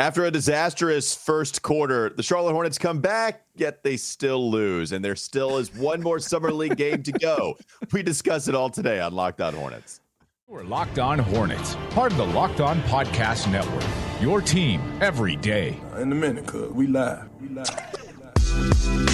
After 0.00 0.24
a 0.24 0.30
disastrous 0.30 1.12
first 1.16 1.62
quarter, 1.62 2.10
the 2.10 2.22
Charlotte 2.22 2.52
Hornets 2.52 2.78
come 2.78 3.00
back, 3.00 3.44
yet 3.56 3.82
they 3.82 3.96
still 3.96 4.48
lose. 4.48 4.92
And 4.92 5.04
there 5.04 5.16
still 5.16 5.58
is 5.58 5.74
one 5.74 6.00
more 6.00 6.20
Summer 6.20 6.52
League 6.52 6.76
game 6.76 7.02
to 7.02 7.10
go. 7.10 7.58
We 7.92 8.04
discuss 8.04 8.46
it 8.46 8.54
all 8.54 8.70
today 8.70 9.00
on 9.00 9.12
Locked 9.14 9.40
On 9.40 9.52
Hornets. 9.54 10.00
We're 10.46 10.62
Locked 10.62 11.00
On 11.00 11.18
Hornets, 11.18 11.76
part 11.90 12.12
of 12.12 12.18
the 12.18 12.26
Locked 12.26 12.60
On 12.60 12.80
Podcast 12.82 13.50
Network. 13.50 13.84
Your 14.20 14.40
team 14.40 14.80
every 15.00 15.34
day. 15.34 15.80
In 15.96 16.12
a 16.12 16.14
minute, 16.14 16.46
cuz 16.46 16.70
we 16.70 16.86
live. 16.86 17.28
We 17.40 17.48
live. 17.48 17.68
We 18.04 18.92
live. 18.94 19.07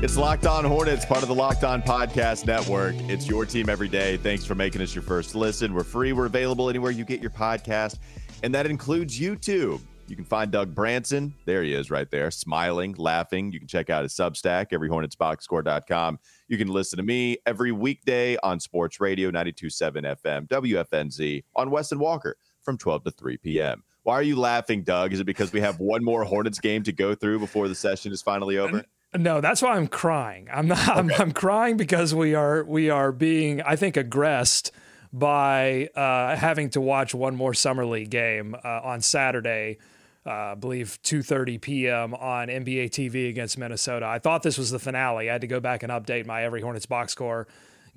It's 0.00 0.16
Locked 0.16 0.46
On 0.46 0.64
Hornets, 0.64 1.04
part 1.04 1.22
of 1.22 1.28
the 1.28 1.34
Locked 1.34 1.64
On 1.64 1.82
Podcast 1.82 2.46
Network. 2.46 2.94
It's 3.08 3.28
your 3.28 3.44
team 3.44 3.68
every 3.68 3.88
day. 3.88 4.16
Thanks 4.16 4.44
for 4.44 4.54
making 4.54 4.80
us 4.80 4.94
your 4.94 5.02
first 5.02 5.34
listen. 5.34 5.74
We're 5.74 5.82
free. 5.82 6.12
We're 6.12 6.26
available 6.26 6.70
anywhere 6.70 6.92
you 6.92 7.04
get 7.04 7.20
your 7.20 7.32
podcast, 7.32 7.98
and 8.44 8.54
that 8.54 8.66
includes 8.66 9.18
YouTube. 9.18 9.80
You 10.06 10.14
can 10.14 10.24
find 10.24 10.52
Doug 10.52 10.72
Branson. 10.72 11.34
There 11.46 11.64
he 11.64 11.74
is 11.74 11.90
right 11.90 12.08
there, 12.12 12.30
smiling, 12.30 12.94
laughing. 12.96 13.50
You 13.50 13.58
can 13.58 13.66
check 13.66 13.90
out 13.90 14.04
his 14.04 14.14
Substack, 14.14 14.70
everyhornetsboxscore.com. 14.70 16.20
You 16.46 16.58
can 16.58 16.68
listen 16.68 16.96
to 16.98 17.02
me 17.02 17.38
every 17.44 17.72
weekday 17.72 18.36
on 18.44 18.60
Sports 18.60 19.00
Radio 19.00 19.32
92.7 19.32 20.16
FM, 20.22 20.46
WFNZ, 20.46 21.42
on 21.56 21.70
Weston 21.72 21.98
Walker 21.98 22.36
from 22.62 22.78
12 22.78 23.02
to 23.02 23.10
3 23.10 23.36
p.m. 23.38 23.82
Why 24.04 24.14
are 24.14 24.22
you 24.22 24.36
laughing, 24.36 24.84
Doug? 24.84 25.12
Is 25.12 25.18
it 25.18 25.24
because 25.24 25.52
we 25.52 25.60
have 25.60 25.80
one 25.80 26.04
more 26.04 26.22
Hornets 26.22 26.60
game 26.60 26.84
to 26.84 26.92
go 26.92 27.16
through 27.16 27.40
before 27.40 27.66
the 27.66 27.74
session 27.74 28.12
is 28.12 28.22
finally 28.22 28.58
over? 28.58 28.84
No, 29.18 29.40
that's 29.40 29.62
why 29.62 29.76
I'm 29.76 29.88
crying. 29.88 30.48
I'm 30.52 30.68
not. 30.68 30.78
Okay. 30.88 30.98
I'm, 30.98 31.10
I'm, 31.18 31.32
crying 31.32 31.76
because 31.76 32.14
we 32.14 32.34
are 32.34 32.62
we 32.64 32.88
are 32.88 33.10
being, 33.10 33.60
I 33.62 33.74
think, 33.76 33.96
aggressed 33.96 34.70
by 35.12 35.88
uh, 35.96 36.36
having 36.36 36.70
to 36.70 36.80
watch 36.80 37.14
one 37.14 37.34
more 37.34 37.52
summer 37.52 37.84
league 37.84 38.10
game 38.10 38.54
uh, 38.54 38.80
on 38.84 39.00
Saturday. 39.00 39.78
Uh, 40.24 40.30
I 40.30 40.54
believe 40.54 40.98
2:30 41.02 41.60
p.m. 41.60 42.14
on 42.14 42.48
NBA 42.48 42.90
TV 42.90 43.28
against 43.28 43.58
Minnesota. 43.58 44.06
I 44.06 44.20
thought 44.20 44.42
this 44.42 44.56
was 44.56 44.70
the 44.70 44.78
finale. 44.78 45.28
I 45.28 45.32
had 45.32 45.40
to 45.40 45.46
go 45.46 45.58
back 45.58 45.82
and 45.82 45.90
update 45.90 46.24
my 46.26 46.44
Every 46.44 46.60
Hornets 46.60 46.86
box 46.86 47.12
score 47.12 47.48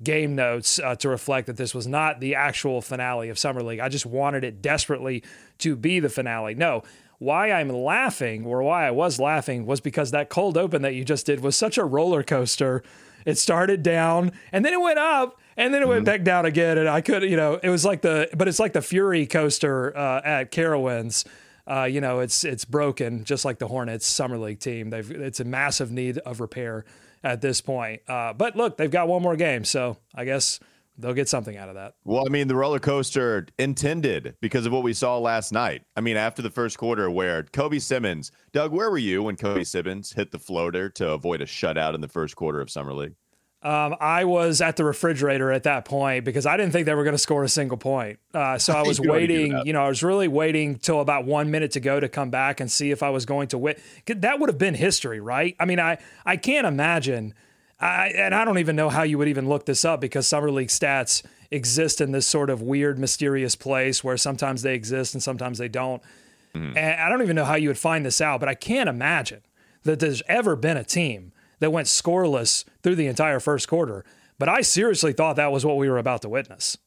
game 0.02 0.34
notes 0.34 0.80
uh, 0.80 0.96
to 0.96 1.08
reflect 1.08 1.46
that 1.46 1.56
this 1.56 1.74
was 1.74 1.86
not 1.86 2.18
the 2.18 2.34
actual 2.34 2.80
finale 2.80 3.28
of 3.28 3.38
summer 3.38 3.62
league. 3.62 3.78
I 3.78 3.88
just 3.88 4.06
wanted 4.06 4.42
it 4.42 4.60
desperately 4.60 5.22
to 5.58 5.76
be 5.76 6.00
the 6.00 6.08
finale. 6.08 6.54
No, 6.56 6.82
why 7.22 7.52
I'm 7.52 7.68
laughing 7.68 8.44
or 8.44 8.62
why 8.62 8.86
I 8.86 8.90
was 8.90 9.20
laughing 9.20 9.64
was 9.64 9.80
because 9.80 10.10
that 10.10 10.28
cold 10.28 10.58
open 10.58 10.82
that 10.82 10.94
you 10.94 11.04
just 11.04 11.26
did 11.26 11.40
was 11.40 11.54
such 11.56 11.78
a 11.78 11.84
roller 11.84 12.24
coaster. 12.24 12.82
It 13.24 13.38
started 13.38 13.84
down 13.84 14.32
and 14.50 14.64
then 14.64 14.72
it 14.72 14.80
went 14.80 14.98
up 14.98 15.40
and 15.56 15.72
then 15.72 15.82
it 15.82 15.88
went 15.88 16.00
mm-hmm. 16.00 16.06
back 16.06 16.24
down 16.24 16.46
again. 16.46 16.78
And 16.78 16.88
I 16.88 17.00
could, 17.00 17.22
you 17.22 17.36
know, 17.36 17.60
it 17.62 17.70
was 17.70 17.84
like 17.84 18.02
the, 18.02 18.28
but 18.34 18.48
it's 18.48 18.58
like 18.58 18.72
the 18.72 18.82
Fury 18.82 19.26
coaster 19.26 19.96
uh, 19.96 20.20
at 20.24 20.50
Carowinds. 20.50 21.24
Uh, 21.64 21.84
you 21.84 22.00
know, 22.00 22.18
it's 22.18 22.42
it's 22.42 22.64
broken, 22.64 23.22
just 23.22 23.44
like 23.44 23.60
the 23.60 23.68
Hornets 23.68 24.04
summer 24.04 24.36
league 24.36 24.58
team. 24.58 24.90
They've 24.90 25.08
it's 25.08 25.38
a 25.38 25.44
massive 25.44 25.92
need 25.92 26.18
of 26.18 26.40
repair 26.40 26.84
at 27.22 27.40
this 27.40 27.60
point. 27.60 28.02
Uh, 28.08 28.32
but 28.32 28.56
look, 28.56 28.76
they've 28.76 28.90
got 28.90 29.06
one 29.06 29.22
more 29.22 29.36
game, 29.36 29.64
so 29.64 29.96
I 30.12 30.24
guess 30.24 30.58
they'll 30.98 31.14
get 31.14 31.28
something 31.28 31.56
out 31.56 31.68
of 31.68 31.74
that. 31.74 31.94
Well, 32.04 32.24
I 32.26 32.30
mean, 32.30 32.48
the 32.48 32.56
roller 32.56 32.78
coaster 32.78 33.46
intended 33.58 34.36
because 34.40 34.66
of 34.66 34.72
what 34.72 34.82
we 34.82 34.92
saw 34.92 35.18
last 35.18 35.52
night. 35.52 35.82
I 35.96 36.00
mean, 36.00 36.16
after 36.16 36.42
the 36.42 36.50
first 36.50 36.78
quarter, 36.78 37.10
where 37.10 37.42
Kobe 37.44 37.78
Simmons, 37.78 38.32
Doug, 38.52 38.72
where 38.72 38.90
were 38.90 38.98
you 38.98 39.22
when 39.22 39.36
Kobe 39.36 39.64
Simmons 39.64 40.12
hit 40.12 40.32
the 40.32 40.38
floater 40.38 40.88
to 40.90 41.10
avoid 41.10 41.40
a 41.40 41.46
shutout 41.46 41.94
in 41.94 42.00
the 42.00 42.08
first 42.08 42.36
quarter 42.36 42.60
of 42.60 42.70
Summer 42.70 42.92
League? 42.92 43.14
Um, 43.62 43.94
I 44.00 44.24
was 44.24 44.60
at 44.60 44.76
the 44.76 44.84
refrigerator 44.84 45.52
at 45.52 45.62
that 45.62 45.84
point 45.84 46.24
because 46.24 46.46
I 46.46 46.56
didn't 46.56 46.72
think 46.72 46.84
they 46.84 46.96
were 46.96 47.04
going 47.04 47.14
to 47.14 47.18
score 47.18 47.44
a 47.44 47.48
single 47.48 47.76
point. 47.76 48.18
Uh, 48.34 48.58
so 48.58 48.72
I 48.76 48.82
was 48.82 49.00
waiting, 49.00 49.56
you 49.64 49.72
know, 49.72 49.84
I 49.84 49.88
was 49.88 50.02
really 50.02 50.26
waiting 50.26 50.78
till 50.78 51.00
about 51.00 51.26
one 51.26 51.52
minute 51.52 51.70
to 51.72 51.80
go 51.80 52.00
to 52.00 52.08
come 52.08 52.30
back 52.30 52.58
and 52.58 52.70
see 52.70 52.90
if 52.90 53.04
I 53.04 53.10
was 53.10 53.24
going 53.24 53.48
to 53.48 53.58
win. 53.58 53.76
That 54.06 54.40
would 54.40 54.48
have 54.48 54.58
been 54.58 54.74
history, 54.74 55.20
right? 55.20 55.54
I 55.60 55.64
mean, 55.64 55.78
I, 55.78 55.98
I 56.26 56.36
can't 56.36 56.66
imagine– 56.66 57.34
I, 57.82 58.12
and 58.14 58.34
I 58.34 58.44
don't 58.44 58.58
even 58.58 58.76
know 58.76 58.88
how 58.88 59.02
you 59.02 59.18
would 59.18 59.28
even 59.28 59.48
look 59.48 59.66
this 59.66 59.84
up 59.84 60.00
because 60.00 60.28
summer 60.28 60.50
league 60.50 60.68
stats 60.68 61.24
exist 61.50 62.00
in 62.00 62.12
this 62.12 62.26
sort 62.26 62.48
of 62.48 62.62
weird, 62.62 62.98
mysterious 62.98 63.56
place 63.56 64.04
where 64.04 64.16
sometimes 64.16 64.62
they 64.62 64.74
exist 64.74 65.14
and 65.14 65.22
sometimes 65.22 65.58
they 65.58 65.68
don't. 65.68 66.00
Mm-hmm. 66.54 66.78
And 66.78 67.00
I 67.00 67.08
don't 67.08 67.22
even 67.22 67.34
know 67.34 67.44
how 67.44 67.56
you 67.56 67.68
would 67.68 67.78
find 67.78 68.06
this 68.06 68.20
out, 68.20 68.38
but 68.38 68.48
I 68.48 68.54
can't 68.54 68.88
imagine 68.88 69.40
that 69.82 69.98
there's 69.98 70.22
ever 70.28 70.54
been 70.54 70.76
a 70.76 70.84
team 70.84 71.32
that 71.58 71.72
went 71.72 71.88
scoreless 71.88 72.64
through 72.82 72.94
the 72.94 73.08
entire 73.08 73.40
first 73.40 73.66
quarter. 73.66 74.04
But 74.38 74.48
I 74.48 74.60
seriously 74.60 75.12
thought 75.12 75.36
that 75.36 75.50
was 75.50 75.66
what 75.66 75.76
we 75.76 75.90
were 75.90 75.98
about 75.98 76.22
to 76.22 76.28
witness. 76.28 76.78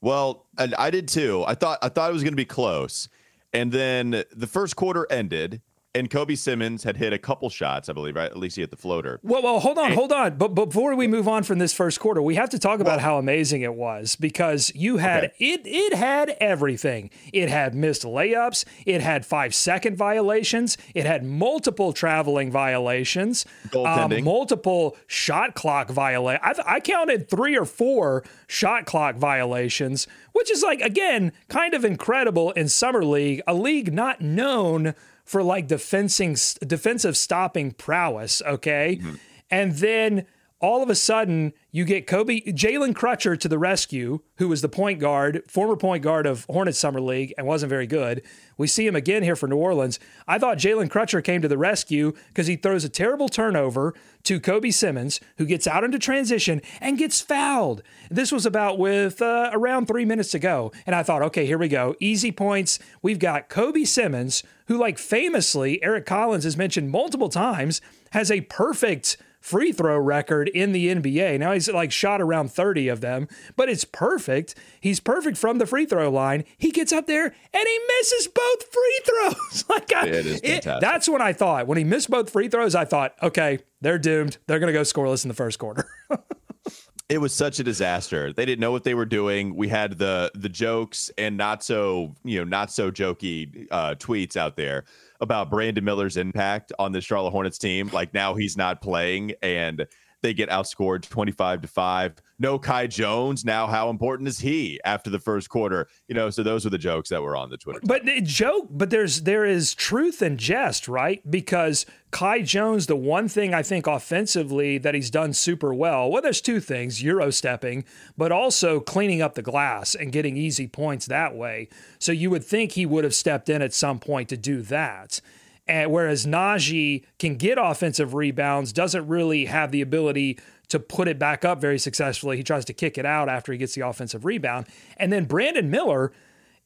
Well, 0.00 0.46
and 0.56 0.74
I 0.76 0.90
did 0.90 1.08
too. 1.08 1.44
I 1.46 1.54
thought 1.54 1.78
I 1.82 1.88
thought 1.88 2.10
it 2.10 2.12
was 2.12 2.22
going 2.22 2.32
to 2.32 2.36
be 2.36 2.44
close. 2.44 3.08
And 3.52 3.72
then 3.72 4.24
the 4.32 4.46
first 4.46 4.76
quarter 4.76 5.06
ended 5.10 5.62
and 5.94 6.10
Kobe 6.10 6.34
Simmons 6.34 6.82
had 6.82 6.96
hit 6.96 7.12
a 7.12 7.18
couple 7.18 7.48
shots, 7.48 7.88
I 7.88 7.92
believe, 7.92 8.16
right? 8.16 8.30
At 8.30 8.36
least 8.36 8.56
he 8.56 8.62
hit 8.62 8.70
the 8.70 8.76
floater. 8.76 9.20
Well, 9.22 9.42
well, 9.42 9.60
hold 9.60 9.78
on, 9.78 9.92
hold 9.92 10.12
on. 10.12 10.36
But, 10.36 10.54
but 10.54 10.66
before 10.66 10.94
we 10.96 11.06
move 11.06 11.28
on 11.28 11.44
from 11.44 11.60
this 11.60 11.72
first 11.72 12.00
quarter, 12.00 12.20
we 12.20 12.34
have 12.34 12.50
to 12.50 12.58
talk 12.58 12.80
about 12.80 12.96
well, 12.96 13.04
how 13.04 13.18
amazing 13.18 13.62
it 13.62 13.74
was 13.74 14.16
because 14.16 14.72
you 14.74 14.96
had 14.96 15.24
okay. 15.24 15.34
it. 15.38 15.60
It 15.64 15.94
had 15.94 16.30
everything. 16.40 17.10
It 17.32 17.48
had 17.48 17.74
missed 17.74 18.02
layups. 18.02 18.64
It 18.86 19.00
had 19.00 19.24
five 19.24 19.54
second 19.54 19.96
violations. 19.96 20.76
It 20.94 21.06
had 21.06 21.24
multiple 21.24 21.92
traveling 21.92 22.50
violations. 22.50 23.46
Um, 23.74 24.24
multiple 24.24 24.96
shot 25.06 25.54
clock 25.54 25.90
violations. 25.90 26.58
I, 26.66 26.74
I 26.74 26.80
counted 26.80 27.30
three 27.30 27.56
or 27.56 27.64
four 27.64 28.24
shot 28.48 28.84
clock 28.84 29.16
violations, 29.16 30.08
which 30.34 30.50
is 30.50 30.62
like 30.62 30.82
again 30.82 31.32
kind 31.48 31.72
of 31.72 31.84
incredible 31.84 32.50
in 32.52 32.68
summer 32.68 33.04
league, 33.04 33.40
a 33.46 33.54
league 33.54 33.92
not 33.94 34.20
known 34.20 34.94
for 35.24 35.42
like 35.42 35.66
defending 35.66 36.36
defensive 36.66 37.16
stopping 37.16 37.70
prowess, 37.72 38.42
okay? 38.46 38.98
Mm-hmm. 39.00 39.14
And 39.50 39.72
then 39.76 40.26
all 40.64 40.82
of 40.82 40.88
a 40.88 40.94
sudden 40.94 41.52
you 41.72 41.84
get 41.84 42.06
Kobe 42.06 42.40
Jalen 42.40 42.94
Crutcher 42.94 43.38
to 43.38 43.48
the 43.48 43.58
rescue, 43.58 44.20
who 44.36 44.48
was 44.48 44.62
the 44.62 44.68
point 44.68 44.98
guard, 44.98 45.42
former 45.46 45.76
point 45.76 46.02
guard 46.02 46.26
of 46.26 46.46
Hornets 46.46 46.78
Summer 46.78 47.02
League 47.02 47.34
and 47.36 47.46
wasn't 47.46 47.68
very 47.68 47.86
good. 47.86 48.22
We 48.56 48.66
see 48.66 48.86
him 48.86 48.96
again 48.96 49.22
here 49.22 49.36
for 49.36 49.46
New 49.46 49.58
Orleans. 49.58 50.00
I 50.26 50.38
thought 50.38 50.56
Jalen 50.56 50.88
Crutcher 50.88 51.22
came 51.22 51.42
to 51.42 51.48
the 51.48 51.58
rescue 51.58 52.14
because 52.28 52.46
he 52.46 52.56
throws 52.56 52.82
a 52.82 52.88
terrible 52.88 53.28
turnover 53.28 53.92
to 54.22 54.40
Kobe 54.40 54.70
Simmons, 54.70 55.20
who 55.36 55.44
gets 55.44 55.66
out 55.66 55.84
into 55.84 55.98
transition 55.98 56.62
and 56.80 56.96
gets 56.96 57.20
fouled. 57.20 57.82
This 58.10 58.32
was 58.32 58.46
about 58.46 58.78
with 58.78 59.20
uh, 59.20 59.50
around 59.52 59.86
three 59.86 60.06
minutes 60.06 60.30
to 60.30 60.38
go. 60.38 60.72
And 60.86 60.96
I 60.96 61.02
thought, 61.02 61.20
okay, 61.22 61.44
here 61.44 61.58
we 61.58 61.68
go. 61.68 61.94
Easy 62.00 62.32
points. 62.32 62.78
We've 63.02 63.18
got 63.18 63.50
Kobe 63.50 63.84
Simmons, 63.84 64.42
who, 64.68 64.78
like 64.78 64.96
famously, 64.96 65.82
Eric 65.82 66.06
Collins 66.06 66.44
has 66.44 66.56
mentioned 66.56 66.90
multiple 66.90 67.28
times, 67.28 67.82
has 68.12 68.30
a 68.30 68.40
perfect 68.42 69.18
free 69.44 69.72
throw 69.72 69.98
record 69.98 70.48
in 70.48 70.72
the 70.72 70.88
NBA. 70.88 71.38
Now 71.38 71.52
he's 71.52 71.68
like 71.68 71.92
shot 71.92 72.22
around 72.22 72.50
30 72.50 72.88
of 72.88 73.02
them, 73.02 73.28
but 73.56 73.68
it's 73.68 73.84
perfect. 73.84 74.54
He's 74.80 75.00
perfect 75.00 75.36
from 75.36 75.58
the 75.58 75.66
free 75.66 75.84
throw 75.84 76.10
line. 76.10 76.44
He 76.56 76.70
gets 76.70 76.92
up 76.92 77.06
there 77.06 77.24
and 77.26 77.34
he 77.52 77.80
misses 77.88 78.28
both 78.28 78.72
free 78.72 79.00
throws. 79.04 79.64
like 79.68 79.92
I, 79.94 80.06
it, 80.06 80.64
that's 80.64 81.10
when 81.10 81.20
I 81.20 81.34
thought 81.34 81.66
when 81.66 81.76
he 81.76 81.84
missed 81.84 82.08
both 82.08 82.30
free 82.30 82.48
throws, 82.48 82.74
I 82.74 82.86
thought, 82.86 83.14
okay, 83.22 83.58
they're 83.82 83.98
doomed. 83.98 84.38
They're 84.46 84.58
going 84.58 84.72
to 84.72 84.78
go 84.78 84.80
scoreless 84.80 85.24
in 85.24 85.28
the 85.28 85.34
first 85.34 85.58
quarter. 85.58 85.86
it 87.10 87.18
was 87.18 87.34
such 87.34 87.58
a 87.58 87.64
disaster. 87.64 88.32
They 88.32 88.46
didn't 88.46 88.60
know 88.60 88.72
what 88.72 88.84
they 88.84 88.94
were 88.94 89.04
doing. 89.04 89.56
We 89.56 89.68
had 89.68 89.98
the 89.98 90.32
the 90.34 90.48
jokes 90.48 91.10
and 91.18 91.36
not 91.36 91.62
so 91.62 92.14
you 92.24 92.38
know 92.38 92.44
not 92.44 92.72
so 92.72 92.90
jokey 92.90 93.66
uh, 93.70 93.94
tweets 93.96 94.38
out 94.38 94.56
there 94.56 94.84
about 95.20 95.50
Brandon 95.50 95.84
Miller's 95.84 96.16
impact 96.16 96.72
on 96.78 96.92
the 96.92 97.00
Charlotte 97.00 97.30
Hornets 97.30 97.58
team. 97.58 97.88
Like 97.92 98.14
now 98.14 98.34
he's 98.34 98.56
not 98.56 98.80
playing 98.82 99.34
and 99.42 99.86
they 100.24 100.34
get 100.34 100.48
outscored 100.48 101.08
25 101.08 101.60
to 101.60 101.68
5. 101.68 102.14
No 102.38 102.58
Kai 102.58 102.88
Jones. 102.88 103.44
Now, 103.44 103.66
how 103.66 103.90
important 103.90 104.26
is 104.26 104.40
he 104.40 104.80
after 104.84 105.10
the 105.10 105.20
first 105.20 105.50
quarter? 105.50 105.86
You 106.08 106.14
know, 106.14 106.30
so 106.30 106.42
those 106.42 106.66
are 106.66 106.70
the 106.70 106.78
jokes 106.78 107.10
that 107.10 107.22
were 107.22 107.36
on 107.36 107.50
the 107.50 107.58
Twitter. 107.58 107.80
But 107.84 108.04
joke, 108.24 108.68
but 108.70 108.90
there's 108.90 109.22
there 109.22 109.44
is 109.44 109.74
truth 109.74 110.22
and 110.22 110.38
jest, 110.38 110.88
right? 110.88 111.22
Because 111.30 111.86
Kai 112.10 112.40
Jones, 112.42 112.86
the 112.86 112.96
one 112.96 113.28
thing 113.28 113.52
I 113.54 113.62
think 113.62 113.86
offensively 113.86 114.78
that 114.78 114.94
he's 114.94 115.10
done 115.10 115.32
super 115.32 115.72
well, 115.74 116.10
well, 116.10 116.22
there's 116.22 116.40
two 116.40 116.58
things 116.58 117.02
Euro 117.02 117.30
stepping, 117.30 117.84
but 118.16 118.32
also 118.32 118.80
cleaning 118.80 119.20
up 119.20 119.34
the 119.34 119.42
glass 119.42 119.94
and 119.94 120.10
getting 120.10 120.36
easy 120.36 120.66
points 120.66 121.06
that 121.06 121.36
way. 121.36 121.68
So 121.98 122.12
you 122.12 122.30
would 122.30 122.44
think 122.44 122.72
he 122.72 122.86
would 122.86 123.04
have 123.04 123.14
stepped 123.14 123.48
in 123.48 123.62
at 123.62 123.74
some 123.74 123.98
point 124.00 124.28
to 124.30 124.36
do 124.36 124.62
that. 124.62 125.20
And 125.66 125.90
whereas 125.90 126.26
Nnaji 126.26 127.04
can 127.18 127.36
get 127.36 127.58
offensive 127.60 128.14
rebounds, 128.14 128.72
doesn't 128.72 129.06
really 129.06 129.46
have 129.46 129.70
the 129.70 129.80
ability 129.80 130.38
to 130.68 130.78
put 130.78 131.08
it 131.08 131.18
back 131.18 131.44
up 131.44 131.60
very 131.60 131.78
successfully. 131.78 132.36
He 132.36 132.42
tries 132.42 132.64
to 132.66 132.72
kick 132.72 132.98
it 132.98 133.06
out 133.06 133.28
after 133.28 133.52
he 133.52 133.58
gets 133.58 133.74
the 133.74 133.86
offensive 133.86 134.24
rebound. 134.24 134.66
And 134.96 135.12
then 135.12 135.24
Brandon 135.24 135.70
Miller 135.70 136.12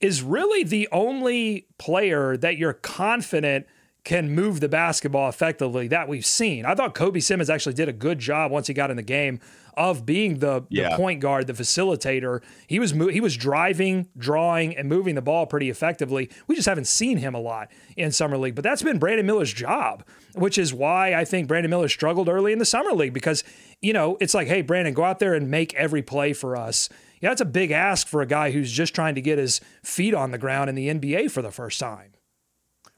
is 0.00 0.22
really 0.22 0.64
the 0.64 0.88
only 0.92 1.66
player 1.78 2.36
that 2.36 2.56
you're 2.56 2.72
confident 2.72 3.66
can 4.04 4.30
move 4.34 4.60
the 4.60 4.68
basketball 4.68 5.28
effectively 5.28 5.88
that 5.88 6.08
we've 6.08 6.24
seen. 6.24 6.64
I 6.64 6.74
thought 6.74 6.94
Kobe 6.94 7.20
Simmons 7.20 7.50
actually 7.50 7.74
did 7.74 7.88
a 7.88 7.92
good 7.92 8.18
job 8.18 8.50
once 8.50 8.66
he 8.68 8.72
got 8.74 8.90
in 8.90 8.96
the 8.96 9.02
game 9.02 9.38
of 9.76 10.04
being 10.06 10.38
the, 10.38 10.62
Yeah. 10.70 10.90
the 10.90 10.96
point 10.96 11.20
guard, 11.20 11.46
the 11.46 11.52
facilitator. 11.52 12.40
He 12.66 12.78
was 12.80 12.94
mo- 12.94 13.08
he 13.08 13.20
was 13.20 13.36
driving, 13.36 14.08
drawing, 14.16 14.76
and 14.76 14.88
moving 14.88 15.14
the 15.14 15.22
ball 15.22 15.46
pretty 15.46 15.68
effectively. 15.70 16.30
We 16.46 16.54
just 16.56 16.66
haven't 16.68 16.86
seen 16.86 17.18
him 17.18 17.34
a 17.34 17.40
lot 17.40 17.68
in 17.96 18.10
summer 18.10 18.38
league, 18.38 18.54
but 18.54 18.64
that's 18.64 18.82
been 18.82 18.98
Brandon 18.98 19.26
Miller's 19.26 19.52
job, 19.52 20.04
which 20.34 20.58
is 20.58 20.72
why 20.74 21.14
I 21.14 21.24
think 21.24 21.46
Brandon 21.46 21.70
Miller 21.70 21.88
struggled 21.88 22.28
early 22.28 22.52
in 22.52 22.58
the 22.58 22.64
summer 22.64 22.92
league 22.92 23.12
because 23.12 23.44
you 23.80 23.92
know 23.92 24.16
it's 24.20 24.34
like, 24.34 24.48
hey, 24.48 24.62
Brandon, 24.62 24.94
go 24.94 25.04
out 25.04 25.18
there 25.20 25.34
and 25.34 25.50
make 25.50 25.74
every 25.74 26.02
play 26.02 26.32
for 26.32 26.56
us. 26.56 26.88
Yeah, 27.20 27.28
that's 27.30 27.40
a 27.40 27.44
big 27.44 27.70
ask 27.72 28.06
for 28.08 28.22
a 28.22 28.26
guy 28.26 28.52
who's 28.52 28.72
just 28.72 28.94
trying 28.94 29.14
to 29.16 29.20
get 29.20 29.38
his 29.38 29.60
feet 29.84 30.14
on 30.14 30.30
the 30.30 30.38
ground 30.38 30.70
in 30.70 30.76
the 30.76 30.88
NBA 30.88 31.30
for 31.30 31.42
the 31.42 31.50
first 31.50 31.78
time. 31.78 32.12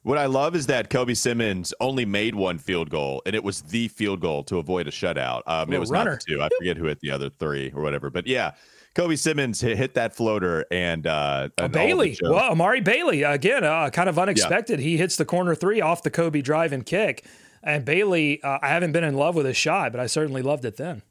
What 0.02 0.17
I 0.17 0.26
love 0.26 0.56
is 0.56 0.67
that 0.67 0.88
Kobe 0.88 1.12
Simmons 1.12 1.75
only 1.79 2.06
made 2.06 2.35
one 2.35 2.56
field 2.56 2.88
goal, 2.88 3.20
and 3.26 3.35
it 3.35 3.44
was 3.44 3.61
the 3.62 3.88
field 3.88 4.20
goal 4.20 4.43
to 4.44 4.56
avoid 4.56 4.88
a 4.88 4.91
shutout. 4.91 5.43
Um, 5.47 5.70
it 5.73 5.79
was 5.79 5.91
runner. 5.91 6.12
not 6.12 6.25
the 6.26 6.35
two. 6.35 6.43
I 6.43 6.49
forget 6.58 6.79
who 6.79 6.85
hit 6.87 7.00
the 7.00 7.11
other 7.11 7.29
three 7.29 7.70
or 7.75 7.82
whatever. 7.82 8.08
But 8.08 8.26
yeah, 8.26 8.52
Kobe 8.94 9.17
Simmons 9.17 9.61
hit, 9.61 9.76
hit 9.76 9.94
that 9.94 10.14
floater 10.14 10.64
and 10.70 11.06
uh, 11.06 11.50
and 11.58 11.76
all 11.76 11.82
Bailey, 11.82 12.17
well, 12.23 12.50
Amari 12.50 12.81
Bailey 12.81 13.25
again, 13.25 13.62
uh, 13.62 13.91
kind 13.91 14.08
of 14.08 14.19
unexpected. 14.19 14.81
He 14.81 14.97
hits 14.97 15.17
the 15.17 15.26
corner 15.26 15.55
three 15.55 15.82
off 15.82 16.03
the 16.03 16.11
Kobe 16.11 16.41
drive 16.41 16.73
and 16.73 16.85
kick. 16.85 17.26
And 17.62 17.85
Bailey, 17.85 18.43
uh, 18.43 18.58
I 18.62 18.69
haven't 18.69 18.93
been 18.93 19.05
in 19.05 19.14
love 19.14 19.35
with 19.35 19.44
his 19.44 19.56
shot, 19.56 19.93
but 19.93 20.00
I 20.00 20.06
certainly 20.06 20.41
loved 20.41 20.64
it 20.64 20.79
then. 20.79 21.03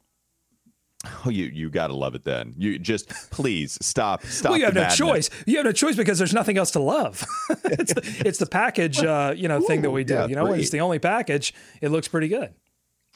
Oh, 1.24 1.30
you 1.30 1.46
you 1.46 1.70
gotta 1.70 1.94
love 1.94 2.14
it. 2.14 2.24
Then 2.24 2.54
you 2.58 2.78
just 2.78 3.08
please 3.30 3.78
stop 3.80 4.22
stop. 4.24 4.50
well, 4.50 4.58
you 4.58 4.66
have 4.66 4.74
no 4.74 4.82
madness. 4.82 4.98
choice. 4.98 5.30
You 5.46 5.56
have 5.56 5.64
no 5.64 5.72
choice 5.72 5.96
because 5.96 6.18
there's 6.18 6.34
nothing 6.34 6.58
else 6.58 6.72
to 6.72 6.80
love. 6.80 7.24
it's 7.64 7.94
the, 7.94 8.22
it's 8.26 8.38
the 8.38 8.46
package, 8.46 9.02
uh, 9.02 9.32
you 9.34 9.48
know, 9.48 9.60
thing 9.62 9.80
that 9.82 9.90
we 9.90 10.04
do. 10.04 10.14
yeah, 10.14 10.26
you 10.26 10.34
know, 10.34 10.46
three. 10.46 10.60
it's 10.60 10.70
the 10.70 10.80
only 10.80 10.98
package, 10.98 11.54
it 11.80 11.88
looks 11.88 12.06
pretty 12.06 12.28
good. 12.28 12.52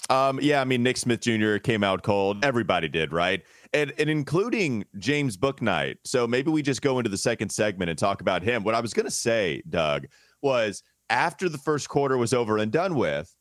Um, 0.09 0.39
yeah, 0.43 0.61
I 0.61 0.65
mean 0.65 0.83
Nick 0.83 0.97
Smith 0.97 1.21
Jr. 1.21 1.57
came 1.59 1.85
out 1.85 2.03
cold. 2.03 2.43
Everybody 2.45 2.89
did, 2.89 3.13
right? 3.13 3.43
And 3.75 3.93
and 3.99 4.09
including 4.09 4.85
James 4.99 5.37
Bouknight. 5.37 5.97
So 6.05 6.27
maybe 6.27 6.51
we 6.51 6.63
just 6.63 6.81
go 6.81 6.99
into 6.99 7.11
the 7.11 7.19
second 7.19 7.51
segment 7.51 7.91
and 7.91 7.99
talk 7.99 8.23
about 8.23 8.43
him. 8.43 8.65
What 8.65 8.75
I 8.75 8.81
was 8.81 8.95
gonna 8.95 9.11
say, 9.11 9.63
Doug, 9.69 10.07
was 10.41 10.83
after 11.11 11.51
the 11.51 11.59
first 11.59 11.91
quarter 11.91 12.17
was 12.17 12.33
over 12.33 12.57
and 12.57 12.73
done 12.73 12.95
with, 12.95 13.35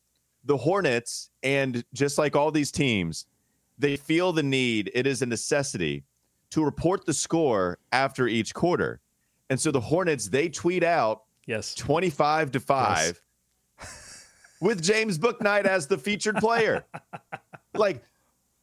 the 0.43 0.57
Hornets, 0.57 1.29
and 1.43 1.83
just 1.93 2.17
like 2.17 2.35
all 2.35 2.51
these 2.51 2.71
teams, 2.71 3.25
they 3.77 3.95
feel 3.97 4.31
the 4.33 4.43
need, 4.43 4.91
it 4.93 5.05
is 5.07 5.21
a 5.21 5.25
necessity 5.25 6.03
to 6.51 6.63
report 6.63 7.05
the 7.05 7.13
score 7.13 7.79
after 7.91 8.27
each 8.27 8.53
quarter. 8.53 8.99
And 9.49 9.59
so 9.59 9.71
the 9.71 9.81
Hornets, 9.81 10.29
they 10.29 10.49
tweet 10.49 10.83
out 10.83 11.23
Yes. 11.45 11.73
25 11.75 12.51
to 12.51 12.59
5 12.61 13.21
with 14.61 14.81
James 14.81 15.17
Bouknight 15.17 15.65
as 15.65 15.87
the 15.87 15.97
featured 15.97 16.37
player. 16.37 16.85
like 17.73 18.01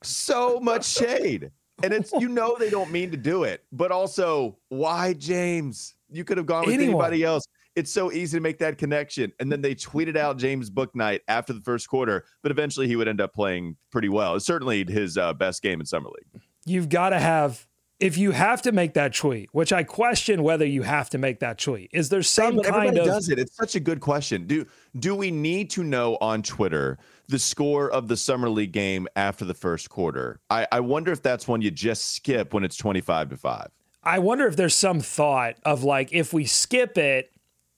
so 0.02 0.58
much 0.60 0.84
shade. 0.86 1.50
And 1.82 1.92
it's 1.92 2.12
you 2.12 2.28
know 2.28 2.56
they 2.58 2.70
don't 2.70 2.90
mean 2.90 3.10
to 3.10 3.16
do 3.16 3.44
it, 3.44 3.64
but 3.72 3.90
also 3.90 4.56
why 4.68 5.12
James? 5.14 5.94
You 6.10 6.24
could 6.24 6.36
have 6.38 6.46
gone 6.46 6.64
with 6.66 6.74
Anyone. 6.74 6.94
anybody 6.94 7.22
else. 7.24 7.44
It's 7.80 7.90
so 7.90 8.12
easy 8.12 8.36
to 8.36 8.42
make 8.42 8.58
that 8.58 8.76
connection. 8.76 9.32
And 9.40 9.50
then 9.50 9.62
they 9.62 9.74
tweeted 9.74 10.14
out 10.14 10.36
James 10.36 10.68
Bouknight 10.68 11.20
after 11.28 11.54
the 11.54 11.62
first 11.62 11.88
quarter, 11.88 12.26
but 12.42 12.52
eventually 12.52 12.86
he 12.86 12.94
would 12.94 13.08
end 13.08 13.22
up 13.22 13.32
playing 13.32 13.74
pretty 13.90 14.10
well. 14.10 14.34
It's 14.34 14.44
certainly 14.44 14.84
his 14.84 15.16
uh, 15.16 15.32
best 15.32 15.62
game 15.62 15.80
in 15.80 15.86
summer 15.86 16.10
league. 16.10 16.42
You've 16.66 16.90
got 16.90 17.08
to 17.10 17.18
have. 17.18 17.66
If 17.98 18.18
you 18.18 18.32
have 18.32 18.60
to 18.62 18.72
make 18.72 18.94
that 18.94 19.14
tweet, 19.14 19.48
which 19.52 19.72
I 19.72 19.82
question 19.82 20.42
whether 20.42 20.66
you 20.66 20.82
have 20.82 21.08
to 21.10 21.18
make 21.18 21.40
that 21.40 21.58
tweet, 21.58 21.90
is 21.92 22.10
there 22.10 22.22
some 22.22 22.56
kind 22.56 22.66
everybody 22.66 22.98
of 23.00 23.06
does 23.06 23.30
it. 23.30 23.38
It's 23.38 23.56
such 23.56 23.74
a 23.76 23.80
good 23.80 24.00
question. 24.00 24.46
Do 24.46 24.66
do 24.98 25.14
we 25.14 25.30
need 25.30 25.70
to 25.70 25.82
know 25.82 26.18
on 26.20 26.42
Twitter 26.42 26.98
the 27.28 27.38
score 27.38 27.90
of 27.90 28.08
the 28.08 28.16
summer 28.16 28.50
league 28.50 28.72
game 28.72 29.08
after 29.16 29.46
the 29.46 29.54
first 29.54 29.88
quarter? 29.88 30.40
I, 30.50 30.66
I 30.70 30.80
wonder 30.80 31.12
if 31.12 31.22
that's 31.22 31.48
one 31.48 31.62
you 31.62 31.70
just 31.70 32.14
skip 32.14 32.52
when 32.52 32.62
it's 32.62 32.76
twenty 32.76 33.00
five 33.00 33.30
to 33.30 33.38
five. 33.38 33.68
I 34.02 34.18
wonder 34.18 34.46
if 34.46 34.56
there's 34.56 34.74
some 34.74 35.00
thought 35.00 35.56
of 35.64 35.82
like 35.84 36.10
if 36.12 36.32
we 36.32 36.44
skip 36.46 36.96
it 36.96 37.30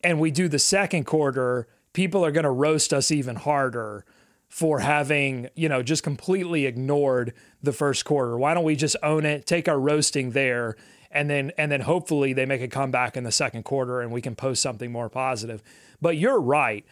and 0.03 0.21
we 0.21 0.31
do 0.31 0.49
the 0.49 0.59
second 0.59 1.05
quarter, 1.05 1.67
people 1.93 2.25
are 2.25 2.33
going 2.33 2.45
to 2.45 2.51
roast 2.51 2.93
us 2.93 3.11
even 3.11 3.37
harder 3.37 4.05
for 4.49 4.81
having, 4.81 5.49
you 5.55 5.69
know, 5.69 5.83
just 5.83 6.03
completely 6.03 6.67
ignored 6.67 7.33
the 7.63 7.73
first 7.73 8.05
quarter. 8.05 8.37
Why 8.37 8.53
don't 8.53 8.65
we 8.65 8.77
just 8.77 8.97
own 9.03 9.25
it, 9.25 9.47
take 9.47 9.67
our 9.67 9.81
roasting 9.81 10.33
there, 10.33 10.77
and 11.11 11.31
then 11.31 11.53
and 11.57 11.71
then 11.71 11.83
hopefully 11.83 12.33
they 12.33 12.47
make 12.47 12.61
a 12.61 12.69
comeback 12.69 13.17
in 13.17 13.25
the 13.25 13.33
second 13.33 13.65
quarter 13.65 14.01
and 14.01 14.13
we 14.13 14.21
can 14.21 14.35
post 14.35 14.61
something 14.63 14.91
more 14.91 15.09
positive. 15.09 15.63
But 16.01 16.17
you're 16.17 16.41
right. 16.41 16.85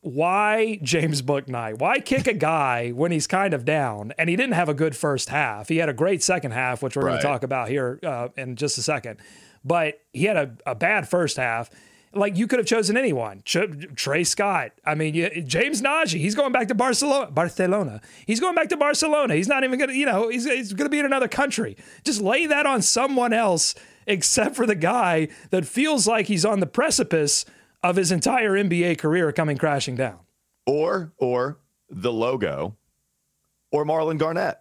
Why 0.00 0.80
James 0.82 1.22
Bouknight? 1.22 1.78
Why 1.78 2.00
kick 2.00 2.26
a 2.26 2.34
guy 2.34 2.90
when 2.90 3.12
he's 3.12 3.28
kind 3.28 3.54
of 3.54 3.64
down? 3.64 4.12
And 4.18 4.28
he 4.28 4.34
didn't 4.34 4.54
have 4.54 4.68
a 4.68 4.74
good 4.74 4.96
first 4.96 5.28
half. 5.28 5.68
He 5.68 5.76
had 5.76 5.88
a 5.88 5.92
great 5.92 6.24
second 6.24 6.50
half, 6.50 6.82
which 6.82 6.96
we're 6.96 7.02
going 7.02 7.16
to 7.16 7.22
talk 7.22 7.44
about 7.44 7.68
here 7.68 8.00
uh, 8.02 8.28
in 8.36 8.56
just 8.56 8.78
a 8.78 8.82
second. 8.82 9.20
But 9.64 10.00
he 10.12 10.24
had 10.24 10.36
a, 10.36 10.56
a 10.66 10.74
bad 10.74 11.08
first 11.08 11.36
half. 11.36 11.70
Like 12.14 12.36
you 12.36 12.46
could 12.46 12.58
have 12.58 12.66
chosen 12.66 12.96
anyone, 12.96 13.42
Ch- 13.44 13.94
Trey 13.94 14.24
Scott. 14.24 14.72
I 14.84 14.94
mean, 14.94 15.14
you, 15.14 15.42
James 15.42 15.80
Nnaji. 15.80 16.18
He's 16.18 16.34
going 16.34 16.52
back 16.52 16.68
to 16.68 16.74
Barcelona. 16.74 17.30
Barcelona. 17.30 18.00
He's 18.26 18.38
going 18.40 18.54
back 18.54 18.68
to 18.68 18.76
Barcelona. 18.76 19.34
He's 19.34 19.48
not 19.48 19.64
even 19.64 19.78
gonna, 19.78 19.94
you 19.94 20.04
know, 20.04 20.28
he's, 20.28 20.44
he's 20.44 20.72
gonna 20.74 20.90
be 20.90 20.98
in 20.98 21.06
another 21.06 21.28
country. 21.28 21.76
Just 22.04 22.20
lay 22.20 22.46
that 22.46 22.66
on 22.66 22.82
someone 22.82 23.32
else, 23.32 23.74
except 24.06 24.56
for 24.56 24.66
the 24.66 24.74
guy 24.74 25.28
that 25.50 25.64
feels 25.64 26.06
like 26.06 26.26
he's 26.26 26.44
on 26.44 26.60
the 26.60 26.66
precipice 26.66 27.44
of 27.82 27.96
his 27.96 28.12
entire 28.12 28.52
NBA 28.52 28.98
career 28.98 29.32
coming 29.32 29.56
crashing 29.56 29.96
down. 29.96 30.18
Or 30.66 31.12
or 31.16 31.58
the 31.88 32.12
logo, 32.12 32.76
or 33.70 33.84
Marlon 33.84 34.18
Garnett. 34.18 34.58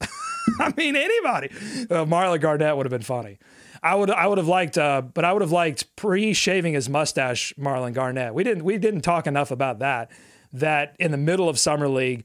I 0.60 0.72
mean, 0.76 0.96
anybody. 0.96 1.48
Uh, 1.90 2.04
Marlon 2.04 2.40
Garnett 2.40 2.76
would 2.76 2.86
have 2.86 2.90
been 2.90 3.02
funny. 3.02 3.38
I 3.82 3.94
would, 3.94 4.10
I 4.10 4.26
would 4.26 4.38
have 4.38 4.48
liked, 4.48 4.76
uh, 4.76 5.02
but 5.02 5.24
I 5.24 5.32
would 5.32 5.42
have 5.42 5.52
liked 5.52 5.96
pre-shaving 5.96 6.74
his 6.74 6.88
mustache, 6.88 7.54
Marlon 7.58 7.94
Garnett. 7.94 8.34
We 8.34 8.44
didn't, 8.44 8.64
we 8.64 8.78
didn't 8.78 9.00
talk 9.02 9.26
enough 9.26 9.50
about 9.50 9.78
that. 9.78 10.10
That 10.52 10.96
in 10.98 11.12
the 11.12 11.16
middle 11.16 11.48
of 11.48 11.58
summer 11.58 11.88
league, 11.88 12.24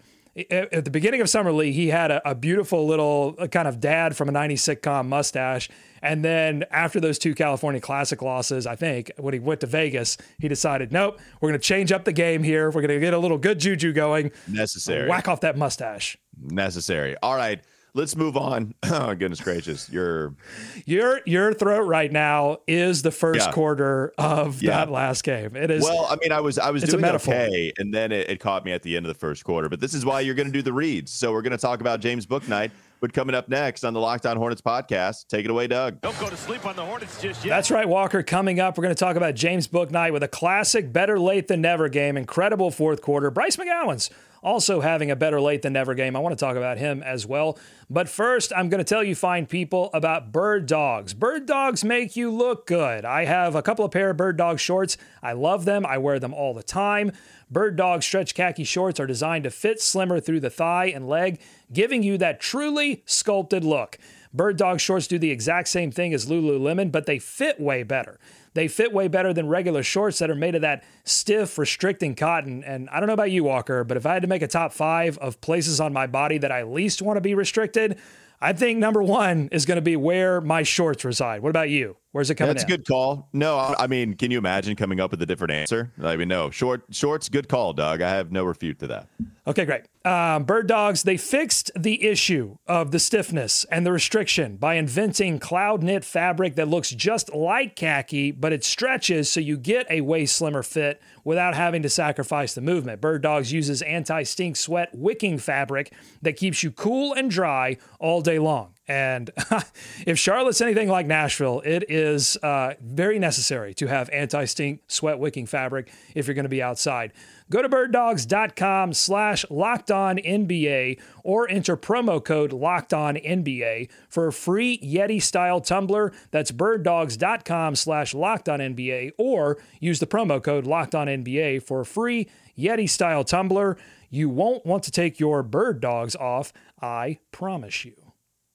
at 0.52 0.84
the 0.84 0.92
beginning 0.92 1.22
of 1.22 1.30
summer 1.30 1.54
league, 1.54 1.76
he 1.76 1.88
had 1.88 2.12
a, 2.12 2.30
a 2.30 2.36
beautiful 2.36 2.86
little 2.86 3.36
uh, 3.40 3.48
kind 3.48 3.68
of 3.70 3.80
dad 3.80 4.18
from 4.18 4.28
a 4.28 4.34
'90s 4.34 4.80
sitcom 4.80 5.08
mustache, 5.08 5.70
and 6.02 6.26
then 6.26 6.66
after 6.72 7.00
those 7.00 7.18
two 7.18 7.34
California 7.34 7.80
Classic 7.80 8.22
losses, 8.22 8.68
I 8.68 8.76
think 8.76 9.12
when 9.18 9.34
he 9.34 9.40
went 9.40 9.62
to 9.62 9.68
Vegas, 9.68 10.18
he 10.38 10.50
decided, 10.50 10.92
nope, 10.92 11.20
we're 11.40 11.50
going 11.50 11.60
to 11.60 11.66
change 11.66 11.94
up 11.94 12.04
the 12.04 12.12
game 12.12 12.44
here. 12.44 12.68
We're 12.68 12.82
going 12.82 12.90
to 12.90 13.00
get 13.00 13.14
a 13.14 13.18
little 13.18 13.38
good 13.38 13.60
juju 13.60 13.94
going. 13.94 14.32
Necessary. 14.48 15.08
Whack 15.10 15.30
off 15.30 15.42
that 15.42 15.58
mustache. 15.58 16.18
Necessary. 16.38 17.16
All 17.24 17.36
right. 17.36 17.64
Let's 17.96 18.16
move 18.16 18.36
on. 18.38 18.76
Oh 18.92 19.16
goodness 19.16 19.42
gracious. 19.42 19.90
You're 19.90 20.36
Your 20.86 21.22
your 21.26 21.54
throat 21.54 21.82
right 21.88 22.12
now 22.12 22.58
is 22.68 23.02
the 23.02 23.12
first 23.12 23.48
Yeah. 23.48 23.52
quarter 23.52 24.14
of 24.18 24.62
Yeah. 24.62 24.72
that 24.86 24.92
last 24.92 25.24
game. 25.24 25.56
It 25.56 25.72
is 25.72 25.82
well, 25.84 26.06
I 26.10 26.16
mean, 26.22 26.32
I 26.32 26.40
was 26.42 26.60
I 26.60 26.70
was 26.72 26.84
It's 26.84 26.90
a 26.94 26.98
doing 26.98 27.02
metaphor. 27.02 27.34
okay, 27.34 27.72
and 27.78 27.94
then 27.94 28.12
it, 28.12 28.30
it 28.30 28.40
caught 28.40 28.64
me 28.66 28.72
at 28.74 28.84
the 28.84 28.96
end 28.96 29.06
of 29.06 29.14
the 29.14 29.20
first 29.20 29.44
quarter. 29.44 29.70
But 29.70 29.80
this 29.80 29.94
is 29.94 30.06
why 30.06 30.20
you're 30.22 30.36
going 30.36 30.48
to 30.48 30.54
do 30.54 30.62
the 30.62 30.74
reads. 30.74 31.12
So 31.12 31.32
we're 31.32 31.42
going 31.42 31.52
to 31.52 31.58
talk 31.58 31.82
about 31.82 32.00
James 32.02 32.26
Bouknight. 32.26 32.72
But 33.02 33.12
coming 33.14 33.36
up 33.36 33.50
next 33.50 33.84
on 33.84 33.94
the 33.94 34.00
Locked 34.00 34.26
On 34.26 34.38
Hornets 34.38 34.62
podcast, 34.62 35.28
take 35.28 35.44
it 35.46 35.52
away, 35.52 35.68
Doug. 35.68 36.00
Don't 36.02 36.18
go 36.20 36.30
to 36.30 36.38
sleep 36.38 36.66
on 36.66 36.76
the 36.76 36.86
Hornets 36.86 37.22
just 37.22 37.44
yet. 37.44 37.50
That's 37.52 37.70
right, 37.70 37.88
Walker. 37.88 38.24
Coming 38.24 38.60
up, 38.60 38.78
we're 38.78 38.84
going 38.84 38.96
to 38.96 39.00
talk 39.00 39.16
about 39.18 39.36
James 39.36 39.68
Bouknight 39.68 40.14
with 40.14 40.24
a 40.24 40.28
classic 40.30 40.92
better 40.94 41.20
late 41.20 41.48
than 41.48 41.62
never 41.62 41.90
game. 41.90 42.16
Incredible 42.18 42.72
fourth 42.72 43.02
quarter. 43.02 43.30
Bryce 43.30 43.58
McGowens 43.58 44.10
also 44.46 44.80
having 44.80 45.10
a 45.10 45.16
better 45.16 45.42
late 45.42 45.64
than 45.64 45.74
never 45.74 45.96
game. 45.96 46.16
I 46.16 46.20
want 46.20 46.38
to 46.38 46.46
talk 46.46 46.56
about 46.56 46.78
him 46.78 47.02
as 47.02 47.26
well. 47.26 47.58
But 47.90 48.08
first, 48.08 48.54
I'm 48.56 48.70
going 48.70 48.78
to 48.78 48.86
tell 48.86 49.04
you 49.04 49.16
fine 49.16 49.48
people 49.48 49.90
about 49.92 50.32
bird 50.32 50.68
dogs. 50.68 51.16
Bird 51.16 51.48
dogs 51.48 51.84
make 51.84 52.16
you 52.16 52.30
look 52.30 52.68
good. 52.68 53.04
I 53.04 53.26
have 53.26 53.56
a 53.56 53.64
couple 53.64 53.84
of 53.84 53.92
pair 53.92 54.12
of 54.12 54.18
bird 54.18 54.38
dog 54.38 54.60
shorts. 54.60 54.98
I 55.24 55.34
love 55.34 55.66
them. 55.66 55.84
I 55.86 55.98
wear 55.98 56.20
them 56.20 56.34
all 56.34 56.54
the 56.54 56.64
time. 56.64 57.12
Bird 57.50 57.76
dog 57.76 58.04
stretch 58.04 58.36
khaki 58.36 58.64
shorts 58.64 59.00
are 59.00 59.08
designed 59.08 59.46
to 59.46 59.50
fit 59.50 59.82
slimmer 59.82 60.20
through 60.20 60.40
the 60.42 60.50
thigh 60.52 60.86
and 60.86 61.10
leg, 61.10 61.42
giving 61.74 62.04
you 62.04 62.18
that 62.20 62.40
truly 62.40 63.02
sculpted 63.06 63.64
look. 63.64 63.98
Bird 64.32 64.58
dog 64.58 64.80
shorts 64.80 65.08
do 65.08 65.18
the 65.18 65.32
exact 65.32 65.70
same 65.70 65.92
thing 65.92 66.14
as 66.14 66.28
Lululemon, 66.28 66.92
but 66.92 67.06
they 67.06 67.20
fit 67.20 67.60
way 67.60 67.84
better. 67.84 68.20
They 68.56 68.70
fit 68.70 68.94
way 68.94 69.10
better 69.10 69.34
than 69.34 69.48
regular 69.50 69.84
shorts 69.84 70.18
that 70.20 70.32
are 70.32 70.36
made 70.36 70.56
of 70.56 70.62
that 70.62 70.84
stiff, 71.04 71.58
restricting 71.58 72.16
cotton. 72.16 72.64
And 72.64 72.90
I 72.90 73.02
don't 73.02 73.08
know 73.08 73.14
about 73.14 73.30
you, 73.30 73.44
Walker, 73.44 73.84
but 73.84 73.98
if 73.98 74.06
I 74.06 74.14
had 74.14 74.22
to 74.22 74.30
make 74.30 74.42
a 74.42 74.48
top 74.48 74.72
five 74.72 75.18
of 75.18 75.42
places 75.42 75.82
on 75.82 75.92
my 75.92 76.08
body 76.08 76.38
that 76.38 76.54
I 76.54 76.64
least 76.64 77.02
want 77.02 77.18
to 77.18 77.22
be 77.22 77.36
restricted, 77.36 78.00
I 78.40 78.54
think 78.54 78.80
number 78.80 79.04
one 79.04 79.50
is 79.52 79.66
going 79.66 79.76
to 79.76 79.82
be 79.82 79.98
where 79.98 80.40
my 80.40 80.64
shorts 80.64 81.04
reside. 81.04 81.42
What 81.42 81.50
about 81.50 81.70
you? 81.70 81.98
Where's 82.14 82.30
it 82.30 82.36
coming 82.36 82.52
from? 82.52 82.56
That's 82.56 82.64
a 82.64 82.78
good 82.78 82.88
call. 82.88 83.28
No, 83.34 83.58
I 83.58 83.76
I 83.80 83.88
mean, 83.88 84.14
can 84.14 84.32
you 84.32 84.38
imagine 84.38 84.78
coming 84.78 85.02
up 85.02 85.12
with 85.12 85.22
a 85.22 85.26
different 85.26 85.52
answer? 85.52 85.92
I 86.02 86.16
mean, 86.16 86.30
no, 86.30 86.50
short 86.50 86.84
shorts, 86.92 87.28
good 87.28 87.50
call, 87.50 87.74
Doug. 87.74 88.02
I 88.02 88.10
have 88.10 88.32
no 88.32 88.46
refute 88.46 88.80
to 88.80 88.88
that. 88.88 89.10
Okay, 89.48 89.66
great. 89.66 89.84
Um, 90.04 90.44
Bird 90.44 90.66
Dogs, 90.68 91.04
they 91.04 91.18
fixed 91.18 91.70
the 91.76 92.04
issue 92.04 92.58
of 92.66 92.90
the 92.90 92.98
stiffness 92.98 93.64
and 93.66 93.86
the 93.86 93.92
restriction 93.92 94.58
by 94.58 94.74
inventing 94.74 95.38
cloud 95.38 95.84
knit 95.84 96.04
fabric 96.04 96.56
that 96.56 96.68
looks 96.68 96.90
just 96.90 97.32
like 97.34 97.76
khaki, 97.76 98.32
but 98.32 98.52
it 98.52 98.64
stretches 98.64 99.30
so 99.30 99.40
you 99.40 99.56
get 99.58 99.86
a 99.88 100.02
way 100.02 100.26
slimmer 100.26 100.64
fit 100.64 101.00
without 101.24 101.54
having 101.54 101.84
to 101.84 101.90
sacrifice 101.90 102.56
the 102.56 102.62
movement. 102.62 103.02
Bird 103.02 103.22
Dogs 103.22 103.52
uses 103.52 103.84
anti 103.84 104.24
stink 104.24 104.56
sweat 104.56 104.90
wicking 104.96 105.38
fabric 105.38 105.94
that 106.24 106.38
keeps 106.38 106.64
you 106.64 106.72
cool 106.72 107.14
and 107.14 107.30
dry 107.30 107.78
all 108.00 108.22
day 108.22 108.40
long. 108.40 108.74
And 108.88 109.30
if 110.08 110.18
Charlotte's 110.18 110.62
anything 110.62 110.90
like 110.90 111.06
Nashville, 111.06 111.62
it 111.66 111.86
is 111.90 112.38
uh, 112.38 112.74
very 112.82 113.20
necessary 113.20 113.74
to 113.76 113.88
have 113.88 114.10
anti 114.10 114.46
stink 114.46 114.82
sweat 114.88 115.20
wicking 115.20 115.46
fabric 115.46 115.92
if 116.16 116.26
you're 116.28 116.36
going 116.36 116.46
to 116.46 116.50
be 116.50 116.64
outside. 116.64 117.14
Go 117.50 117.62
to 117.62 117.70
birddogs.com 117.70 118.94
slash 118.94 119.46
locked 119.52 119.92
on 119.92 120.18
NBA 120.18 121.00
or 121.24 121.48
enter 121.50 121.78
promo 121.78 122.24
code 122.24 122.52
locked 122.52 122.94
on 122.94 123.16
NBA 123.16 123.90
for 124.10 124.28
a 124.28 124.34
free 124.34 124.80
Yeti 124.80 125.22
style 125.22 125.62
tumbler. 125.62 126.12
That's 126.32 126.52
birddogs.com 126.52 127.76
slash 127.76 128.14
locked 128.16 128.50
on 128.50 128.60
NBA 128.60 129.12
or 129.18 129.58
use 129.80 130.00
the 130.00 130.08
promo 130.08 130.42
code 130.42 130.66
locked 130.66 130.96
on 130.96 131.08
NBA 131.08 131.62
for 131.62 131.82
a 131.82 131.86
free 131.86 132.28
Yeti 132.58 132.90
style 132.90 133.24
tumbler. 133.24 133.78
You 134.10 134.30
won't 134.30 134.66
want 134.66 134.84
to 134.84 134.92
take 134.92 135.20
your 135.20 135.44
bird 135.44 135.82
dogs 135.82 136.16
off, 136.16 136.52
I 136.82 137.20
promise 137.32 137.86
you. 137.86 137.94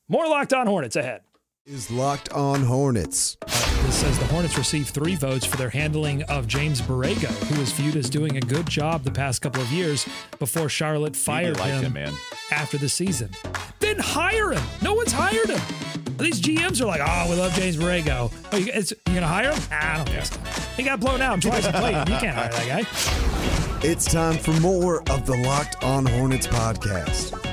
More 0.08 0.26
locked 0.26 0.52
on 0.52 0.66
Hornets 0.66 0.96
ahead 0.96 1.22
is 1.70 1.88
Locked 1.88 2.32
On 2.32 2.62
Hornets. 2.62 3.36
This 3.46 3.94
says 3.94 4.18
the 4.18 4.24
Hornets 4.26 4.58
received 4.58 4.88
three 4.88 5.14
votes 5.14 5.46
for 5.46 5.56
their 5.56 5.70
handling 5.70 6.24
of 6.24 6.48
James 6.48 6.80
Borrego, 6.80 7.28
who 7.44 7.60
was 7.60 7.70
viewed 7.70 7.94
as 7.94 8.10
doing 8.10 8.36
a 8.36 8.40
good 8.40 8.68
job 8.68 9.04
the 9.04 9.10
past 9.10 9.40
couple 9.40 9.62
of 9.62 9.70
years 9.70 10.04
before 10.40 10.68
Charlotte 10.68 11.14
fired 11.14 11.56
him, 11.58 11.84
him 11.84 11.92
man. 11.92 12.12
after 12.50 12.76
the 12.76 12.88
season. 12.88 13.30
Then 13.78 13.98
hire 14.00 14.52
him. 14.52 14.62
No 14.82 14.94
one's 14.94 15.12
hired 15.12 15.48
him. 15.48 15.60
These 16.16 16.40
GMs 16.40 16.80
are 16.80 16.86
like, 16.86 17.02
oh, 17.04 17.30
we 17.30 17.36
love 17.36 17.52
James 17.54 17.76
Borrego. 17.76 18.32
Oh, 18.52 18.56
you, 18.56 18.66
you 18.66 19.14
gonna 19.14 19.28
hire 19.28 19.52
him? 19.52 19.62
Ah, 19.70 19.94
I 19.94 19.96
don't 19.98 20.12
yeah. 20.12 20.22
think 20.22 20.54
so. 20.54 20.60
He 20.76 20.82
got 20.82 20.98
blown 20.98 21.22
out 21.22 21.40
twice 21.40 21.66
in 21.66 21.72
Clayton. 21.72 22.12
You 22.12 22.18
can't 22.18 22.36
hire 22.36 22.50
that 22.50 22.66
guy. 22.66 23.88
It's 23.88 24.10
time 24.10 24.36
for 24.38 24.52
more 24.60 25.08
of 25.08 25.24
the 25.24 25.36
Locked 25.36 25.84
On 25.84 26.04
Hornets 26.04 26.48
podcast. 26.48 27.49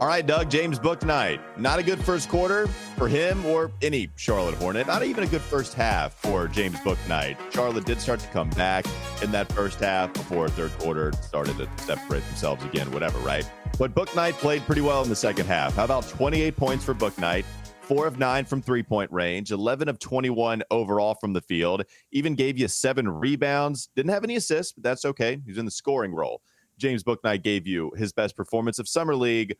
All 0.00 0.06
right, 0.06 0.24
Doug, 0.24 0.48
James 0.48 0.78
Bouknight. 0.78 1.40
Not 1.58 1.80
a 1.80 1.82
good 1.82 1.98
first 1.98 2.28
quarter 2.28 2.68
for 2.96 3.08
him 3.08 3.44
or 3.44 3.72
any 3.82 4.08
Charlotte 4.14 4.54
Hornet. 4.54 4.86
Not 4.86 5.02
even 5.02 5.24
a 5.24 5.26
good 5.26 5.40
first 5.40 5.74
half 5.74 6.14
for 6.14 6.46
James 6.46 6.76
Bouknight. 6.78 7.36
Charlotte 7.52 7.84
did 7.84 8.00
start 8.00 8.20
to 8.20 8.28
come 8.28 8.48
back 8.50 8.86
in 9.24 9.32
that 9.32 9.50
first 9.52 9.80
half 9.80 10.12
before 10.12 10.48
third 10.50 10.70
quarter 10.78 11.10
started 11.14 11.56
to 11.56 11.68
separate 11.78 12.24
themselves 12.26 12.64
again, 12.64 12.88
whatever, 12.92 13.18
right? 13.20 13.44
But 13.76 13.92
Bouknight 13.92 14.34
played 14.34 14.62
pretty 14.66 14.82
well 14.82 15.02
in 15.02 15.08
the 15.08 15.16
second 15.16 15.46
half. 15.46 15.74
How 15.74 15.84
about 15.84 16.08
28 16.08 16.56
points 16.56 16.84
for 16.84 16.94
Bouknight? 16.94 17.44
Four 17.80 18.06
of 18.06 18.20
nine 18.20 18.44
from 18.44 18.62
three 18.62 18.84
point 18.84 19.10
range, 19.10 19.50
11 19.50 19.88
of 19.88 19.98
21 19.98 20.62
overall 20.70 21.16
from 21.16 21.32
the 21.32 21.40
field, 21.40 21.82
even 22.12 22.36
gave 22.36 22.56
you 22.56 22.68
seven 22.68 23.08
rebounds. 23.08 23.88
Didn't 23.96 24.12
have 24.12 24.22
any 24.22 24.36
assists, 24.36 24.74
but 24.74 24.84
that's 24.84 25.04
okay. 25.06 25.40
He's 25.44 25.58
in 25.58 25.64
the 25.64 25.72
scoring 25.72 26.14
role. 26.14 26.40
James 26.78 27.02
Bouknight 27.02 27.42
gave 27.42 27.66
you 27.66 27.90
his 27.96 28.12
best 28.12 28.36
performance 28.36 28.78
of 28.78 28.86
Summer 28.86 29.16
League 29.16 29.56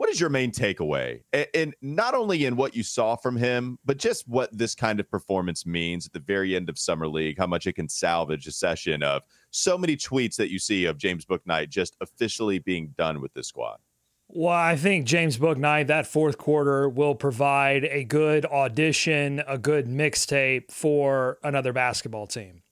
what 0.00 0.08
is 0.08 0.18
your 0.18 0.30
main 0.30 0.50
takeaway? 0.50 1.20
And, 1.34 1.46
and, 1.52 1.74
not 1.82 2.14
only 2.14 2.46
in 2.46 2.56
what 2.56 2.74
you 2.74 2.82
saw 2.82 3.16
from 3.16 3.36
him, 3.36 3.78
but 3.84 3.98
just 3.98 4.26
what 4.26 4.48
this 4.50 4.74
kind 4.74 4.98
of 4.98 5.10
performance 5.10 5.66
means 5.66 6.06
at 6.06 6.14
the 6.14 6.20
very 6.20 6.56
end 6.56 6.70
of 6.70 6.78
Summer 6.78 7.06
League, 7.06 7.36
how 7.36 7.46
much 7.46 7.66
it 7.66 7.74
can 7.74 7.86
salvage 7.86 8.46
a 8.46 8.50
session 8.50 9.02
of 9.02 9.20
so 9.50 9.76
many 9.76 9.98
tweets 9.98 10.36
that 10.36 10.50
you 10.50 10.58
see 10.58 10.86
of 10.86 10.96
James 10.96 11.26
Bouknight 11.26 11.68
just 11.68 11.96
officially 12.00 12.58
being 12.60 12.94
done 12.96 13.20
with 13.20 13.34
this 13.34 13.48
squad. 13.48 13.76
Well, 14.26 14.54
I 14.54 14.74
think 14.74 15.04
James 15.04 15.36
Bouknight, 15.36 15.88
that 15.88 16.06
fourth 16.06 16.38
quarter 16.38 16.88
will 16.88 17.14
provide 17.14 17.84
a 17.84 18.02
good 18.02 18.46
audition, 18.46 19.42
a 19.46 19.58
good 19.58 19.86
mixtape 19.86 20.70
for 20.70 21.36
another 21.42 21.74
basketball 21.74 22.26
team. 22.26 22.62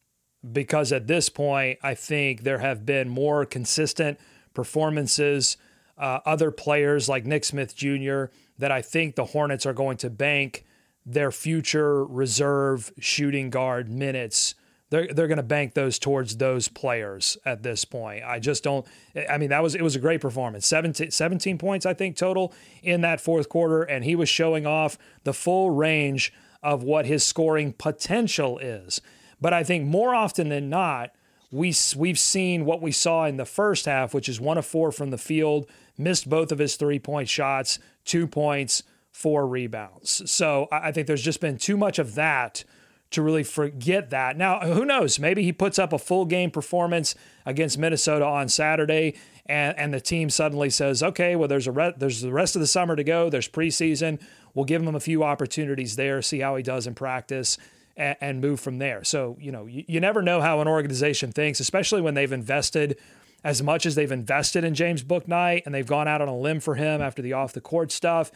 Because 0.51 0.93
at 0.93 1.09
this 1.09 1.29
point, 1.29 1.79
I 1.83 1.95
think 1.95 2.45
there 2.45 2.61
have 2.61 2.87
been 2.87 3.11
more 3.11 3.45
consistent 3.45 4.19
performances 4.55 5.59
uh, 5.99 6.21
other 6.25 6.51
players 6.51 7.09
like 7.09 7.27
Nick 7.27 7.45
Smith 7.45 7.75
Jr. 7.75 8.27
that 8.59 8.71
I 8.71 8.83
think 8.83 9.17
the 9.17 9.27
Hornets 9.27 9.67
are 9.67 9.73
going 9.73 9.97
to 9.99 10.11
bank 10.11 10.65
their 11.05 11.31
future 11.31 12.05
reserve 12.05 12.93
shooting 12.99 13.51
guard 13.51 13.89
minutes. 13.89 14.55
They're, 14.91 15.09
they're 15.13 15.27
going 15.27 15.39
to 15.39 15.43
bank 15.43 15.75
those 15.75 15.99
towards 15.99 16.37
those 16.37 16.69
players 16.69 17.37
at 17.45 17.63
this 17.63 17.85
point. 17.85 18.25
I 18.25 18.39
just 18.39 18.63
don't. 18.63 18.87
I 19.29 19.39
mean, 19.39 19.51
that 19.51 19.63
was 19.63 19.75
it 19.75 19.83
was 19.83 19.97
a 19.97 20.01
great 20.01 20.21
performance. 20.21 20.67
17, 20.67 21.11
17 21.11 21.59
points, 21.59 21.85
I 21.85 21.95
think, 21.95 22.17
total 22.17 22.55
in 22.83 23.01
that 23.03 23.21
fourth 23.21 23.49
quarter, 23.49 23.83
and 23.83 24.05
he 24.05 24.15
was 24.15 24.29
showing 24.29 24.67
off 24.67 24.99
the 25.25 25.35
full 25.35 25.71
range 25.71 26.33
of 26.63 26.83
what 26.83 27.07
his 27.07 27.25
scoring 27.25 27.73
potential 27.73 28.59
is. 28.59 29.01
But 29.41 29.53
I 29.53 29.63
think 29.63 29.87
more 29.87 30.15
often 30.15 30.49
than 30.49 30.69
not, 30.69 31.13
we 31.51 31.75
we've 31.97 32.19
seen 32.19 32.65
what 32.65 32.83
we 32.83 32.93
saw 32.93 33.25
in 33.25 33.37
the 33.37 33.45
first 33.45 33.87
half, 33.87 34.13
which 34.13 34.29
is 34.29 34.41
one 34.41 34.59
of 34.59 34.67
four 34.67 34.93
from 34.93 35.11
the 35.11 35.19
field, 35.19 35.67
missed 35.97 36.29
both 36.29 36.53
of 36.53 36.59
his 36.59 36.77
three 36.77 36.99
point 36.99 37.29
shots, 37.29 37.79
two 38.05 38.27
points, 38.27 38.83
four 39.11 39.47
rebounds. 39.47 40.31
So 40.31 40.69
I 40.71 40.93
think 40.93 41.07
there's 41.07 41.23
just 41.23 41.41
been 41.41 41.59
too 41.59 41.77
much 41.77 41.99
of 41.99 42.15
that 42.17 42.65
to 43.11 43.23
really 43.23 43.43
forget 43.43 44.11
that. 44.11 44.37
Now, 44.37 44.61
who 44.61 44.85
knows? 44.85 45.19
Maybe 45.19 45.43
he 45.43 45.53
puts 45.53 45.79
up 45.79 45.95
a 45.95 45.99
full 45.99 46.27
game 46.27 46.51
performance 46.51 47.15
against 47.47 47.79
Minnesota 47.79 48.27
on 48.27 48.51
Saturday, 48.51 49.17
and, 49.47 49.79
and 49.79 49.95
the 49.95 50.01
team 50.01 50.29
suddenly 50.29 50.69
says, 50.69 51.03
"Okay, 51.03 51.35
well, 51.35 51.49
there's 51.49 51.67
a 51.67 51.73
re- 51.73 51.95
there's 51.97 52.21
the 52.21 52.33
rest 52.33 52.55
of 52.57 52.61
the 52.61 52.67
summer 52.67 52.97
to 52.97 53.05
go. 53.05 53.31
There's 53.31 53.49
preseason. 53.49 54.21
We'll 54.53 54.67
give 54.67 54.83
him 54.83 54.95
a 54.95 55.01
few 55.01 55.25
opportunities 55.25 55.97
there, 55.97 56.21
see 56.21 56.41
how 56.41 56.57
he 56.57 56.63
does 56.63 56.87
in 56.87 56.95
practice." 56.95 57.57
And, 57.99 58.17
and 58.21 58.41
move 58.41 58.61
from 58.61 58.79
there. 58.79 59.03
So, 59.03 59.37
you 59.41 59.51
know, 59.51 59.67
you, 59.67 59.85
you 59.89 60.01
never 60.01 60.23
know 60.23 60.41
how 60.41 60.61
an 60.61 60.69
organization 60.69 61.33
thinks, 61.33 61.59
especially 61.59 62.01
when 62.01 62.15
they've 62.15 62.31
invested 62.33 62.97
as 63.43 63.63
much 63.63 63.87
as 63.87 63.97
they've 63.97 64.13
invested 64.13 64.63
in 64.63 64.75
James 64.75 65.03
Bouknight 65.03 65.63
and 65.67 65.75
they've 65.75 65.87
gone 65.87 66.07
out 66.07 66.23
on 66.23 66.29
a 66.29 66.37
limb 66.37 66.61
for 66.61 66.77
him 66.77 67.01
after 67.01 67.23
the 67.23 67.33
off 67.33 67.53
the 67.53 67.61
court 67.61 67.91
stuff, 67.91 68.31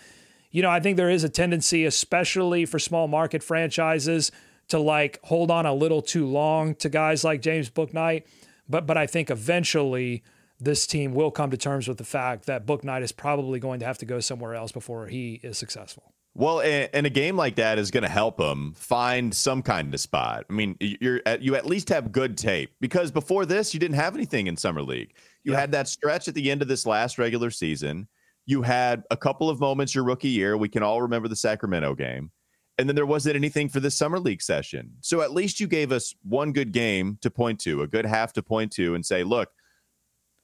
you 0.50 0.62
know, 0.62 0.71
I 0.71 0.81
think 0.81 0.97
there 0.97 1.11
is 1.11 1.25
a 1.25 1.28
tendency, 1.28 1.85
especially 1.85 2.66
for 2.66 2.78
small 2.78 3.09
market 3.09 3.42
franchises, 3.42 4.31
to 4.69 4.78
like 4.78 5.19
hold 5.25 5.50
on 5.50 5.66
a 5.66 5.75
little 5.75 6.02
too 6.02 6.26
long 6.26 6.75
to 6.76 6.88
guys 6.88 7.25
like 7.25 7.40
James 7.40 7.71
Bouknight. 7.71 8.25
But 8.69 8.87
but 8.87 8.97
I 8.97 9.07
think 9.07 9.31
eventually 9.31 10.23
this 10.61 10.87
team 10.87 11.14
will 11.14 11.31
come 11.31 11.50
to 11.50 11.57
terms 11.57 11.88
with 11.88 11.99
the 11.99 12.04
fact 12.04 12.47
that 12.47 12.66
Bouknight 12.66 13.02
is 13.02 13.12
probably 13.12 13.59
going 13.59 13.81
to 13.81 13.87
have 13.87 13.99
to 13.99 14.07
go 14.07 14.21
somewhere 14.21 14.54
else 14.54 14.71
before 14.71 15.07
he 15.07 15.40
is 15.42 15.59
successful. 15.59 16.12
Well, 16.35 16.62
and 16.62 17.07
a 17.07 17.11
game 17.11 17.37
like 17.37 17.57
that 17.57 17.79
is 17.79 17.91
going 17.91 18.05
to 18.05 18.09
help 18.09 18.41
him 18.41 18.73
find 18.73 19.35
some 19.35 19.61
kind 19.62 19.93
of 19.93 20.01
spot. 20.01 20.47
I 20.49 20.53
mean, 20.55 20.77
you're 20.81 21.21
at, 21.27 21.43
you 21.43 21.55
at 21.57 21.67
least 21.67 21.91
have 21.91 22.11
good 22.11 22.39
tape 22.39 22.73
because 22.81 23.11
before 23.11 23.45
this, 23.45 23.75
you 23.75 23.81
didn't 23.81 23.97
have 23.97 24.15
anything 24.15 24.47
in 24.47 24.57
summer 24.57 24.83
league. 24.83 25.12
You 25.45 25.53
yeah. 25.53 25.61
had 25.61 25.73
that 25.73 25.89
stretch 25.89 26.29
at 26.29 26.35
the 26.35 26.51
end 26.51 26.62
of 26.62 26.69
this 26.69 26.87
last 26.87 27.19
regular 27.19 27.51
season. 27.51 28.09
You 28.47 28.62
had 28.62 29.05
a 29.11 29.17
couple 29.17 29.51
of 29.51 29.61
moments 29.61 29.95
your 29.95 30.05
rookie 30.05 30.31
year. 30.31 30.57
We 30.57 30.71
can 30.71 30.83
all 30.83 31.03
remember 31.03 31.29
the 31.29 31.37
Sacramento 31.37 31.95
game, 31.95 32.31
and 32.79 32.89
then 32.89 32.97
there 32.97 33.07
wasn't 33.07 33.37
anything 33.37 33.69
for 33.69 33.81
this 33.81 33.95
summer 33.95 34.19
league 34.19 34.43
session. 34.43 34.91
So 35.01 35.21
at 35.21 35.33
least 35.33 35.61
you 35.61 35.67
gave 35.67 35.93
us 35.93 36.15
one 36.23 36.53
good 36.53 36.73
game 36.73 37.19
to 37.21 37.31
point 37.31 37.61
to, 37.61 37.83
a 37.83 37.87
good 37.87 38.07
half 38.07 38.33
to 38.33 38.43
point 38.43 38.73
to, 38.73 38.95
and 38.95 39.05
say, 39.05 39.23
look, 39.23 39.51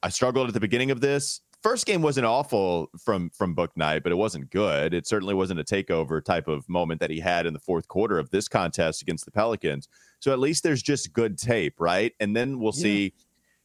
I 0.03 0.09
struggled 0.09 0.47
at 0.47 0.53
the 0.53 0.59
beginning 0.59 0.91
of 0.91 1.01
this 1.01 1.41
first 1.61 1.85
game 1.85 2.01
wasn't 2.01 2.25
awful 2.25 2.89
from 3.03 3.29
from 3.31 3.55
Bouknight, 3.55 4.03
but 4.03 4.11
it 4.11 4.15
wasn't 4.15 4.49
good. 4.49 4.93
It 4.93 5.07
certainly 5.07 5.33
wasn't 5.33 5.59
a 5.59 5.63
takeover 5.63 6.23
type 6.23 6.47
of 6.47 6.67
moment 6.69 6.99
that 7.01 7.09
he 7.09 7.19
had 7.19 7.45
in 7.45 7.53
the 7.53 7.59
fourth 7.59 7.87
quarter 7.87 8.17
of 8.17 8.29
this 8.29 8.47
contest 8.47 9.01
against 9.01 9.25
the 9.25 9.31
Pelicans. 9.31 9.87
So 10.19 10.31
at 10.31 10.39
least 10.39 10.63
there's 10.63 10.81
just 10.81 11.13
good 11.13 11.37
tape, 11.37 11.75
right? 11.79 12.13
And 12.19 12.35
then 12.35 12.59
we'll 12.59 12.73
yeah. 12.75 12.83
see. 12.83 13.13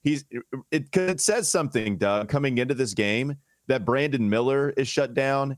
He's 0.02 0.24
it, 0.70 0.88
it 0.92 1.20
says 1.20 1.50
something, 1.50 1.96
Doug, 1.96 2.28
coming 2.28 2.58
into 2.58 2.74
this 2.74 2.92
game 2.92 3.36
that 3.68 3.84
Brandon 3.84 4.28
Miller 4.28 4.70
is 4.70 4.88
shut 4.88 5.14
down. 5.14 5.56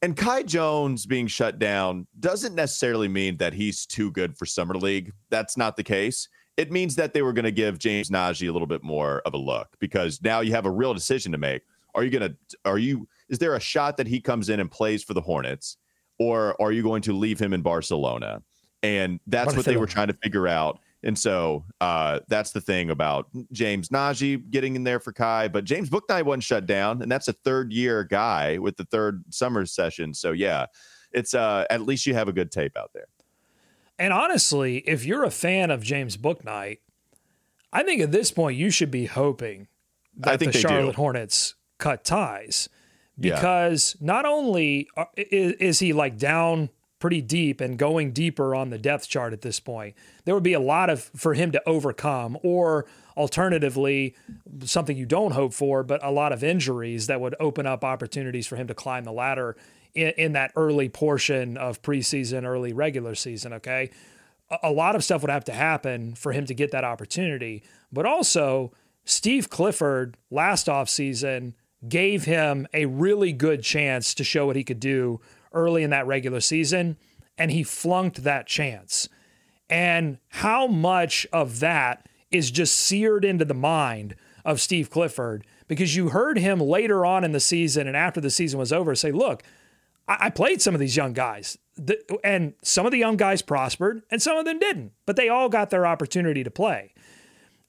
And 0.00 0.16
Kai 0.16 0.44
Jones 0.44 1.06
being 1.06 1.26
shut 1.26 1.58
down 1.58 2.06
doesn't 2.20 2.54
necessarily 2.54 3.08
mean 3.08 3.36
that 3.38 3.52
he's 3.52 3.84
too 3.84 4.12
good 4.12 4.36
for 4.36 4.46
Summer 4.46 4.76
League. 4.76 5.12
That's 5.30 5.56
not 5.56 5.76
the 5.76 5.82
case. 5.82 6.28
It 6.56 6.70
means 6.70 6.94
that 6.96 7.12
they 7.12 7.22
were 7.22 7.32
going 7.32 7.44
to 7.44 7.52
give 7.52 7.78
James 7.78 8.08
Nnaji 8.08 8.48
a 8.48 8.52
little 8.52 8.68
bit 8.68 8.84
more 8.84 9.22
of 9.24 9.34
a 9.34 9.38
look 9.38 9.68
because 9.80 10.22
now 10.22 10.40
you 10.40 10.52
have 10.52 10.66
a 10.66 10.70
real 10.70 10.94
decision 10.94 11.32
to 11.32 11.38
make 11.38 11.62
are 11.98 12.04
you 12.04 12.10
going 12.10 12.30
to, 12.30 12.58
are 12.64 12.78
you, 12.78 13.08
is 13.28 13.38
there 13.38 13.54
a 13.54 13.60
shot 13.60 13.96
that 13.96 14.06
he 14.06 14.20
comes 14.20 14.48
in 14.48 14.60
and 14.60 14.70
plays 14.70 15.02
for 15.02 15.14
the 15.14 15.20
Hornets 15.20 15.76
or 16.18 16.60
are 16.60 16.72
you 16.72 16.82
going 16.82 17.02
to 17.02 17.12
leave 17.12 17.38
him 17.38 17.52
in 17.52 17.62
Barcelona? 17.62 18.42
And 18.82 19.20
that's 19.26 19.56
what 19.56 19.64
they 19.64 19.76
were 19.76 19.86
trying 19.86 20.08
to 20.08 20.14
figure 20.22 20.46
out. 20.46 20.78
And 21.02 21.18
so 21.18 21.64
uh, 21.80 22.20
that's 22.28 22.52
the 22.52 22.60
thing 22.60 22.90
about 22.90 23.28
James 23.52 23.88
Nnaji 23.88 24.50
getting 24.50 24.76
in 24.76 24.84
there 24.84 25.00
for 25.00 25.12
Kai, 25.12 25.48
but 25.48 25.64
James 25.64 25.90
Bouknight 25.90 26.24
wasn't 26.24 26.42
shut 26.42 26.66
down, 26.66 27.02
and 27.02 27.10
that's 27.10 27.28
a 27.28 27.32
third 27.32 27.72
year 27.72 28.04
guy 28.04 28.58
with 28.58 28.76
the 28.76 28.84
third 28.84 29.22
summer 29.30 29.64
session. 29.64 30.12
So 30.12 30.32
yeah, 30.32 30.66
it's 31.12 31.34
uh, 31.34 31.66
at 31.70 31.82
least 31.82 32.06
you 32.06 32.14
have 32.14 32.28
a 32.28 32.32
good 32.32 32.50
tape 32.50 32.76
out 32.76 32.90
there. 32.94 33.06
And 33.98 34.12
honestly, 34.12 34.78
if 34.78 35.04
you're 35.04 35.24
a 35.24 35.30
fan 35.30 35.70
of 35.70 35.82
James 35.82 36.16
Bouknight, 36.16 36.78
I 37.72 37.82
think 37.82 38.00
at 38.00 38.12
this 38.12 38.30
point 38.32 38.56
you 38.56 38.70
should 38.70 38.90
be 38.90 39.06
hoping 39.06 39.68
that 40.16 40.40
the 40.40 40.52
Charlotte 40.52 40.92
do. 40.92 40.96
Hornets 40.96 41.54
cut 41.78 42.04
ties 42.04 42.68
because 43.18 43.96
yeah. 44.00 44.06
not 44.06 44.24
only 44.24 44.88
is, 45.16 45.52
is 45.54 45.78
he 45.80 45.92
like 45.92 46.18
down 46.18 46.70
pretty 46.98 47.20
deep 47.20 47.60
and 47.60 47.78
going 47.78 48.12
deeper 48.12 48.54
on 48.54 48.70
the 48.70 48.78
depth 48.78 49.08
chart 49.08 49.32
at 49.32 49.42
this 49.42 49.60
point, 49.60 49.94
there 50.24 50.34
would 50.34 50.42
be 50.42 50.52
a 50.52 50.60
lot 50.60 50.90
of 50.90 51.10
for 51.16 51.34
him 51.34 51.52
to 51.52 51.68
overcome, 51.68 52.36
or 52.42 52.86
alternatively, 53.16 54.14
something 54.64 54.96
you 54.96 55.06
don't 55.06 55.32
hope 55.32 55.52
for, 55.52 55.82
but 55.82 56.04
a 56.04 56.10
lot 56.10 56.32
of 56.32 56.42
injuries 56.42 57.06
that 57.06 57.20
would 57.20 57.34
open 57.40 57.66
up 57.66 57.84
opportunities 57.84 58.46
for 58.46 58.56
him 58.56 58.66
to 58.66 58.74
climb 58.74 59.04
the 59.04 59.12
ladder 59.12 59.56
in, 59.94 60.08
in 60.16 60.32
that 60.32 60.52
early 60.56 60.88
portion 60.88 61.56
of 61.56 61.82
preseason, 61.82 62.44
early 62.44 62.72
regular 62.72 63.14
season. 63.14 63.52
Okay. 63.52 63.90
A, 64.50 64.58
a 64.64 64.72
lot 64.72 64.96
of 64.96 65.04
stuff 65.04 65.22
would 65.22 65.30
have 65.30 65.44
to 65.44 65.52
happen 65.52 66.14
for 66.14 66.32
him 66.32 66.46
to 66.46 66.54
get 66.54 66.70
that 66.72 66.84
opportunity, 66.84 67.62
but 67.92 68.06
also 68.06 68.72
Steve 69.04 69.50
Clifford 69.50 70.16
last 70.30 70.66
offseason 70.66 71.54
gave 71.86 72.24
him 72.24 72.66
a 72.72 72.86
really 72.86 73.32
good 73.32 73.62
chance 73.62 74.14
to 74.14 74.24
show 74.24 74.46
what 74.46 74.56
he 74.56 74.64
could 74.64 74.80
do 74.80 75.20
early 75.52 75.82
in 75.82 75.90
that 75.90 76.06
regular 76.06 76.40
season, 76.40 76.96
and 77.36 77.50
he 77.50 77.62
flunked 77.62 78.24
that 78.24 78.46
chance. 78.46 79.08
And 79.70 80.18
how 80.28 80.66
much 80.66 81.26
of 81.32 81.60
that 81.60 82.08
is 82.30 82.50
just 82.50 82.74
seared 82.74 83.24
into 83.24 83.44
the 83.44 83.54
mind 83.54 84.14
of 84.44 84.60
Steve 84.60 84.90
Clifford 84.90 85.46
because 85.66 85.94
you 85.94 86.08
heard 86.08 86.38
him 86.38 86.60
later 86.60 87.04
on 87.04 87.24
in 87.24 87.32
the 87.32 87.40
season 87.40 87.86
and 87.86 87.96
after 87.96 88.20
the 88.20 88.30
season 88.30 88.58
was 88.58 88.72
over 88.72 88.94
say, 88.94 89.12
Look, 89.12 89.42
I 90.08 90.30
played 90.30 90.62
some 90.62 90.72
of 90.72 90.80
these 90.80 90.96
young 90.96 91.12
guys, 91.12 91.58
and 92.24 92.54
some 92.62 92.86
of 92.86 92.92
the 92.92 92.98
young 92.98 93.18
guys 93.18 93.42
prospered 93.42 94.02
and 94.10 94.22
some 94.22 94.38
of 94.38 94.46
them 94.46 94.58
didn't, 94.58 94.92
but 95.04 95.16
they 95.16 95.28
all 95.28 95.50
got 95.50 95.68
their 95.68 95.86
opportunity 95.86 96.42
to 96.42 96.50
play. 96.50 96.94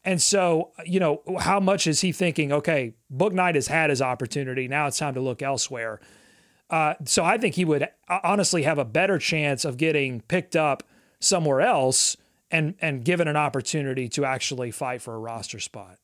And 0.05 0.21
so, 0.21 0.71
you 0.85 0.99
know, 0.99 1.21
how 1.39 1.59
much 1.59 1.85
is 1.85 2.01
he 2.01 2.11
thinking, 2.11 2.51
okay, 2.51 2.93
Bouknight 3.13 3.55
has 3.55 3.67
had 3.67 3.89
his 3.89 4.01
opportunity. 4.01 4.67
Now 4.67 4.87
it's 4.87 4.97
time 4.97 5.13
to 5.15 5.21
look 5.21 5.41
elsewhere. 5.41 5.99
Uh, 6.69 6.93
so 7.05 7.25
I 7.25 7.37
think 7.37 7.55
he 7.55 7.65
would 7.65 7.87
honestly 8.07 8.63
have 8.63 8.77
a 8.77 8.85
better 8.85 9.17
chance 9.17 9.65
of 9.65 9.77
getting 9.77 10.21
picked 10.21 10.55
up 10.55 10.83
somewhere 11.19 11.61
else 11.61 12.15
and 12.51 12.75
and 12.81 13.03
given 13.03 13.27
an 13.27 13.35
opportunity 13.35 14.07
to 14.09 14.25
actually 14.25 14.71
fight 14.71 15.01
for 15.01 15.15
a 15.15 15.19
roster 15.19 15.59
spot. 15.59 15.97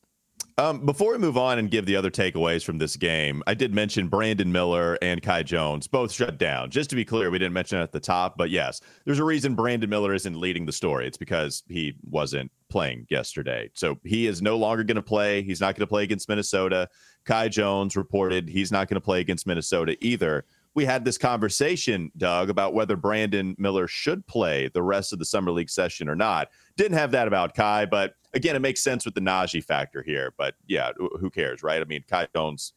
Um, 0.57 0.85
before 0.85 1.11
we 1.11 1.17
move 1.17 1.37
on 1.37 1.59
and 1.59 1.69
give 1.69 1.85
the 1.85 1.97
other 1.97 2.09
takeaways 2.09 2.63
from 2.63 2.77
this 2.77 2.95
game, 2.95 3.43
I 3.45 3.55
did 3.55 3.75
mention 3.75 4.07
Brandon 4.07 4.49
Miller 4.49 4.97
and 5.01 5.21
Kai 5.21 5.43
Jones 5.43 5.85
both 5.85 6.13
shut 6.13 6.37
down. 6.37 6.71
Just 6.71 6.89
to 6.91 6.95
be 6.95 7.03
clear, 7.03 7.29
we 7.29 7.37
didn't 7.37 7.51
mention 7.51 7.79
it 7.79 7.83
at 7.83 7.91
the 7.91 7.99
top, 7.99 8.37
but 8.37 8.49
yes, 8.49 8.79
there's 9.03 9.19
a 9.19 9.25
reason 9.25 9.53
Brandon 9.53 9.89
Miller 9.89 10.13
isn't 10.13 10.39
leading 10.39 10.65
the 10.65 10.71
story. 10.71 11.07
It's 11.07 11.17
because 11.17 11.63
he 11.67 11.95
wasn't 12.09 12.53
playing 12.69 13.05
yesterday. 13.09 13.69
So 13.73 13.99
he 14.05 14.27
is 14.27 14.41
no 14.41 14.55
longer 14.57 14.85
going 14.85 14.95
to 14.95 15.01
play. 15.01 15.41
He's 15.41 15.59
not 15.59 15.75
going 15.75 15.85
to 15.85 15.87
play 15.87 16.03
against 16.03 16.29
Minnesota. 16.29 16.87
Kai 17.25 17.49
Jones 17.49 17.97
reported 17.97 18.47
he's 18.47 18.71
not 18.71 18.87
going 18.87 18.95
to 18.95 19.01
play 19.01 19.19
against 19.19 19.45
Minnesota 19.45 19.97
either 19.99 20.45
we 20.75 20.83
had 20.83 21.05
this 21.05 21.17
conversation, 21.17 22.11
Doug, 22.17 22.49
about 22.49 22.73
whether 22.73 22.97
Brandon 22.97 23.55
Miller 23.57 23.87
should 23.87 24.27
play 24.27 24.69
the 24.73 24.83
rest 24.83 25.13
of 25.13 25.19
the 25.19 25.25
summer 25.25 25.51
league 25.51 25.69
session 25.69 26.09
or 26.09 26.15
not. 26.15 26.49
Didn't 26.75 26.97
have 26.97 27.11
that 27.11 27.29
about 27.29 27.55
Kai, 27.55 27.85
but 27.85 28.15
again, 28.33 28.57
it 28.57 28.59
makes 28.59 28.83
sense 28.83 29.05
with 29.05 29.15
the 29.15 29.21
Nnaji 29.21 29.63
factor 29.63 30.03
here. 30.03 30.33
But 30.37 30.55
yeah, 30.67 30.91
who 30.97 31.29
cares, 31.29 31.63
right? 31.63 31.81
I 31.81 31.85
mean, 31.85 32.03
Kai 32.09 32.27
Jones, 32.35 32.73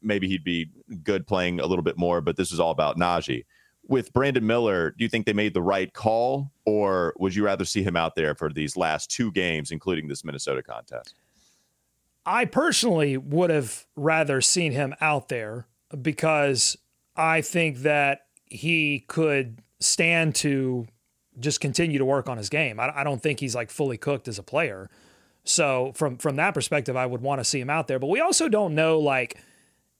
maybe 0.00 0.28
he'd 0.28 0.44
be 0.44 0.70
good 1.02 1.26
playing 1.26 1.58
a 1.58 1.66
little 1.66 1.82
bit 1.82 1.98
more, 1.98 2.20
but 2.20 2.36
this 2.36 2.52
is 2.52 2.60
all 2.60 2.70
about 2.70 2.96
Nnaji. 2.96 3.44
With 3.88 4.12
Brandon 4.12 4.46
Miller, 4.46 4.92
do 4.96 5.02
you 5.02 5.08
think 5.08 5.26
they 5.26 5.32
made 5.32 5.52
the 5.52 5.62
right 5.62 5.92
call, 5.92 6.52
or 6.64 7.12
would 7.18 7.34
you 7.34 7.44
rather 7.44 7.64
see 7.64 7.82
him 7.82 7.96
out 7.96 8.14
there 8.14 8.36
for 8.36 8.52
these 8.52 8.76
last 8.76 9.10
two 9.10 9.32
games, 9.32 9.72
including 9.72 10.06
this 10.06 10.24
Minnesota 10.24 10.62
contest? 10.62 11.16
I 12.24 12.44
personally 12.44 13.16
would 13.16 13.50
have 13.50 13.84
rather 13.96 14.40
seen 14.40 14.70
him 14.70 14.94
out 15.00 15.28
there 15.28 15.66
because 16.00 16.76
I 17.16 17.40
think 17.40 17.78
that 17.78 18.26
he 18.46 19.04
could 19.08 19.60
stand 19.80 20.34
to 20.36 20.86
just 21.38 21.60
continue 21.60 21.98
to 21.98 22.04
work 22.04 22.28
on 22.28 22.38
his 22.38 22.48
game. 22.48 22.78
I, 22.78 23.00
I, 23.00 23.04
don't 23.04 23.22
think 23.22 23.40
he's 23.40 23.54
like 23.54 23.70
fully 23.70 23.96
cooked 23.96 24.28
as 24.28 24.38
a 24.38 24.42
player. 24.42 24.90
So 25.44 25.92
from 25.94 26.18
from 26.18 26.36
that 26.36 26.54
perspective, 26.54 26.96
I 26.96 27.06
would 27.06 27.20
want 27.20 27.40
to 27.40 27.44
see 27.44 27.60
him 27.60 27.70
out 27.70 27.88
there. 27.88 27.98
But 27.98 28.08
we 28.08 28.20
also 28.20 28.48
don't 28.48 28.74
know 28.74 29.00
like 29.00 29.38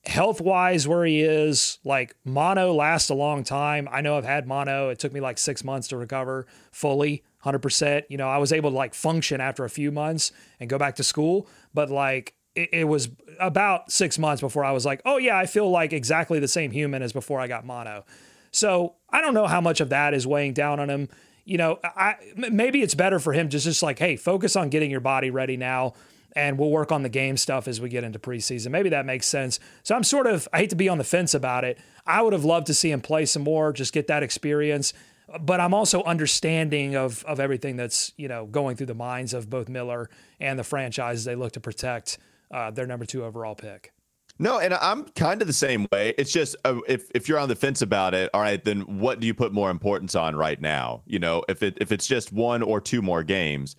health 0.05 0.41
wise 0.41 0.87
where 0.87 1.05
he 1.05 1.21
is. 1.21 1.79
Like 1.83 2.15
mono 2.23 2.73
lasts 2.73 3.09
a 3.09 3.15
long 3.15 3.43
time. 3.43 3.87
I 3.91 4.01
know 4.01 4.17
I've 4.17 4.25
had 4.25 4.47
mono. 4.47 4.89
It 4.89 4.99
took 4.99 5.11
me 5.11 5.19
like 5.19 5.37
six 5.37 5.63
months 5.63 5.89
to 5.89 5.97
recover 5.97 6.45
fully, 6.71 7.23
hundred 7.39 7.59
percent. 7.59 8.05
You 8.09 8.17
know, 8.17 8.29
I 8.29 8.37
was 8.37 8.53
able 8.53 8.69
to 8.69 8.75
like 8.75 8.93
function 8.93 9.41
after 9.41 9.65
a 9.65 9.69
few 9.69 9.91
months 9.91 10.31
and 10.59 10.69
go 10.69 10.77
back 10.77 10.95
to 10.95 11.03
school. 11.03 11.47
But 11.73 11.89
like 11.89 12.35
it, 12.55 12.69
it, 12.71 12.83
was 12.85 13.09
about 13.39 13.91
six 13.91 14.19
months 14.19 14.41
before 14.41 14.63
I 14.63 14.71
was 14.71 14.85
like, 14.85 15.01
oh, 15.05 15.17
yeah, 15.17 15.37
I 15.37 15.45
feel 15.45 15.69
like 15.69 15.93
exactly 15.93 16.39
the 16.39 16.47
same 16.47 16.71
human 16.71 17.01
as 17.01 17.13
before 17.13 17.39
I 17.39 17.47
got 17.47 17.65
mono. 17.65 18.05
So 18.51 18.95
I 19.09 19.21
don't 19.21 19.33
know 19.33 19.47
how 19.47 19.61
much 19.61 19.81
of 19.81 19.89
that 19.89 20.13
is 20.13 20.27
weighing 20.27 20.53
down 20.53 20.79
on 20.79 20.89
him. 20.89 21.09
You 21.45 21.57
know, 21.57 21.79
I, 21.83 22.15
maybe 22.35 22.81
it's 22.81 22.95
better 22.95 23.19
for 23.19 23.33
him 23.33 23.49
to 23.49 23.59
just 23.59 23.83
like, 23.83 23.99
hey, 23.99 24.15
focus 24.15 24.55
on 24.55 24.69
getting 24.69 24.91
your 24.91 25.01
body 25.01 25.29
ready 25.29 25.57
now, 25.57 25.93
and 26.35 26.57
we'll 26.57 26.69
work 26.69 26.91
on 26.91 27.03
the 27.03 27.09
game 27.09 27.35
stuff 27.35 27.67
as 27.67 27.81
we 27.81 27.89
get 27.89 28.03
into 28.03 28.19
preseason. 28.19 28.71
Maybe 28.71 28.89
that 28.89 29.05
makes 29.05 29.27
sense. 29.27 29.59
So 29.83 29.95
I'm 29.95 30.03
sort 30.03 30.27
of, 30.27 30.47
I 30.53 30.59
hate 30.59 30.69
to 30.69 30.75
be 30.75 30.87
on 30.87 30.99
the 30.99 31.03
fence 31.03 31.33
about 31.33 31.63
it. 31.63 31.77
I 32.05 32.21
would 32.21 32.33
have 32.33 32.45
loved 32.45 32.67
to 32.67 32.73
see 32.73 32.91
him 32.91 33.01
play 33.01 33.25
some 33.25 33.43
more, 33.43 33.73
just 33.73 33.91
get 33.91 34.07
that 34.07 34.23
experience. 34.23 34.93
But 35.41 35.59
I'm 35.59 35.73
also 35.73 36.03
understanding 36.03 36.95
of 36.95 37.23
of 37.23 37.39
everything 37.39 37.77
that's 37.77 38.11
you 38.17 38.27
know 38.27 38.45
going 38.45 38.75
through 38.75 38.87
the 38.87 38.93
minds 38.93 39.33
of 39.33 39.49
both 39.49 39.69
Miller 39.69 40.09
and 40.39 40.59
the 40.59 40.63
franchise 40.63 41.23
they 41.23 41.33
look 41.33 41.53
to 41.53 41.59
protect 41.59 42.17
uh, 42.53 42.71
their 42.71 42.87
number 42.87 43.05
two 43.05 43.25
overall 43.25 43.55
pick. 43.55 43.91
No, 44.39 44.59
and 44.59 44.73
I'm 44.73 45.05
kind 45.09 45.41
of 45.41 45.47
the 45.47 45.53
same 45.53 45.87
way. 45.91 46.13
It's 46.17 46.31
just 46.31 46.55
uh, 46.65 46.79
if 46.87 47.09
if 47.13 47.29
you're 47.29 47.37
on 47.37 47.49
the 47.49 47.55
fence 47.55 47.81
about 47.81 48.13
it, 48.13 48.29
all 48.33 48.41
right, 48.41 48.63
then 48.63 48.81
what 48.99 49.19
do 49.19 49.27
you 49.27 49.33
put 49.33 49.53
more 49.53 49.69
importance 49.69 50.15
on 50.15 50.35
right 50.35 50.59
now? 50.59 51.03
You 51.05 51.19
know, 51.19 51.43
if 51.47 51.61
it 51.61 51.77
if 51.79 51.91
it's 51.91 52.07
just 52.07 52.31
one 52.31 52.63
or 52.63 52.81
two 52.81 53.01
more 53.01 53.23
games, 53.23 53.75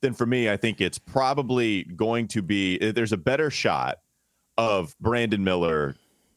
then 0.00 0.14
for 0.14 0.24
me, 0.24 0.48
I 0.48 0.56
think 0.56 0.80
it's 0.80 0.98
probably 0.98 1.84
going 1.84 2.28
to 2.28 2.42
be 2.42 2.78
uh, 2.80 2.92
there's 2.92 3.12
a 3.12 3.18
better 3.18 3.50
shot 3.50 3.98
of 4.56 4.96
Brandon 4.98 5.44
Miller 5.44 5.94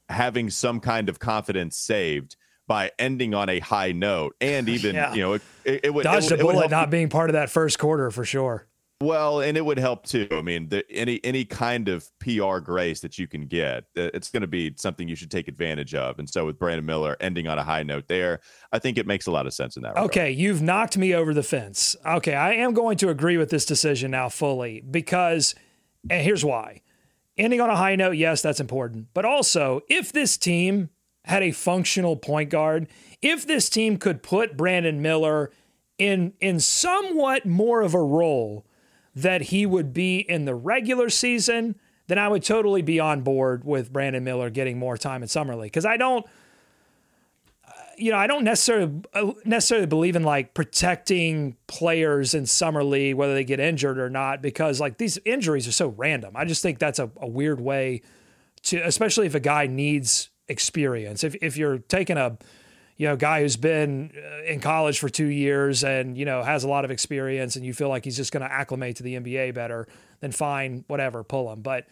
having 0.09 0.49
some 0.49 0.81
kind 0.81 1.07
of 1.07 1.19
confidence 1.19 1.77
saved 1.77 2.35
by 2.67 2.91
ending 2.99 3.33
on 3.33 3.47
a 3.47 3.59
high 3.59 3.93
note, 3.93 4.35
and 4.41 4.67
even 4.67 4.95
yeah. 4.95 5.13
you 5.13 5.21
know 5.21 5.33
it, 5.33 5.41
it, 5.63 5.79
it 5.85 5.93
would 5.93 6.03
dodge 6.03 6.27
the 6.27 6.37
bullet 6.37 6.69
not 6.69 6.89
being 6.89 7.07
part 7.07 7.29
of 7.29 7.35
that 7.35 7.49
first 7.49 7.79
quarter 7.79 8.11
for 8.11 8.25
sure. 8.25 8.67
Well, 9.01 9.41
and 9.41 9.57
it 9.57 9.65
would 9.65 9.79
help 9.79 10.05
too. 10.05 10.27
I 10.31 10.41
mean, 10.41 10.69
the, 10.69 10.89
any 10.91 11.19
any 11.23 11.43
kind 11.43 11.89
of 11.89 12.07
PR 12.19 12.59
grace 12.59 12.99
that 13.01 13.17
you 13.17 13.27
can 13.27 13.47
get, 13.47 13.85
uh, 13.97 14.11
it's 14.13 14.29
going 14.29 14.41
to 14.41 14.47
be 14.47 14.73
something 14.77 15.07
you 15.07 15.15
should 15.15 15.31
take 15.31 15.47
advantage 15.47 15.95
of. 15.95 16.19
And 16.19 16.29
so, 16.29 16.45
with 16.45 16.59
Brandon 16.59 16.85
Miller 16.85 17.17
ending 17.19 17.47
on 17.47 17.57
a 17.57 17.63
high 17.63 17.83
note 17.83 18.07
there, 18.07 18.41
I 18.71 18.79
think 18.79 18.97
it 18.97 19.07
makes 19.07 19.25
a 19.25 19.31
lot 19.31 19.47
of 19.47 19.53
sense 19.53 19.75
in 19.75 19.83
that. 19.83 19.97
Okay, 19.97 20.25
regard. 20.25 20.35
you've 20.35 20.61
knocked 20.61 20.97
me 20.97 21.15
over 21.15 21.33
the 21.33 21.43
fence. 21.43 21.95
Okay, 22.05 22.35
I 22.35 22.53
am 22.53 22.73
going 22.73 22.97
to 22.97 23.09
agree 23.09 23.37
with 23.37 23.49
this 23.49 23.65
decision 23.65 24.11
now 24.11 24.29
fully 24.29 24.81
because, 24.81 25.55
and 26.09 26.23
here's 26.23 26.45
why: 26.45 26.81
ending 27.37 27.59
on 27.59 27.71
a 27.71 27.75
high 27.75 27.95
note, 27.95 28.17
yes, 28.17 28.41
that's 28.43 28.59
important, 28.59 29.07
but 29.13 29.25
also 29.25 29.81
if 29.89 30.11
this 30.11 30.37
team 30.37 30.89
had 31.25 31.41
a 31.41 31.51
functional 31.51 32.15
point 32.15 32.51
guard, 32.51 32.87
if 33.21 33.47
this 33.47 33.69
team 33.69 33.97
could 33.97 34.21
put 34.21 34.55
Brandon 34.55 35.01
Miller 35.01 35.51
in 35.97 36.33
in 36.39 36.59
somewhat 36.59 37.47
more 37.47 37.81
of 37.81 37.95
a 37.95 38.01
role 38.01 38.65
that 39.15 39.41
he 39.43 39.65
would 39.65 39.93
be 39.93 40.19
in 40.19 40.45
the 40.45 40.55
regular 40.55 41.09
season, 41.09 41.75
then 42.07 42.17
I 42.17 42.27
would 42.27 42.43
totally 42.43 42.81
be 42.81 42.99
on 42.99 43.21
board 43.21 43.63
with 43.63 43.91
Brandon 43.91 44.23
Miller 44.23 44.49
getting 44.49 44.77
more 44.77 44.97
time 44.97 45.21
in 45.21 45.29
summer 45.29 45.55
league 45.55 45.71
because 45.71 45.85
I 45.85 45.97
don't, 45.97 46.25
you 47.97 48.11
know, 48.11 48.17
I 48.17 48.27
don't 48.27 48.43
necessarily 48.43 49.01
necessarily 49.45 49.87
believe 49.87 50.15
in 50.15 50.23
like 50.23 50.53
protecting 50.53 51.55
players 51.67 52.33
in 52.33 52.45
summer 52.45 52.83
league 52.83 53.15
whether 53.15 53.33
they 53.33 53.43
get 53.43 53.59
injured 53.59 53.99
or 53.99 54.09
not 54.09 54.41
because 54.41 54.79
like 54.79 54.97
these 54.97 55.19
injuries 55.25 55.67
are 55.67 55.73
so 55.73 55.89
random. 55.89 56.35
I 56.35 56.45
just 56.45 56.61
think 56.61 56.79
that's 56.79 56.99
a, 56.99 57.11
a 57.17 57.27
weird 57.27 57.61
way 57.61 58.01
to, 58.63 58.77
especially 58.79 59.27
if 59.27 59.35
a 59.35 59.39
guy 59.39 59.67
needs 59.67 60.29
experience. 60.47 61.23
If 61.23 61.35
if 61.41 61.57
you're 61.57 61.77
taking 61.77 62.17
a 62.17 62.37
you 63.01 63.07
know, 63.07 63.15
guy 63.15 63.41
who's 63.41 63.57
been 63.57 64.11
uh, 64.15 64.43
in 64.43 64.59
college 64.59 64.99
for 64.99 65.09
two 65.09 65.25
years 65.25 65.83
and, 65.83 66.15
you 66.15 66.23
know, 66.23 66.43
has 66.43 66.63
a 66.63 66.67
lot 66.67 66.85
of 66.85 66.91
experience 66.91 67.55
and 67.55 67.65
you 67.65 67.73
feel 67.73 67.89
like 67.89 68.05
he's 68.05 68.15
just 68.15 68.31
going 68.31 68.43
to 68.43 68.51
acclimate 68.51 68.97
to 68.97 69.01
the 69.01 69.15
NBA 69.15 69.55
better, 69.55 69.87
then 70.19 70.31
fine, 70.31 70.85
whatever, 70.85 71.23
pull 71.23 71.51
him. 71.51 71.61
But 71.61 71.87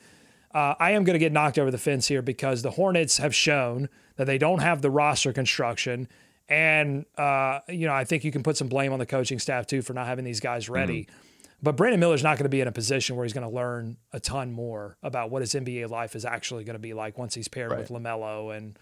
uh, 0.53 0.75
I 0.79 0.91
am 0.91 1.03
going 1.05 1.15
to 1.15 1.19
get 1.19 1.31
knocked 1.31 1.57
over 1.57 1.71
the 1.71 1.79
fence 1.79 2.07
here 2.07 2.21
because 2.21 2.61
the 2.61 2.69
Hornets 2.69 3.17
have 3.17 3.33
shown 3.33 3.89
that 4.17 4.25
they 4.25 4.37
don't 4.37 4.59
have 4.59 4.83
the 4.83 4.91
roster 4.91 5.33
construction. 5.33 6.07
And, 6.47 7.07
uh, 7.17 7.61
you 7.69 7.87
know, 7.87 7.93
I 7.93 8.03
think 8.03 8.23
you 8.23 8.31
can 8.31 8.43
put 8.43 8.55
some 8.55 8.67
blame 8.67 8.93
on 8.93 8.99
the 8.99 9.07
coaching 9.07 9.39
staff 9.39 9.65
too 9.65 9.81
for 9.81 9.93
not 9.93 10.05
having 10.05 10.25
these 10.25 10.39
guys 10.39 10.69
ready. 10.69 11.05
Mm-hmm. 11.05 11.15
But 11.63 11.75
Brandon 11.75 11.99
Miller's 11.99 12.21
not 12.21 12.37
going 12.37 12.45
to 12.45 12.49
be 12.49 12.61
in 12.61 12.67
a 12.67 12.71
position 12.71 13.15
where 13.15 13.25
he's 13.25 13.33
going 13.33 13.49
to 13.49 13.55
learn 13.55 13.97
a 14.13 14.19
ton 14.19 14.51
more 14.51 14.95
about 15.01 15.31
what 15.31 15.41
his 15.41 15.55
NBA 15.55 15.89
life 15.89 16.15
is 16.15 16.23
actually 16.23 16.65
going 16.65 16.75
to 16.75 16.79
be 16.79 16.93
like 16.93 17.17
once 17.17 17.33
he's 17.33 17.47
paired 17.47 17.71
right. 17.71 17.79
with 17.79 17.89
LaMelo 17.89 18.55
and 18.55 18.77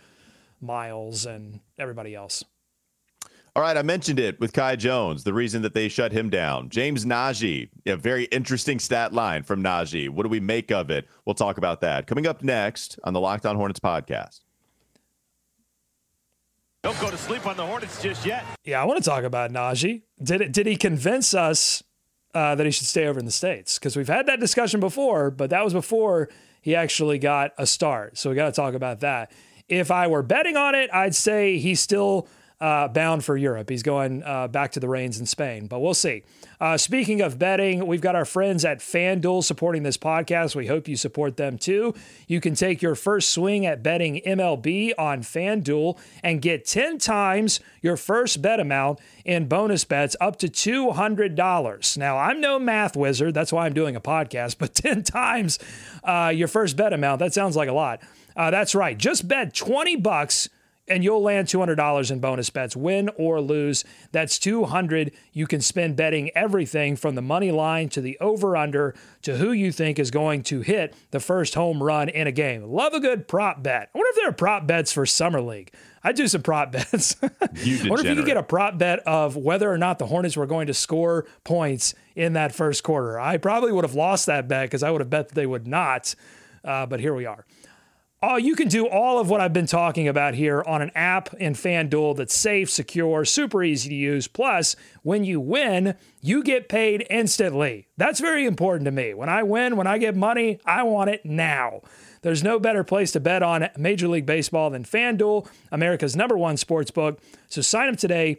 Miles 0.62 1.26
and 1.26 1.60
everybody 1.78 2.15
else. 2.15 2.43
All 3.56 3.63
right, 3.63 3.76
I 3.76 3.82
mentioned 3.82 4.20
it 4.20 4.39
with 4.39 4.54
Kai 4.54 4.76
Jones, 4.76 5.24
the 5.24 5.34
reason 5.34 5.63
that 5.63 5.74
they 5.74 5.89
shut 5.89 6.12
him 6.12 6.30
down. 6.30 6.70
James 6.70 7.06
Nnaji, 7.06 7.70
a 7.88 7.96
very 7.96 8.26
interesting 8.26 8.78
stat 8.78 9.13
line 9.13 9.41
from 9.41 9.63
Nnaji. 9.63 10.10
What 10.10 10.24
do 10.24 10.30
we 10.30 10.39
make 10.39 10.72
of 10.72 10.91
it? 10.91 11.08
We'll 11.26 11.34
talk 11.34 11.58
about 11.58 11.82
that. 11.82 12.06
Coming 12.06 12.28
up 12.28 12.43
next 12.43 13.00
on 13.04 13.13
the 13.13 13.20
Locked 13.20 13.48
On 13.48 13.56
Hornets 13.56 13.80
podcast. 13.80 14.41
Don't 16.84 17.00
go 17.02 17.10
to 17.10 17.17
sleep 17.17 17.48
on 17.48 17.58
the 17.58 17.65
Hornets 17.65 18.00
just 18.00 18.28
yet. 18.28 18.46
Yeah, 18.63 18.80
I 18.80 18.86
want 18.86 19.04
to 19.04 19.10
talk 19.10 19.24
about 19.24 19.52
Nnaji. 19.52 20.04
Did 20.22 20.41
it, 20.41 20.54
did 20.54 20.67
he 20.67 20.76
convince 20.76 21.34
us 21.34 21.82
uh, 22.36 22.54
that 22.54 22.65
he 22.65 22.72
should 22.72 22.86
stay 22.86 23.08
over 23.08 23.17
in 23.17 23.26
the 23.26 23.32
states? 23.32 23.80
Because 23.80 23.98
we've 23.98 24.08
had 24.08 24.28
that 24.28 24.39
discussion 24.39 24.80
before, 24.80 25.32
but 25.32 25.50
that 25.50 25.63
was 25.63 25.74
before 25.74 26.30
he 26.62 26.76
actually 26.76 27.17
got 27.17 27.54
a 27.58 27.65
start. 27.65 28.20
So 28.20 28.30
we 28.30 28.36
got 28.36 28.46
to 28.46 28.52
talk 28.52 28.76
about 28.76 29.00
that. 29.00 29.32
If 29.70 29.92
I 29.92 30.08
were 30.08 30.24
betting 30.24 30.58
on 30.58 30.76
it, 30.76 30.90
I'd 30.94 31.16
say 31.16 31.58
he's 31.58 31.82
still 31.82 32.28
uh, 32.60 32.88
bound 32.88 33.24
for 33.24 33.38
Europe. 33.38 33.70
He's 33.70 33.84
going 33.84 34.24
uh, 34.24 34.48
back 34.48 34.72
to 34.72 34.80
the 34.80 34.90
reins 34.90 35.20
in 35.20 35.26
Spain, 35.26 35.68
but 35.68 35.80
we'll 35.80 35.94
see. 35.94 36.24
Uh, 36.60 36.76
speaking 36.76 37.22
of 37.22 37.38
betting, 37.38 37.86
we've 37.86 38.02
got 38.02 38.16
our 38.16 38.26
friends 38.26 38.66
at 38.66 38.80
FanDuel 38.80 39.44
supporting 39.44 39.84
this 39.84 39.98
podcast. 39.98 40.56
We 40.56 40.66
hope 40.66 40.88
you 40.88 40.96
support 40.96 41.38
them 41.38 41.60
too. 41.60 41.94
You 42.28 42.42
can 42.42 42.56
take 42.56 42.82
your 42.82 42.96
first 42.96 43.30
swing 43.30 43.68
at 43.68 43.84
betting 43.84 44.22
MLB 44.26 44.94
on 44.98 45.22
FanDuel 45.22 46.00
and 46.24 46.42
get 46.42 46.66
10 46.66 46.98
times 46.98 47.60
your 47.82 47.96
first 47.96 48.42
bet 48.42 48.60
amount 48.60 49.00
in 49.24 49.48
bonus 49.48 49.86
bets 49.86 50.16
up 50.20 50.38
to 50.38 50.48
$200. 50.48 51.98
Now, 51.98 52.18
I'm 52.18 52.42
no 52.42 52.58
math 52.58 52.98
wizard. 52.98 53.36
That's 53.36 53.54
why 53.54 53.68
I'm 53.68 53.74
doing 53.74 53.96
a 53.96 54.02
podcast, 54.02 54.58
but 54.60 54.74
10 54.74 55.04
times 55.04 55.60
uh, 56.04 56.32
your 56.34 56.48
first 56.48 56.76
bet 56.76 56.92
amount, 56.92 57.20
that 57.20 57.36
sounds 57.36 57.56
like 57.56 57.70
a 57.70 57.74
lot. 57.74 58.02
Uh, 58.38 58.52
that's 58.52 58.76
right. 58.76 58.97
Just 58.97 59.28
bet 59.28 59.54
20 59.54 59.97
bucks 59.97 60.47
and 60.88 61.04
you'll 61.04 61.21
land 61.21 61.47
$200 61.47 62.12
in 62.12 62.19
bonus 62.19 62.50
bets, 62.50 62.76
win 62.76 63.10
or 63.17 63.41
lose. 63.41 63.84
That's 64.12 64.39
200 64.39 65.12
you 65.34 65.45
can 65.45 65.62
spend 65.62 65.95
betting 65.95 66.32
everything 66.36 66.95
from 66.95 67.15
the 67.15 67.21
money 67.21 67.52
line 67.52 67.89
to 67.89 68.02
the 68.02 68.17
over 68.19 68.56
under 68.56 68.95
to 69.23 69.38
who 69.38 69.52
you 69.52 69.71
think 69.71 70.00
is 70.00 70.12
going 70.12 70.43
to 70.43 70.62
hit 70.62 70.95
the 71.12 71.19
first 71.19 71.56
home 71.56 71.84
run 71.84 72.10
in 72.10 72.28
a 72.28 72.32
game. 72.32 72.63
Love 72.63 72.93
a 72.93 73.00
good 73.00 73.28
prop 73.28 73.62
bet. 73.62 73.89
I 73.93 73.97
wonder 73.97 74.10
if 74.12 74.15
there 74.15 74.30
are 74.30 74.34
prop 74.34 74.65
bets 74.65 74.93
for 74.93 75.06
summer 75.06 75.41
league. 75.41 75.73
I 76.04 76.13
do 76.13 76.28
some 76.28 76.41
prop 76.41 76.71
bets. 76.71 77.17
I 77.21 77.30
wonder 77.89 78.06
if 78.06 78.06
you 78.06 78.15
could 78.15 78.26
get 78.26 78.38
a 78.38 78.43
prop 78.43 78.78
bet 78.78 79.00
of 79.00 79.36
whether 79.36 79.69
or 79.69 79.78
not 79.78 80.00
the 80.00 80.06
Hornets 80.06 80.38
were 80.38 80.45
going 80.45 80.67
to 80.67 80.73
score 80.73 81.26
points 81.43 81.95
in 82.15 82.34
that 82.34 82.56
first 82.56 82.84
quarter. 82.84 83.19
I 83.19 83.38
probably 83.38 83.73
would 83.73 83.84
have 83.84 83.95
lost 83.95 84.28
that 84.28 84.47
bet 84.47 84.67
because 84.67 84.84
I 84.84 84.91
would 84.91 85.02
have 85.02 85.10
bet 85.10 85.30
that 85.30 85.36
they 85.36 85.45
would 85.45 85.67
not. 85.67 86.15
Uh, 86.63 86.86
but 86.86 87.00
here 87.00 87.13
we 87.13 87.26
are. 87.26 87.45
Oh, 88.20 88.38
you 88.38 88.56
can 88.56 88.68
do 88.68 88.88
all 88.88 89.20
of 89.20 89.30
what 89.30 89.42
I've 89.42 89.54
been 89.54 89.68
talking 89.68 90.08
about 90.08 90.34
here 90.34 90.64
on 90.66 90.82
an 90.82 90.90
app 90.96 91.36
in 91.36 91.54
FanDuel 91.54 92.18
that's 92.18 92.36
safe, 92.36 92.68
secure, 92.68 93.24
super 93.24 93.64
easy 93.64 93.90
to 93.90 93.96
use. 93.96 94.28
Plus, 94.28 94.76
when 95.04 95.24
you 95.24 95.40
win, 95.40 95.96
you 96.20 96.42
get 96.42 96.68
paid 96.68 97.06
instantly. 97.12 97.90
That's 97.96 98.20
very 98.20 98.48
important 98.48 98.86
to 98.86 98.92
me. 98.92 99.14
When 99.14 99.30
I 99.30 99.44
win, 99.44 99.78
when 99.78 99.86
I 99.86 100.00
get 100.00 100.16
money, 100.16 100.60
I 100.66 100.82
want 100.82 101.12
it 101.12 101.26
now. 101.26 101.82
There's 102.24 102.44
no 102.44 102.58
better 102.58 102.84
place 102.84 103.12
to 103.12 103.20
bet 103.20 103.44
on 103.44 103.70
Major 103.78 104.08
League 104.08 104.26
Baseball 104.26 104.72
than 104.72 104.84
FanDuel, 104.84 105.48
America's 105.72 106.16
number 106.16 106.36
one 106.36 106.58
sports 106.58 106.90
book. 106.90 107.20
So 107.50 107.62
sign 107.62 107.88
up 107.88 107.98
today. 107.98 108.38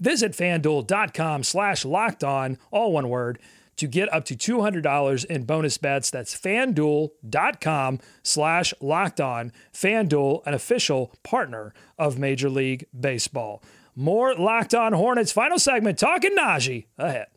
Visit 0.00 0.32
fanduel.com 0.32 1.42
slash 1.42 1.84
locked 1.84 2.24
on, 2.24 2.56
all 2.70 2.92
one 2.92 3.10
word 3.10 3.38
to 3.76 3.86
get 3.86 4.12
up 4.12 4.24
to 4.26 4.34
$200 4.34 5.24
in 5.26 5.44
bonus 5.44 5.78
bets. 5.78 6.10
That's 6.10 6.38
fanduel.com 6.38 8.00
slash 8.22 8.74
locked 8.80 9.20
on. 9.20 9.52
Fanduel, 9.72 10.46
an 10.46 10.54
official 10.54 11.12
partner 11.22 11.72
of 11.98 12.18
Major 12.18 12.48
League 12.48 12.86
Baseball. 12.98 13.62
More 13.94 14.34
Locked 14.34 14.74
On 14.74 14.92
Hornets 14.92 15.32
final 15.32 15.58
segment 15.58 15.98
talking 15.98 16.36
Nnaji 16.36 16.86
ahead. 16.98 17.28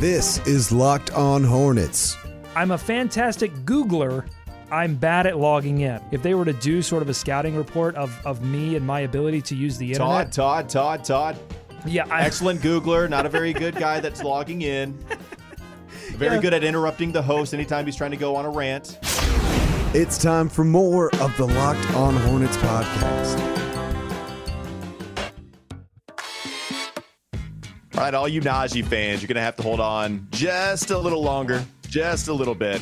This 0.00 0.38
is 0.46 0.70
Locked 0.70 1.10
On 1.12 1.42
Hornets. 1.42 2.16
I'm 2.54 2.70
a 2.70 2.78
fantastic 2.78 3.52
Googler. 3.64 4.26
I'm 4.70 4.94
bad 4.94 5.26
at 5.26 5.38
logging 5.38 5.80
in. 5.80 6.00
If 6.12 6.22
they 6.22 6.34
were 6.34 6.44
to 6.44 6.52
do 6.52 6.82
sort 6.82 7.02
of 7.02 7.08
a 7.08 7.14
scouting 7.14 7.56
report 7.56 7.96
of, 7.96 8.16
of 8.24 8.44
me 8.44 8.76
and 8.76 8.86
my 8.86 9.00
ability 9.00 9.42
to 9.42 9.56
use 9.56 9.76
the 9.76 9.92
internet, 9.92 10.30
Todd, 10.30 10.68
Todd, 10.68 11.04
Todd, 11.04 11.04
Todd. 11.04 11.36
Yeah, 11.86 12.06
I, 12.10 12.22
Excellent 12.22 12.60
Googler, 12.60 13.08
not 13.08 13.26
a 13.26 13.28
very 13.28 13.52
good 13.52 13.74
guy 13.76 14.00
that's 14.00 14.22
logging 14.24 14.62
in. 14.62 14.92
Very 16.16 16.36
Yeah. 16.36 16.40
good 16.42 16.54
at 16.54 16.64
interrupting 16.64 17.12
the 17.12 17.22
host 17.22 17.54
anytime 17.54 17.86
he's 17.86 17.96
trying 17.96 18.10
to 18.10 18.16
go 18.16 18.36
on 18.36 18.44
a 18.44 18.50
rant. 18.50 18.98
It's 19.92 20.18
time 20.18 20.48
for 20.48 20.64
more 20.64 21.12
of 21.16 21.36
the 21.36 21.46
Locked 21.46 21.94
On 21.94 22.14
Hornets 22.18 22.56
podcast. 22.58 23.46
All 27.94 28.04
right, 28.06 28.14
all 28.14 28.28
you 28.28 28.40
Nnaji 28.40 28.84
fans, 28.86 29.20
you're 29.20 29.26
going 29.28 29.34
to 29.36 29.42
have 29.42 29.56
to 29.56 29.62
hold 29.62 29.80
on 29.80 30.26
just 30.30 30.90
a 30.90 30.98
little 30.98 31.22
longer, 31.22 31.64
just 31.88 32.28
a 32.28 32.32
little 32.32 32.54
bit. 32.54 32.80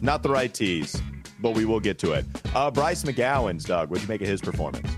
Not 0.00 0.22
the 0.22 0.30
right 0.30 0.52
tease, 0.52 1.00
but 1.40 1.54
we 1.54 1.64
will 1.64 1.80
get 1.80 1.98
to 2.00 2.12
it. 2.12 2.24
Uh, 2.54 2.70
Bryce 2.70 3.04
McGowens, 3.04 3.66
Doug, 3.66 3.90
what'd 3.90 4.02
you 4.02 4.08
make 4.08 4.20
of 4.20 4.26
his 4.26 4.40
performance? 4.40 4.88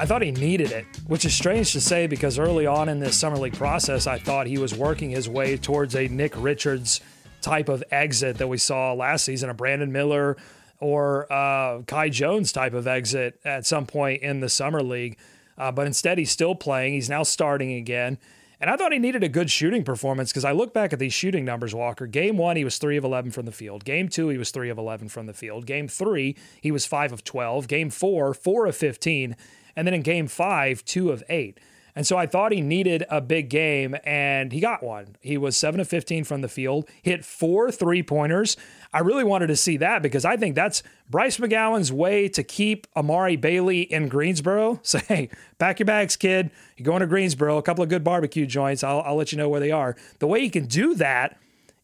I 0.00 0.06
thought 0.06 0.22
he 0.22 0.32
needed 0.32 0.72
it, 0.72 0.86
which 1.06 1.24
is 1.24 1.34
strange 1.34 1.72
to 1.72 1.80
say 1.80 2.06
because 2.06 2.38
early 2.38 2.66
on 2.66 2.88
in 2.88 2.98
this 2.98 3.16
summer 3.16 3.36
league 3.36 3.54
process, 3.54 4.06
I 4.06 4.18
thought 4.18 4.46
he 4.46 4.58
was 4.58 4.74
working 4.74 5.10
his 5.10 5.28
way 5.28 5.56
towards 5.56 5.94
a 5.94 6.08
Nick 6.08 6.32
Richards 6.36 7.00
type 7.40 7.68
of 7.68 7.84
exit 7.90 8.38
that 8.38 8.48
we 8.48 8.56
saw 8.56 8.94
last 8.94 9.24
season, 9.24 9.50
a 9.50 9.54
Brandon 9.54 9.92
Miller 9.92 10.36
or 10.80 11.32
uh, 11.32 11.82
Kai 11.82 12.08
Jones 12.08 12.52
type 12.52 12.74
of 12.74 12.88
exit 12.88 13.38
at 13.44 13.66
some 13.66 13.86
point 13.86 14.22
in 14.22 14.40
the 14.40 14.48
summer 14.48 14.82
league. 14.82 15.16
Uh, 15.56 15.70
but 15.70 15.86
instead, 15.86 16.18
he's 16.18 16.30
still 16.30 16.54
playing. 16.54 16.94
He's 16.94 17.10
now 17.10 17.22
starting 17.22 17.72
again. 17.74 18.18
And 18.60 18.70
I 18.70 18.76
thought 18.76 18.92
he 18.92 18.98
needed 18.98 19.24
a 19.24 19.28
good 19.28 19.50
shooting 19.50 19.84
performance 19.84 20.30
because 20.30 20.44
I 20.44 20.52
look 20.52 20.72
back 20.72 20.92
at 20.92 20.98
these 20.98 21.12
shooting 21.12 21.44
numbers, 21.44 21.74
Walker. 21.74 22.06
Game 22.06 22.36
one, 22.38 22.56
he 22.56 22.64
was 22.64 22.78
3 22.78 22.96
of 22.96 23.04
11 23.04 23.32
from 23.32 23.44
the 23.44 23.52
field. 23.52 23.84
Game 23.84 24.08
two, 24.08 24.28
he 24.28 24.38
was 24.38 24.50
3 24.52 24.70
of 24.70 24.78
11 24.78 25.08
from 25.08 25.26
the 25.26 25.34
field. 25.34 25.66
Game 25.66 25.88
three, 25.88 26.36
he 26.60 26.70
was 26.70 26.86
5 26.86 27.12
of 27.12 27.24
12. 27.24 27.66
Game 27.66 27.90
four, 27.90 28.32
4 28.32 28.66
of 28.66 28.76
15. 28.76 29.36
And 29.76 29.86
then 29.86 29.94
in 29.94 30.02
game 30.02 30.28
five, 30.28 30.84
2 30.84 31.10
of 31.10 31.22
8. 31.28 31.58
And 31.94 32.06
so 32.06 32.16
I 32.16 32.26
thought 32.26 32.52
he 32.52 32.62
needed 32.62 33.04
a 33.10 33.20
big 33.20 33.50
game, 33.50 33.94
and 34.04 34.50
he 34.50 34.60
got 34.60 34.82
one. 34.82 35.16
He 35.20 35.36
was 35.36 35.56
7 35.58 35.78
of 35.78 35.88
15 35.88 36.24
from 36.24 36.40
the 36.40 36.48
field, 36.48 36.88
hit 37.02 37.22
four 37.24 37.70
three 37.70 38.02
pointers. 38.02 38.56
I 38.94 39.00
really 39.00 39.24
wanted 39.24 39.48
to 39.48 39.56
see 39.56 39.76
that 39.78 40.02
because 40.02 40.24
I 40.24 40.36
think 40.36 40.54
that's 40.54 40.82
Bryce 41.10 41.36
McGowens' 41.36 41.90
way 41.90 42.28
to 42.30 42.42
keep 42.42 42.86
Amari 42.96 43.36
Bailey 43.36 43.82
in 43.82 44.08
Greensboro. 44.08 44.80
Say, 44.82 45.00
hey, 45.06 45.28
pack 45.58 45.80
your 45.80 45.86
bags, 45.86 46.16
kid. 46.16 46.50
You're 46.76 46.86
going 46.86 47.00
to 47.00 47.06
Greensboro, 47.06 47.58
a 47.58 47.62
couple 47.62 47.82
of 47.82 47.90
good 47.90 48.04
barbecue 48.04 48.46
joints. 48.46 48.82
I'll, 48.82 49.02
I'll 49.02 49.16
let 49.16 49.32
you 49.32 49.38
know 49.38 49.50
where 49.50 49.60
they 49.60 49.70
are. 49.70 49.94
The 50.18 50.26
way 50.26 50.40
he 50.40 50.48
can 50.48 50.66
do 50.66 50.94
that 50.94 51.38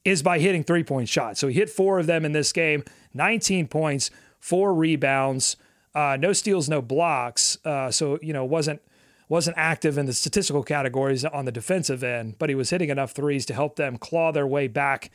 is 0.06 0.22
by 0.22 0.38
hitting 0.38 0.64
three 0.64 0.84
point 0.84 1.10
shots. 1.10 1.38
So 1.38 1.48
he 1.48 1.54
hit 1.54 1.68
four 1.68 1.98
of 1.98 2.06
them 2.06 2.24
in 2.24 2.32
this 2.32 2.52
game 2.52 2.82
19 3.12 3.68
points, 3.68 4.10
four 4.40 4.72
rebounds, 4.72 5.56
uh, 5.94 6.16
no 6.18 6.32
steals, 6.32 6.68
no 6.68 6.82
blocks. 6.82 7.58
Uh, 7.64 7.90
so, 7.90 8.18
you 8.22 8.32
know, 8.32 8.44
wasn't 8.44 8.80
wasn't 9.28 9.56
active 9.58 9.98
in 9.98 10.06
the 10.06 10.12
statistical 10.12 10.62
categories 10.62 11.24
on 11.24 11.44
the 11.44 11.52
defensive 11.52 12.02
end, 12.02 12.36
but 12.38 12.48
he 12.48 12.54
was 12.54 12.70
hitting 12.70 12.88
enough 12.88 13.12
threes 13.12 13.44
to 13.44 13.52
help 13.52 13.76
them 13.76 13.98
claw 13.98 14.32
their 14.32 14.46
way 14.46 14.66
back 14.68 15.10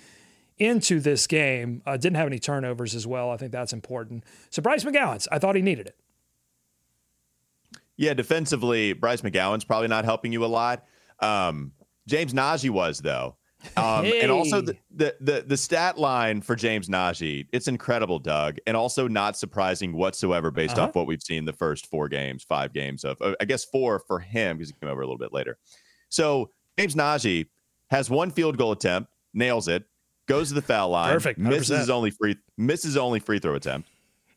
into 0.60 1.00
this 1.00 1.26
game. 1.26 1.82
Uh, 1.86 1.98
didn't 1.98 2.18
have 2.18 2.28
any 2.28 2.38
turnovers 2.38 2.94
as 2.94 3.08
well. 3.08 3.32
I 3.32 3.38
think 3.38 3.52
that's 3.52 3.74
important. 3.74 4.24
So 4.52 4.62
Bryce 4.62 4.84
McGowens, 4.84 5.28
I 5.32 5.40
thought 5.40 5.56
he 5.56 5.64
needed 5.64 5.88
it. 5.88 5.98
Yeah, 7.98 8.14
defensively, 8.14 8.94
Bryce 8.94 9.22
McGowens 9.22 9.66
probably 9.66 9.88
not 9.88 10.06
helping 10.06 10.32
you 10.32 10.46
a 10.46 10.48
lot. 10.48 10.86
Um, 11.20 11.72
James 12.08 12.34
Nnaji 12.34 12.70
was 12.70 13.00
though, 13.00 13.36
um, 13.78 14.06
and 14.06 14.30
also 14.32 14.62
the, 14.62 14.76
the 14.96 15.16
the 15.22 15.44
the 15.48 15.58
stat 15.58 15.98
line 15.98 16.42
for 16.42 16.56
James 16.56 16.90
Nnaji, 16.90 17.48
it's 17.52 17.68
incredible, 17.68 18.20
Doug, 18.20 18.58
and 18.68 18.76
also 18.78 19.08
not 19.08 19.38
surprising 19.38 19.94
whatsoever 19.94 20.52
based 20.52 20.78
Uh-huh. 20.78 20.88
off 20.88 20.96
what 20.96 21.08
we've 21.08 21.22
seen 21.24 21.46
the 21.46 21.54
first 21.54 21.88
four 21.88 22.08
games, 22.10 22.44
five 22.44 22.74
games 22.74 23.04
of, 23.04 23.22
uh, 23.22 23.34
I 23.40 23.46
guess 23.46 23.64
four 23.66 24.00
for 24.00 24.20
him 24.20 24.58
because 24.58 24.70
he 24.70 24.76
came 24.82 24.90
over 24.90 25.02
a 25.02 25.06
little 25.06 25.18
bit 25.18 25.34
later. 25.34 25.58
So 26.10 26.50
James 26.78 26.96
Nnaji 26.96 27.48
has 27.90 28.10
one 28.10 28.32
field 28.32 28.58
goal 28.58 28.72
attempt, 28.74 29.10
nails 29.34 29.68
it, 29.68 29.84
goes 30.28 30.50
to 30.50 30.56
the 30.56 30.62
foul 30.62 30.90
line, 30.90 31.14
Perfect, 31.14 31.40
misses 31.40 31.70
100%. 31.72 31.80
his 31.80 31.90
only 31.90 32.12
free 32.12 32.36
misses 32.58 32.98
only 32.98 33.20
free 33.20 33.40
throw 33.40 33.56
attempt 33.56 33.90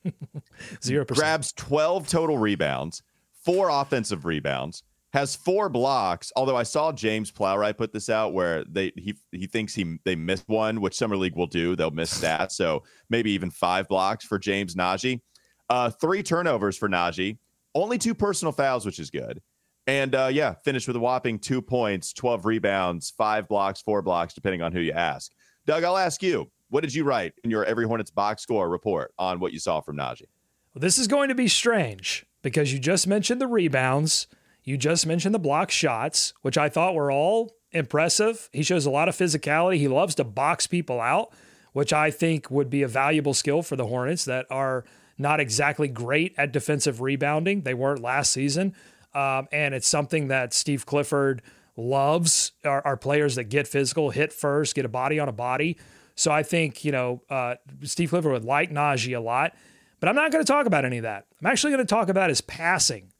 Zero 0.82 1.04
percent. 1.04 1.18
grabs 1.22 1.52
12 1.52 2.08
total 2.08 2.38
rebounds, 2.38 3.02
four 3.44 3.68
offensive 3.70 4.24
rebounds, 4.24 4.82
has 5.16 5.34
four 5.34 5.70
blocks. 5.70 6.30
Although 6.36 6.56
I 6.56 6.62
saw 6.62 6.92
James 6.92 7.32
Plowright 7.32 7.78
put 7.78 7.90
this 7.90 8.10
out 8.10 8.34
where 8.34 8.64
they 8.64 8.92
he 8.96 9.14
he 9.32 9.46
thinks 9.46 9.74
he 9.74 9.98
they 10.04 10.14
missed 10.14 10.46
one, 10.46 10.82
which 10.82 10.94
summer 10.94 11.16
league 11.16 11.36
will 11.36 11.46
do. 11.46 11.74
They'll 11.74 11.90
miss 11.90 12.20
stats, 12.20 12.52
so 12.52 12.82
maybe 13.08 13.30
even 13.30 13.50
five 13.50 13.88
blocks 13.88 14.26
for 14.26 14.38
James 14.38 14.74
Nnaji. 14.74 15.22
Uh, 15.70 15.90
three 15.90 16.22
turnovers 16.22 16.76
for 16.76 16.88
Nnaji, 16.88 17.38
only 17.74 17.96
two 17.96 18.14
personal 18.14 18.52
fouls, 18.52 18.84
which 18.84 18.98
is 18.98 19.08
good. 19.08 19.40
And 19.86 20.14
uh, 20.14 20.28
yeah, 20.30 20.54
finished 20.64 20.86
with 20.86 20.96
a 20.96 21.00
whopping 21.00 21.38
two 21.38 21.62
points, 21.62 22.12
12 22.12 22.44
rebounds, 22.44 23.10
five 23.16 23.48
blocks, 23.48 23.80
four 23.80 24.02
blocks, 24.02 24.34
depending 24.34 24.60
on 24.60 24.72
who 24.72 24.80
you 24.80 24.92
ask. 24.92 25.32
Doug, 25.64 25.82
I'll 25.82 25.96
ask 25.96 26.22
you, 26.22 26.50
what 26.68 26.82
did 26.82 26.94
you 26.94 27.04
write 27.04 27.32
in 27.42 27.50
your 27.50 27.64
Every 27.64 27.86
Hornets 27.86 28.10
box 28.10 28.42
score 28.42 28.68
report 28.68 29.12
on 29.18 29.40
what 29.40 29.52
you 29.52 29.60
saw 29.60 29.80
from 29.80 29.96
Nnaji? 29.96 30.26
Well, 30.74 30.80
this 30.80 30.98
is 30.98 31.06
going 31.06 31.30
to 31.30 31.34
be 31.34 31.48
strange 31.48 32.26
because 32.42 32.72
you 32.72 32.78
just 32.78 33.06
mentioned 33.06 33.40
the 33.40 33.46
rebounds, 33.46 34.26
you 34.66 34.76
just 34.76 35.06
mentioned 35.06 35.32
the 35.32 35.38
block 35.38 35.70
shots, 35.70 36.34
which 36.42 36.58
I 36.58 36.68
thought 36.68 36.94
were 36.94 37.10
all 37.10 37.56
impressive. 37.70 38.50
He 38.52 38.64
shows 38.64 38.84
a 38.84 38.90
lot 38.90 39.08
of 39.08 39.16
physicality. 39.16 39.76
He 39.76 39.86
loves 39.86 40.16
to 40.16 40.24
box 40.24 40.66
people 40.66 41.00
out, 41.00 41.32
which 41.72 41.92
I 41.92 42.10
think 42.10 42.50
would 42.50 42.68
be 42.68 42.82
a 42.82 42.88
valuable 42.88 43.32
skill 43.32 43.62
for 43.62 43.76
the 43.76 43.86
Hornets 43.86 44.24
that 44.24 44.44
are 44.50 44.84
not 45.16 45.38
exactly 45.38 45.86
great 45.86 46.34
at 46.36 46.52
defensive 46.52 47.00
rebounding. 47.00 47.62
They 47.62 47.74
weren't 47.74 48.02
last 48.02 48.32
season. 48.32 48.74
Um, 49.14 49.46
and 49.52 49.72
it's 49.72 49.86
something 49.86 50.28
that 50.28 50.52
Steve 50.52 50.84
Clifford 50.84 51.42
loves 51.76 52.50
our, 52.64 52.84
our, 52.84 52.96
players 52.96 53.36
that 53.36 53.44
get 53.44 53.68
physical, 53.68 54.10
hit 54.10 54.32
first, 54.32 54.74
get 54.74 54.84
a 54.84 54.88
body 54.88 55.20
on 55.20 55.28
a 55.28 55.32
body. 55.32 55.78
So 56.16 56.32
I 56.32 56.42
think, 56.42 56.84
you 56.84 56.92
know, 56.92 57.22
uh, 57.30 57.54
Steve 57.82 58.10
Clifford 58.10 58.32
would 58.32 58.44
like 58.44 58.70
Nnaji 58.70 59.16
a 59.16 59.20
lot, 59.20 59.54
but 60.00 60.08
I'm 60.08 60.16
not 60.16 60.32
going 60.32 60.44
to 60.44 60.50
talk 60.50 60.66
about 60.66 60.84
any 60.84 60.98
of 60.98 61.04
that. 61.04 61.26
I'm 61.40 61.46
actually 61.46 61.72
going 61.72 61.86
to 61.86 61.88
talk 61.88 62.08
about 62.08 62.30
his 62.30 62.40
passing. 62.40 63.12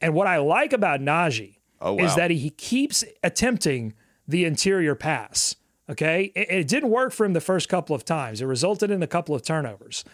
And 0.00 0.14
what 0.14 0.26
I 0.26 0.38
like 0.38 0.72
about 0.72 1.00
Nnaji 1.00 1.58
oh, 1.80 1.94
wow. 1.94 2.04
is 2.04 2.14
that 2.16 2.30
he 2.30 2.50
keeps 2.50 3.04
attempting 3.22 3.94
the 4.26 4.44
interior 4.44 4.94
pass. 4.94 5.56
Okay. 5.88 6.32
It, 6.34 6.50
it 6.50 6.68
didn't 6.68 6.90
work 6.90 7.12
for 7.12 7.24
him 7.26 7.32
the 7.32 7.40
first 7.40 7.68
couple 7.68 7.94
of 7.94 8.04
times, 8.04 8.40
it 8.40 8.46
resulted 8.46 8.90
in 8.90 9.02
a 9.02 9.08
couple 9.08 9.34
of 9.34 9.42
turnovers, 9.42 10.04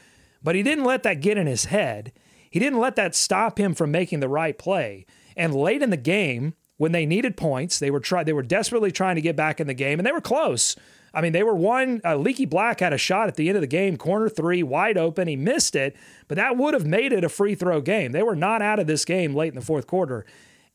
but 0.43 0.55
he 0.55 0.63
didn't 0.63 0.85
let 0.85 1.03
that 1.03 1.21
get 1.21 1.39
in 1.39 1.47
his 1.47 1.67
head. 1.67 2.13
He 2.51 2.59
didn't 2.59 2.79
let 2.79 2.97
that 2.97 3.15
stop 3.15 3.59
him 3.59 3.75
from 3.75 3.91
making 3.91 4.21
the 4.21 4.29
right 4.29 4.57
play. 4.57 5.05
And 5.37 5.55
late 5.55 5.83
in 5.83 5.91
the 5.91 5.97
game, 5.99 6.55
when 6.79 6.93
they 6.93 7.05
needed 7.05 7.37
points, 7.37 7.79
they 7.79 7.91
were 7.91 8.01
try 8.01 8.25
they 8.25 8.33
were 8.33 8.43
desperately 8.43 8.91
trying 8.91 9.17
to 9.17 9.21
get 9.21 9.37
back 9.37 9.61
in 9.61 9.67
the 9.67 9.75
game, 9.75 9.99
and 9.99 10.07
they 10.07 10.13
were 10.13 10.21
close. 10.21 10.77
I 11.15 11.21
mean, 11.21 11.33
they 11.33 11.43
were 11.43 11.55
one. 11.55 12.01
Uh, 12.05 12.17
Leaky 12.17 12.45
Black 12.45 12.81
had 12.81 12.93
a 12.93 12.99
shot 12.99 13.29
at 13.29 13.37
the 13.37 13.49
end 13.49 13.57
of 13.57 13.63
the 13.63 13.67
game, 13.67 13.97
corner 13.97 14.29
three, 14.29 14.63
wide 14.63 14.99
open. 14.99 15.29
He 15.29 15.37
missed 15.37 15.75
it, 15.75 15.97
but 16.29 16.37
that 16.37 16.57
would 16.57 16.75
have 16.75 16.87
made 16.87 17.13
it 17.13 17.25
a 17.25 17.29
free 17.29 17.55
throw 17.55 17.81
game. 17.81 18.13
They 18.13 18.23
were 18.23 18.37
not 18.37 18.61
out 18.63 18.79
of 18.79 18.87
this 18.87 19.05
game 19.05 19.35
late 19.35 19.49
in 19.49 19.55
the 19.55 19.65
fourth 19.65 19.87
quarter. 19.87 20.27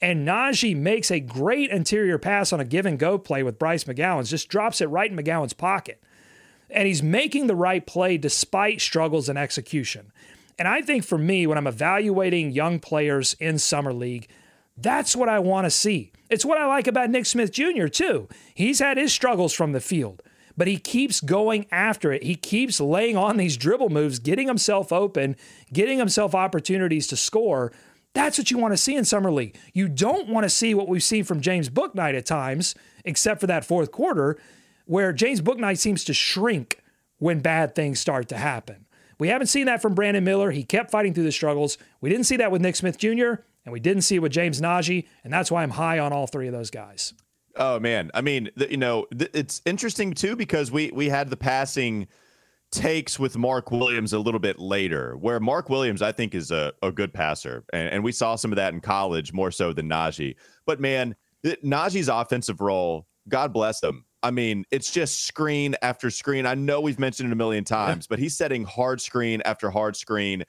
And 0.01 0.27
Nnaji 0.27 0.75
makes 0.75 1.11
a 1.11 1.19
great 1.19 1.69
interior 1.69 2.17
pass 2.17 2.51
on 2.51 2.59
a 2.59 2.65
give 2.65 2.87
and 2.87 2.97
go 2.97 3.19
play 3.19 3.43
with 3.43 3.59
Bryce 3.59 3.83
McGowens, 3.83 4.29
just 4.29 4.49
drops 4.49 4.81
it 4.81 4.87
right 4.87 5.11
in 5.11 5.17
McGowens' 5.17 5.55
pocket. 5.55 6.01
And 6.71 6.87
he's 6.87 7.03
making 7.03 7.45
the 7.45 7.55
right 7.55 7.85
play 7.85 8.17
despite 8.17 8.81
struggles 8.81 9.29
in 9.29 9.37
execution. 9.37 10.11
And 10.57 10.67
I 10.67 10.81
think 10.81 11.03
for 11.03 11.17
me, 11.17 11.45
when 11.45 11.57
I'm 11.57 11.67
evaluating 11.67 12.51
young 12.51 12.79
players 12.79 13.35
in 13.39 13.59
Summer 13.59 13.93
League, 13.93 14.27
that's 14.75 15.15
what 15.15 15.29
I 15.29 15.39
want 15.39 15.65
to 15.65 15.71
see. 15.71 16.10
It's 16.31 16.45
what 16.45 16.57
I 16.57 16.65
like 16.65 16.87
about 16.87 17.09
Nick 17.09 17.25
Smith 17.25 17.51
Jr., 17.51 17.87
too. 17.87 18.29
He's 18.55 18.79
had 18.79 18.95
his 18.95 19.13
struggles 19.13 19.51
from 19.51 19.73
the 19.73 19.81
field, 19.81 20.23
but 20.55 20.65
he 20.65 20.77
keeps 20.77 21.19
going 21.19 21.65
after 21.71 22.13
it. 22.13 22.23
He 22.23 22.35
keeps 22.35 22.79
laying 22.79 23.17
on 23.17 23.35
these 23.35 23.57
dribble 23.57 23.89
moves, 23.89 24.17
getting 24.17 24.47
himself 24.47 24.93
open, 24.93 25.35
getting 25.73 25.99
himself 25.99 26.33
opportunities 26.33 27.07
to 27.07 27.17
score. 27.17 27.73
That's 28.13 28.37
what 28.37 28.49
you 28.49 28.57
want 28.57 28.71
to 28.71 28.77
see 28.77 28.95
in 28.95 29.03
Summer 29.03 29.29
League. 29.29 29.57
You 29.73 29.89
don't 29.89 30.29
want 30.29 30.45
to 30.45 30.49
see 30.49 30.73
what 30.73 30.87
we've 30.87 31.03
seen 31.03 31.25
from 31.25 31.41
James 31.41 31.69
Bouknight 31.69 32.15
at 32.15 32.25
times, 32.25 32.75
except 33.03 33.41
for 33.41 33.47
that 33.47 33.65
fourth 33.65 33.91
quarter, 33.91 34.39
where 34.85 35.11
James 35.11 35.41
Bouknight 35.41 35.79
seems 35.79 36.05
to 36.05 36.13
shrink 36.13 36.79
when 37.17 37.41
bad 37.41 37.75
things 37.75 37.99
start 37.99 38.29
to 38.29 38.37
happen. 38.37 38.85
We 39.19 39.27
haven't 39.27 39.47
seen 39.47 39.65
that 39.65 39.81
from 39.81 39.95
Brandon 39.95 40.23
Miller. 40.23 40.51
He 40.51 40.63
kept 40.63 40.91
fighting 40.91 41.13
through 41.13 41.25
the 41.25 41.31
struggles. 41.33 41.77
We 41.99 42.09
didn't 42.09 42.25
see 42.25 42.37
that 42.37 42.53
with 42.53 42.61
Nick 42.61 42.77
Smith 42.77 42.97
Jr., 42.97 43.33
and 43.65 43.73
we 43.73 43.79
didn't 43.79 44.03
see 44.03 44.15
it 44.15 44.19
with 44.19 44.31
James 44.31 44.59
Nnaji, 44.59 45.07
and 45.23 45.31
that's 45.31 45.51
why 45.51 45.63
I'm 45.63 45.71
high 45.71 45.99
on 45.99 46.13
all 46.13 46.27
three 46.27 46.47
of 46.47 46.53
those 46.53 46.69
guys. 46.69 47.13
Oh 47.55 47.79
man, 47.79 48.11
I 48.13 48.21
mean, 48.21 48.49
the, 48.55 48.71
you 48.71 48.77
know, 48.77 49.07
th- 49.17 49.31
it's 49.33 49.61
interesting 49.65 50.13
too 50.13 50.35
because 50.35 50.71
we 50.71 50.91
we 50.91 51.09
had 51.09 51.29
the 51.29 51.37
passing 51.37 52.07
takes 52.71 53.19
with 53.19 53.37
Mark 53.37 53.69
Williams 53.71 54.13
a 54.13 54.19
little 54.19 54.39
bit 54.39 54.57
later, 54.57 55.17
where 55.17 55.39
Mark 55.39 55.69
Williams 55.69 56.01
I 56.01 56.13
think 56.13 56.33
is 56.33 56.51
a, 56.51 56.73
a 56.81 56.91
good 56.91 57.13
passer, 57.13 57.65
and, 57.73 57.89
and 57.89 58.03
we 58.03 58.13
saw 58.13 58.35
some 58.35 58.51
of 58.51 58.55
that 58.55 58.73
in 58.73 58.79
college 58.79 59.33
more 59.33 59.51
so 59.51 59.73
than 59.73 59.89
Nnaji. 59.89 60.35
But 60.65 60.79
man, 60.79 61.15
Nnaji's 61.43 62.07
offensive 62.07 62.61
role, 62.61 63.07
God 63.27 63.51
bless 63.51 63.83
him. 63.83 64.05
I 64.23 64.31
mean, 64.31 64.65
it's 64.71 64.91
just 64.91 65.25
screen 65.25 65.75
after 65.81 66.09
screen. 66.09 66.45
I 66.45 66.53
know 66.53 66.79
we've 66.79 66.99
mentioned 66.99 67.29
it 67.29 67.33
a 67.33 67.35
million 67.35 67.63
times, 67.63 68.05
but 68.07 68.19
he's 68.19 68.37
setting 68.37 68.63
hard 68.63 69.01
screen 69.01 69.41
after 69.45 69.69
hard 69.71 69.95
screen. 69.95 70.43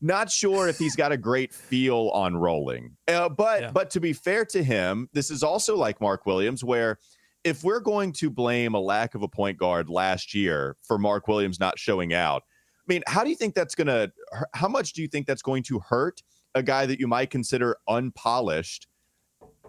Not 0.00 0.30
sure 0.30 0.68
if 0.68 0.78
he's 0.78 0.94
got 0.94 1.10
a 1.10 1.16
great 1.16 1.52
feel 1.52 2.10
on 2.14 2.36
rolling. 2.36 2.96
Uh, 3.08 3.28
but 3.28 3.62
yeah. 3.62 3.70
but 3.72 3.90
to 3.90 4.00
be 4.00 4.12
fair 4.12 4.44
to 4.46 4.62
him, 4.62 5.08
this 5.12 5.30
is 5.30 5.42
also 5.42 5.76
like 5.76 6.00
Mark 6.00 6.24
Williams 6.24 6.62
where 6.62 6.98
if 7.44 7.64
we're 7.64 7.80
going 7.80 8.12
to 8.12 8.30
blame 8.30 8.74
a 8.74 8.80
lack 8.80 9.14
of 9.14 9.22
a 9.22 9.28
point 9.28 9.58
guard 9.58 9.88
last 9.88 10.34
year 10.34 10.76
for 10.82 10.98
Mark 10.98 11.26
Williams 11.28 11.58
not 11.58 11.78
showing 11.78 12.12
out, 12.12 12.42
I 12.88 12.92
mean, 12.92 13.02
how 13.06 13.24
do 13.24 13.30
you 13.30 13.36
think 13.36 13.54
that's 13.54 13.74
going 13.74 13.88
to 13.88 14.12
how 14.54 14.68
much 14.68 14.92
do 14.92 15.02
you 15.02 15.08
think 15.08 15.26
that's 15.26 15.42
going 15.42 15.62
to 15.64 15.80
hurt 15.80 16.22
a 16.54 16.62
guy 16.62 16.86
that 16.86 17.00
you 17.00 17.08
might 17.08 17.30
consider 17.30 17.76
unpolished 17.88 18.86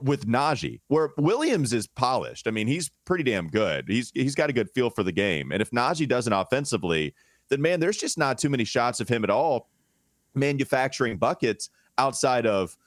with 0.01 0.25
Nnaji, 0.25 0.79
where 0.87 1.09
Williams 1.17 1.73
is 1.73 1.87
polished. 1.87 2.47
I 2.47 2.51
mean, 2.51 2.67
he's 2.67 2.89
pretty 3.05 3.23
damn 3.23 3.47
good. 3.47 3.85
He's 3.87 4.11
he's 4.13 4.35
got 4.35 4.49
a 4.49 4.53
good 4.53 4.69
feel 4.71 4.89
for 4.89 5.03
the 5.03 5.11
game. 5.11 5.51
And 5.51 5.61
if 5.61 5.71
Nnaji 5.71 6.07
doesn't 6.07 6.31
offensively, 6.31 7.13
then 7.49 7.61
man, 7.61 7.79
there's 7.79 7.97
just 7.97 8.17
not 8.17 8.37
too 8.37 8.49
many 8.49 8.63
shots 8.63 8.99
of 8.99 9.09
him 9.09 9.23
at 9.23 9.29
all 9.29 9.69
manufacturing 10.33 11.17
buckets 11.17 11.69
outside 11.97 12.45
of 12.45 12.77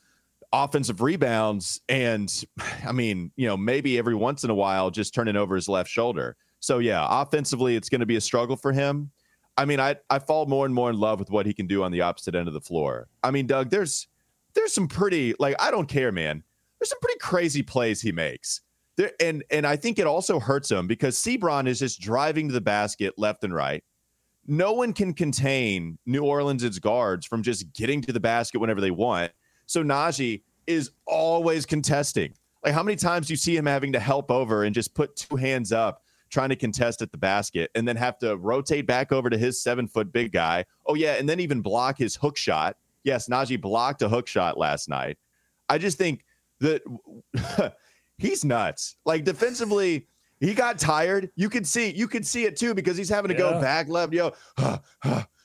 offensive 0.53 1.01
rebounds 1.01 1.81
and 1.89 2.45
I 2.87 2.93
mean, 2.93 3.31
you 3.37 3.47
know, 3.47 3.57
maybe 3.57 3.99
every 3.99 4.15
once 4.15 4.45
in 4.45 4.51
a 4.51 4.55
while 4.55 4.91
just 4.91 5.15
turning 5.15 5.37
over 5.37 5.55
his 5.55 5.69
left 5.69 5.91
shoulder. 5.91 6.37
So 6.61 6.79
yeah, 6.79 7.07
offensively 7.09 7.77
it's 7.77 7.89
going 7.89 8.01
to 8.01 8.07
be 8.07 8.17
a 8.17 8.21
struggle 8.21 8.57
for 8.57 8.73
him. 8.73 9.11
I 9.57 9.65
mean, 9.65 9.81
I 9.81 9.97
I 10.09 10.19
fall 10.19 10.47
more 10.47 10.65
and 10.65 10.75
more 10.75 10.91
in 10.91 10.99
love 10.99 11.19
with 11.19 11.31
what 11.31 11.45
he 11.45 11.53
can 11.53 11.67
do 11.67 11.83
on 11.83 11.93
the 11.93 12.01
opposite 12.01 12.35
end 12.35 12.49
of 12.49 12.55
the 12.55 12.61
floor. 12.61 13.09
I 13.23 13.31
mean, 13.31 13.47
Doug, 13.47 13.71
there's 13.71 14.09
there's 14.55 14.73
some 14.73 14.89
pretty 14.89 15.35
like 15.39 15.57
I 15.61 15.71
don't 15.71 15.89
care, 15.89 16.13
man 16.13 16.43
there's 16.83 16.91
some 16.91 16.99
pretty 17.01 17.19
crazy 17.21 17.63
plays 17.63 18.03
he 18.03 18.11
makes. 18.11 18.61
There, 18.97 19.13
and 19.21 19.45
and 19.53 19.65
I 19.65 19.77
think 19.77 20.01
it 20.01 20.07
also 20.09 20.41
hurts 20.41 20.69
him 20.69 20.89
because 20.89 21.17
Seabron 21.17 21.69
is 21.69 21.79
just 21.79 22.01
driving 22.01 22.49
to 22.49 22.55
the 22.55 22.61
basket 22.61 23.15
left 23.17 23.45
and 23.45 23.55
right. 23.55 23.85
No 24.47 24.73
one 24.73 24.93
can 24.93 25.15
contain 25.15 25.99
New 26.07 26.25
Orleans' 26.25 26.79
guards 26.79 27.27
from 27.27 27.43
just 27.43 27.73
getting 27.73 28.03
to 28.03 28.13
the 28.13 28.21
basket 28.21 28.59
whenever 28.61 28.81
they 28.81 28.91
want. 28.91 29.33
So 29.67 29.83
Nnaji 29.83 30.43
is 30.67 30.91
always 31.07 31.65
contesting. 31.67 32.35
Like 32.65 32.75
how 32.75 32.83
many 32.83 32.97
times 32.97 33.27
do 33.27 33.33
you 33.33 33.37
see 33.37 33.57
him 33.57 33.67
having 33.67 33.93
to 33.93 34.01
help 34.01 34.31
over 34.31 34.65
and 34.65 34.75
just 34.75 34.95
put 34.95 35.17
two 35.17 35.37
hands 35.37 35.73
up 35.73 36.03
trying 36.33 36.49
to 36.49 36.57
contest 36.57 37.03
at 37.03 37.13
the 37.13 37.19
basket 37.19 37.71
and 37.75 37.87
then 37.87 37.95
have 37.95 38.19
to 38.19 38.37
rotate 38.39 38.87
back 38.87 39.13
over 39.13 39.29
to 39.29 39.37
his 39.37 39.63
seven 39.63 39.87
foot 39.87 40.13
big 40.13 40.33
guy. 40.33 40.65
Oh 40.87 40.95
yeah, 40.95 41.15
and 41.15 41.29
then 41.29 41.41
even 41.41 41.61
block 41.61 41.99
his 41.99 42.17
hook 42.17 42.37
shot. 42.37 42.77
Yes, 43.05 43.29
Nnaji 43.29 43.61
blocked 43.61 44.03
a 44.03 44.09
hook 44.09 44.27
shot 44.27 44.57
last 44.57 44.89
night. 44.89 45.19
I 45.69 45.79
just 45.79 45.99
think 45.99 46.25
that 46.61 46.83
he's 48.19 48.45
nuts. 48.45 48.97
Like 49.05 49.25
defensively, 49.25 50.07
he 50.43 50.55
got 50.55 50.79
tired. 50.79 51.31
You 51.37 51.49
could 51.49 51.67
see, 51.67 51.93
you 51.93 52.09
could 52.09 52.27
see 52.27 52.45
it 52.45 52.57
too 52.57 52.75
because 52.75 52.97
he's 52.97 53.09
having 53.09 53.31
to 53.31 53.35
yeah. 53.35 53.53
go 53.53 53.61
back 53.61 53.89
left. 53.89 54.13
Yo, 54.13 54.33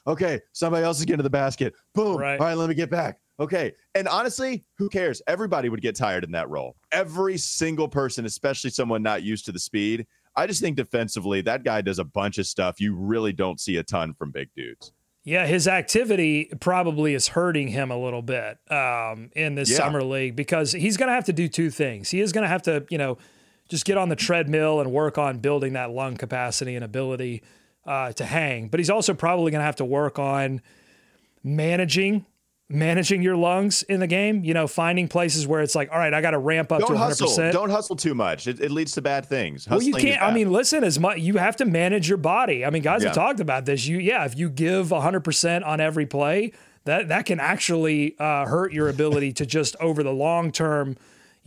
okay, 0.08 0.42
somebody 0.54 0.84
else 0.84 1.00
is 1.00 1.06
getting 1.06 1.18
to 1.18 1.24
the 1.24 1.30
basket. 1.30 1.74
Boom. 1.94 2.18
Right. 2.18 2.40
All 2.40 2.46
right, 2.46 2.58
let 2.58 2.68
me 2.68 2.76
get 2.76 2.90
back. 2.90 3.20
Okay. 3.40 3.74
And 3.94 4.08
honestly, 4.08 4.66
who 4.78 4.90
cares? 4.90 5.22
Everybody 5.28 5.70
would 5.70 5.82
get 5.82 5.96
tired 5.96 6.24
in 6.24 6.32
that 6.32 6.50
role. 6.50 6.76
Every 6.92 7.38
single 7.38 7.88
person, 7.88 8.26
especially 8.26 8.72
someone 8.72 9.04
not 9.04 9.22
used 9.22 9.46
to 9.46 9.52
the 9.52 9.60
speed. 9.60 10.08
I 10.36 10.48
just 10.48 10.62
think 10.62 10.76
defensively, 10.76 11.42
that 11.42 11.64
guy 11.64 11.82
does 11.82 12.00
a 12.00 12.04
bunch 12.04 12.38
of 12.38 12.48
stuff 12.48 12.80
you 12.80 12.96
really 12.96 13.34
don't 13.34 13.60
see 13.60 13.78
a 13.78 13.84
ton 13.84 14.14
from 14.14 14.32
big 14.32 14.50
dudes. 14.56 14.92
Yeah, 15.24 15.46
his 15.46 15.68
activity 15.68 16.52
probably 16.62 17.14
is 17.14 17.28
hurting 17.28 17.68
him 17.68 17.92
a 17.92 17.98
little 17.98 18.22
bit 18.22 18.60
um, 18.72 19.30
in 19.36 19.56
this 19.56 19.70
yeah. 19.70 19.78
summer 19.78 20.02
league 20.02 20.36
because 20.36 20.72
he's 20.72 20.96
going 20.96 21.10
to 21.10 21.14
have 21.14 21.26
to 21.26 21.34
do 21.34 21.50
two 21.50 21.70
things. 21.70 22.10
He 22.10 22.22
is 22.22 22.32
going 22.32 22.44
to 22.44 22.48
have 22.48 22.62
to, 22.64 22.86
you 22.90 22.98
know, 22.98 23.18
just 23.68 23.86
get 23.86 23.98
on 23.98 24.10
the 24.10 24.16
treadmill 24.16 24.80
and 24.80 24.92
work 24.92 25.18
on 25.18 25.40
building 25.40 25.74
that 25.74 25.92
lung 25.92 26.16
capacity 26.16 26.76
and 26.76 26.84
ability 26.84 27.44
uh, 27.86 28.12
to 28.14 28.26
hang. 28.26 28.68
But 28.68 28.80
he's 28.80 28.90
also 28.90 29.14
probably 29.14 29.52
going 29.52 29.62
to 29.62 29.66
have 29.66 29.78
to 29.78 29.86
work 29.86 30.20
on 30.20 30.62
managing 31.44 32.26
managing 32.70 33.22
your 33.22 33.38
lungs 33.38 33.84
in 33.84 34.00
the 34.00 34.08
game, 34.08 34.44
you 34.44 34.54
know, 34.54 34.68
finding 34.68 35.08
places 35.08 35.48
where 35.48 35.62
it's 35.62 35.74
like, 35.74 35.90
all 35.92 35.98
right, 35.98 36.14
I 36.14 36.22
got 36.22 36.32
to 36.32 36.38
ramp 36.38 36.72
up 36.72 36.82
Don't 36.82 36.92
to 36.92 36.96
100%. 36.96 37.00
Hustle. 37.00 37.52
Don't 37.52 37.70
hustle 37.70 37.96
too 37.96 38.14
much. 38.14 38.48
It, 38.48 38.60
it 38.60 38.72
leads 38.72 38.92
to 38.94 39.02
bad 39.02 39.26
things. 39.26 39.66
Hustling 39.66 39.94
well, 39.94 40.02
you 40.02 40.10
can't, 40.10 40.22
I 40.22 40.34
mean, 40.34 40.52
listen, 40.52 40.84
as 40.84 41.00
much, 41.00 41.20
you 41.20 41.38
have 41.38 41.56
to 41.58 41.66
manage 41.66 42.10
your 42.10 42.18
body. 42.18 42.66
I 42.66 42.70
mean, 42.70 42.82
guys 42.82 43.04
yeah. 43.04 43.10
have 43.10 43.16
talked 43.16 43.40
about 43.40 43.66
this. 43.66 43.88
You, 43.88 44.00
yeah, 44.00 44.26
if 44.26 44.38
you 44.38 44.50
give 44.50 44.90
100% 44.90 45.66
on 45.66 45.80
every 45.80 46.06
play, 46.06 46.52
that, 46.84 47.08
that 47.08 47.26
can 47.26 47.40
actually 47.40 48.18
uh, 48.20 48.46
hurt 48.46 48.74
your 48.74 48.90
ability 48.90 49.34
to 49.34 49.46
just 49.46 49.78
over 49.80 50.04
the 50.04 50.14
long 50.14 50.52
term, 50.52 50.98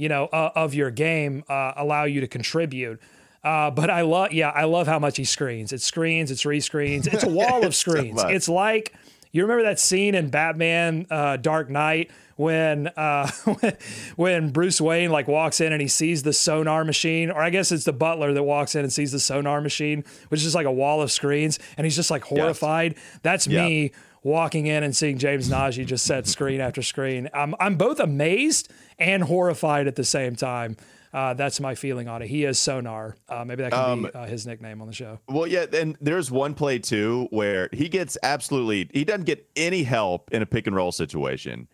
you 0.00 0.08
know, 0.08 0.26
uh, 0.26 0.50
of 0.54 0.72
your 0.72 0.90
game, 0.90 1.44
uh, 1.48 1.72
allow 1.76 2.04
you 2.04 2.22
to 2.22 2.26
contribute. 2.26 3.00
Uh, 3.44 3.70
but 3.70 3.90
I 3.90 4.00
love, 4.00 4.32
yeah, 4.32 4.48
I 4.48 4.64
love 4.64 4.86
how 4.86 4.98
much 4.98 5.18
he 5.18 5.24
screens. 5.24 5.72
It 5.72 5.82
screens, 5.82 6.30
it's 6.30 6.44
rescreens. 6.44 7.06
It's 7.06 7.24
a 7.24 7.28
wall 7.40 7.64
of 7.64 7.74
screens. 7.74 8.20
so 8.20 8.28
it's 8.28 8.48
like 8.48 8.94
you 9.32 9.42
remember 9.42 9.64
that 9.64 9.78
scene 9.78 10.14
in 10.14 10.30
Batman 10.30 11.06
uh, 11.10 11.36
Dark 11.36 11.70
Knight 11.70 12.10
when 12.36 12.88
uh, 12.88 13.30
when 14.16 14.50
Bruce 14.50 14.80
Wayne 14.80 15.10
like 15.10 15.28
walks 15.28 15.60
in 15.60 15.72
and 15.72 15.82
he 15.82 15.88
sees 15.88 16.22
the 16.22 16.32
sonar 16.32 16.84
machine, 16.84 17.30
or 17.30 17.42
I 17.42 17.50
guess 17.50 17.70
it's 17.70 17.84
the 17.84 17.92
butler 17.92 18.32
that 18.32 18.42
walks 18.42 18.74
in 18.74 18.80
and 18.80 18.92
sees 18.92 19.12
the 19.12 19.20
sonar 19.20 19.60
machine, 19.60 20.04
which 20.30 20.44
is 20.44 20.54
like 20.54 20.66
a 20.66 20.72
wall 20.72 21.02
of 21.02 21.12
screens, 21.12 21.58
and 21.76 21.84
he's 21.84 21.96
just 21.96 22.10
like 22.10 22.24
horrified. 22.24 22.94
Yes. 22.96 23.20
That's 23.22 23.48
me 23.48 23.92
walking 24.22 24.66
in 24.66 24.82
and 24.82 24.94
seeing 24.94 25.18
James 25.18 25.48
Nnaji 25.48 25.86
just 25.86 26.04
set 26.04 26.26
screen 26.26 26.60
after 26.60 26.82
screen. 26.82 27.28
I'm 27.32 27.54
I'm 27.60 27.76
both 27.76 28.00
amazed 28.00 28.70
and 29.00 29.22
horrified 29.22 29.86
at 29.86 29.96
the 29.96 30.04
same 30.04 30.36
time. 30.36 30.76
Uh, 31.12 31.34
that's 31.34 31.58
my 31.58 31.74
feeling 31.74 32.06
on 32.06 32.22
it. 32.22 32.28
He 32.28 32.44
is 32.44 32.58
sonar. 32.58 33.16
Uh, 33.28 33.44
maybe 33.44 33.64
that 33.64 33.72
can 33.72 33.90
um, 33.90 34.02
be 34.02 34.10
uh, 34.10 34.26
his 34.26 34.46
nickname 34.46 34.80
on 34.80 34.86
the 34.86 34.92
show. 34.92 35.18
Well, 35.28 35.46
yeah, 35.46 35.66
and 35.72 35.96
there's 36.00 36.30
one 36.30 36.54
play 36.54 36.78
too 36.78 37.26
where 37.30 37.68
he 37.72 37.88
gets 37.88 38.16
absolutely 38.22 38.88
he 38.92 39.04
doesn't 39.04 39.24
get 39.24 39.50
any 39.56 39.82
help 39.82 40.32
in 40.32 40.40
a 40.40 40.46
pick 40.46 40.68
and 40.68 40.76
roll 40.76 40.92
situation, 40.92 41.66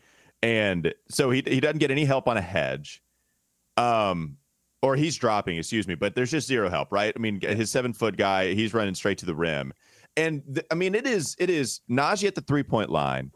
and 0.43 0.95
so 1.11 1.31
he 1.31 1.43
he 1.47 1.61
doesn't 1.61 1.79
get 1.79 1.91
any 1.91 2.07
help 2.07 2.29
on 2.29 2.39
a 2.39 2.41
hedge, 2.41 3.03
um, 3.77 4.39
or 4.81 4.97
he's 4.97 5.17
dropping. 5.17 5.59
Excuse 5.59 5.87
me, 5.87 5.97
but 5.97 6.15
there's 6.15 6.31
just 6.31 6.49
zero 6.49 6.71
help, 6.71 6.91
right? 6.91 7.13
I 7.15 7.19
mean, 7.19 7.43
his 7.43 7.71
seven 7.71 7.93
foot 7.93 8.17
guy, 8.17 8.55
he's 8.55 8.73
running 8.73 8.95
straight 8.95 9.19
to 9.19 9.27
the 9.27 9.35
rim, 9.35 9.75
and 10.17 10.43
th- 10.47 10.67
I 10.71 10.77
mean 10.77 10.95
it 10.95 11.07
is 11.07 11.37
it 11.39 11.51
is 11.51 11.83
Nnaji 11.91 12.27
at 12.27 12.37
the 12.37 12.41
three 12.41 12.63
point 12.63 12.89
line, 12.89 13.33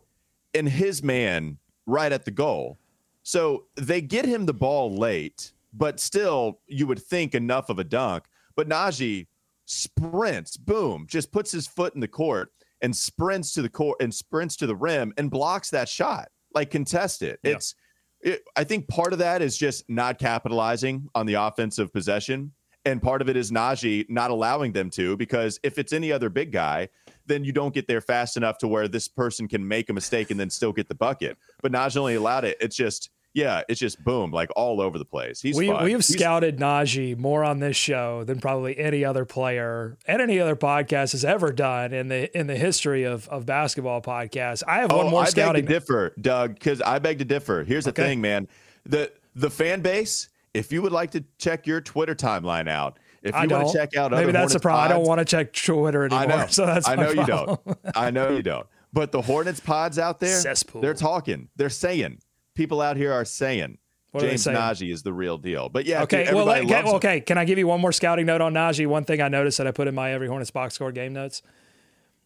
and 0.55 0.67
his 0.67 1.03
man 1.03 1.59
right 1.85 2.11
at 2.11 2.25
the 2.25 2.31
goal. 2.31 2.79
So 3.23 3.67
they 3.77 4.01
get 4.01 4.25
him 4.25 4.47
the 4.47 4.55
ball 4.55 4.95
late 4.95 5.53
but 5.73 6.01
still, 6.01 6.61
you 6.67 6.87
would 6.87 7.01
think 7.01 7.35
enough 7.35 7.69
of 7.69 7.79
a 7.79 7.85
dunk. 7.85 8.25
But 8.57 8.69
Nnaji 8.69 9.27
sprints, 9.67 10.57
boom, 10.57 11.07
just 11.09 11.33
puts 11.33 11.53
his 11.53 11.67
foot 11.67 11.95
in 11.95 12.01
the 12.01 12.09
court 12.09 12.53
and 12.83 12.97
sprints 12.97 13.53
to 13.53 13.63
the 13.63 13.69
court 13.69 13.99
and 14.01 14.13
sprints 14.13 14.57
to 14.57 14.67
the 14.67 14.75
rim 14.75 15.13
and 15.17 15.31
blocks 15.31 15.71
that 15.71 15.89
shot, 15.89 16.29
like 16.55 16.71
contest 16.71 17.23
it. 17.23 17.39
Yeah. 17.43 17.53
It's, 17.53 17.75
it, 18.21 18.43
I 18.57 18.65
think 18.65 18.89
part 18.89 19.13
of 19.13 19.19
that 19.21 19.43
is 19.43 19.57
just 19.57 19.89
not 19.89 20.19
capitalizing 20.19 21.09
on 21.15 21.27
the 21.27 21.35
offensive 21.35 21.93
possession. 21.93 22.53
And 22.87 23.01
part 23.01 23.21
of 23.21 23.29
it 23.29 23.37
is 23.37 23.51
Nnaji 23.51 24.09
not 24.09 24.31
allowing 24.31 24.73
them 24.73 24.91
to, 24.91 25.17
because 25.17 25.61
if 25.63 25.79
it's 25.79 25.93
any 25.93 26.11
other 26.11 26.31
big 26.31 26.51
guy, 26.51 26.89
then 27.27 27.45
you 27.45 27.53
don't 27.53 27.75
get 27.75 27.87
there 27.87 28.01
fast 28.01 28.37
enough 28.37 28.59
to 28.59 28.69
where 28.69 28.89
this 28.89 29.09
person 29.09 29.49
can 29.49 29.67
make 29.67 29.89
a 29.89 29.93
mistake 29.93 30.31
and 30.31 30.39
then 30.39 30.51
still 30.51 30.73
get 30.73 30.89
the 30.89 30.95
bucket. 30.95 31.39
But 31.63 31.73
Nnaji 31.73 31.97
only 31.97 32.15
allowed 32.15 32.45
it. 32.45 32.57
It's 32.61 32.77
just 32.77 33.11
yeah, 33.33 33.63
it's 33.69 33.79
just 33.79 34.03
boom, 34.03 34.33
like 34.33 34.51
all 34.57 34.81
over 34.81 34.99
the 34.99 35.05
place. 35.05 35.41
He's 35.41 35.57
we 35.57 35.69
fun. 35.69 35.85
we 35.85 35.93
have 35.93 36.05
He's, 36.05 36.19
scouted 36.19 36.59
Nnaji 36.59 37.17
more 37.17 37.45
on 37.45 37.61
this 37.61 37.77
show 37.77 38.25
than 38.25 38.41
probably 38.41 38.77
any 38.77 39.05
other 39.05 39.25
player 39.25 39.97
and 40.07 40.21
any 40.21 40.41
other 40.41 40.57
podcast 40.57 41.13
has 41.13 41.25
ever 41.25 41.53
done 41.53 41.93
in 41.93 42.09
the 42.09 42.37
in 42.37 42.49
the 42.49 42.57
history 42.57 43.05
of 43.05 43.29
of 43.29 43.47
basketball 43.47 44.03
podcasts. 44.03 44.65
I 44.67 44.79
have 44.81 44.91
one 44.91 45.07
oh, 45.07 45.11
more 45.11 45.23
I 45.23 45.27
scouting. 45.27 45.65
beg 45.65 45.69
to 45.69 45.75
differ, 45.75 46.15
Doug, 46.21 46.55
because 46.55 46.81
I 46.81 46.99
beg 46.99 47.19
to 47.19 47.25
differ. 47.25 47.63
Here's 47.63 47.85
the 47.85 47.91
okay. 47.91 48.03
thing, 48.03 48.21
man. 48.21 48.49
The 48.85 49.13
the 49.35 49.51
fan 49.51 49.81
base. 49.81 50.29
If 50.53 50.73
you 50.73 50.83
would 50.83 50.91
like 50.91 51.13
to 51.13 51.23
check 51.39 51.69
your 51.69 51.81
Twitter 51.81 52.17
timeline 52.17 52.69
out, 52.69 52.99
if 53.23 53.35
you 53.35 53.49
want 53.49 53.69
to 53.69 53.73
check 53.73 53.97
out, 53.97 54.11
maybe 54.13 54.33
that's 54.33 54.53
the 54.53 54.61
problem. 54.61 54.85
I 54.85 54.89
don't 54.89 55.07
want 55.07 55.19
to 55.19 55.25
check 55.25 55.53
Twitter 55.53 56.05
anymore. 56.05 56.23
I 56.23 56.27
know. 56.27 56.47
So 56.49 56.67
that's 56.67 56.89
I 56.89 56.95
know 56.95 57.11
you 57.11 57.27
don't. 57.27 57.61
I 57.95 58.11
know 58.11 58.31
you 58.31 58.43
don't. 58.43 58.67
But 58.93 59.13
the 59.13 59.23
Hornets 59.23 59.61
pods 59.61 59.99
out 59.99 60.21
there, 60.21 60.41
Cesspool. 60.41 60.81
they're 60.81 60.95
talking. 60.95 61.49
They're 61.57 61.71
saying 61.71 62.19
people 62.55 62.81
out 62.81 62.97
here 62.97 63.13
are 63.13 63.25
saying 63.25 63.79
what 64.13 64.23
James 64.23 64.45
Nnaji 64.45 64.93
is 64.93 65.03
the 65.03 65.13
real 65.13 65.39
deal. 65.39 65.69
But 65.69 65.85
yeah, 65.85 66.03
okay. 66.03 66.33
Well, 66.33 66.49
okay, 66.51 66.83
okay. 66.83 67.21
Can 67.21 67.39
I 67.39 67.45
give 67.45 67.59
you 67.59 67.67
one 67.67 67.81
more 67.81 67.93
scouting 67.93 68.27
note 68.27 68.41
on 68.41 68.55
Nnaji? 68.55 68.87
One 68.87 69.05
thing 69.05 69.21
I 69.21 69.29
noticed 69.29 69.59
that 69.59 69.67
I 69.67 69.71
put 69.71 69.87
in 69.87 69.95
my 69.95 70.13
every 70.13 70.29
Hornets 70.29 70.51
box 70.51 70.75
score 70.75 70.93
game 70.93 71.13
notes. 71.13 71.43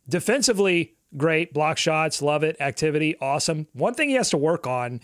Defensively, 0.08 0.94
great 1.16 1.52
block 1.52 1.78
shots, 1.78 2.22
love 2.22 2.42
it. 2.42 2.56
Activity, 2.60 3.16
awesome. 3.20 3.66
One 3.72 3.94
thing 3.94 4.08
he 4.08 4.14
has 4.14 4.30
to 4.30 4.36
work 4.36 4.66
on 4.66 5.00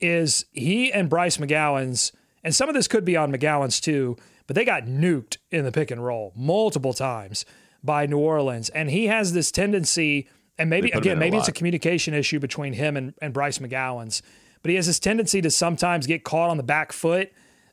is 0.00 0.44
he 0.52 0.92
and 0.92 1.08
Bryce 1.08 1.36
McGowens, 1.36 2.12
and 2.42 2.54
some 2.54 2.68
of 2.68 2.74
this 2.74 2.88
could 2.88 3.04
be 3.04 3.16
on 3.16 3.32
McGowens 3.32 3.80
too, 3.80 4.16
but 4.46 4.56
they 4.56 4.64
got 4.64 4.84
nuked 4.84 5.38
in 5.50 5.64
the 5.64 5.72
pick 5.72 5.90
and 5.90 6.04
roll 6.04 6.32
multiple 6.36 6.92
times 6.92 7.44
by 7.82 8.06
New 8.06 8.18
Orleans, 8.18 8.70
and 8.70 8.90
he 8.90 9.06
has 9.06 9.32
this 9.32 9.50
tendency. 9.50 10.28
And 10.58 10.70
maybe 10.70 10.90
again, 10.90 11.18
maybe 11.18 11.36
it's 11.36 11.48
a 11.48 11.52
communication 11.52 12.14
issue 12.14 12.38
between 12.38 12.74
him 12.74 12.96
and, 12.96 13.14
and 13.20 13.34
Bryce 13.34 13.58
McGowens, 13.58 14.22
but 14.62 14.70
he 14.70 14.76
has 14.76 14.86
this 14.86 14.98
tendency 14.98 15.42
to 15.42 15.50
sometimes 15.50 16.06
get 16.06 16.24
caught 16.24 16.50
on 16.50 16.56
the 16.56 16.62
back 16.62 16.92
foot. 16.92 17.32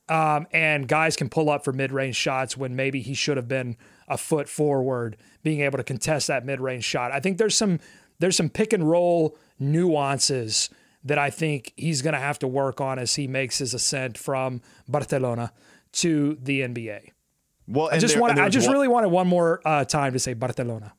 Um, 0.10 0.48
and 0.52 0.90
guys 0.90 1.16
can 1.16 1.30
pull 1.30 1.50
up 1.50 1.64
for 1.64 1.72
mid 1.72 1.94
range 1.94 2.18
shots 2.18 2.58
when 2.58 2.76
maybe 2.76 3.02
he 3.02 3.14
should 3.14 3.38
have 3.38 3.48
been 3.48 3.78
a 4.10 4.18
foot 4.18 4.50
forward, 4.50 5.16
being 5.42 5.62
able 5.62 5.78
to 5.78 5.84
contest 5.84 6.28
that 6.28 6.46
mid 6.46 6.60
range 6.60 6.84
shot. 6.84 7.12
I 7.12 7.22
think 7.22 7.38
there's 7.38 7.56
some 7.56 7.80
there's 8.20 8.36
some 8.36 8.50
pick 8.50 8.74
and 8.74 8.90
roll 8.90 9.38
nuances 9.58 10.70
that 11.04 11.18
I 11.18 11.30
think 11.30 11.74
he's 11.78 12.02
going 12.02 12.14
to 12.14 12.20
have 12.20 12.40
to 12.40 12.48
work 12.48 12.82
on 12.82 13.00
as 13.00 13.16
he 13.16 13.28
makes 13.28 13.58
his 13.60 13.74
ascent 13.74 14.18
from 14.18 14.62
Barcelona 14.88 15.52
to 15.94 16.38
the 16.42 16.62
NBA. 16.62 17.12
Well, 17.68 17.90
I 17.92 18.00
just 18.00 18.18
want 18.18 18.38
I 18.40 18.50
just 18.50 18.68
one, 18.68 18.76
really 18.76 18.88
wanted 18.88 19.10
one 19.10 19.28
more 19.28 19.62
uh, 19.66 19.86
time 19.86 20.14
to 20.14 20.20
say 20.20 20.34
Barcelona. 20.34 20.94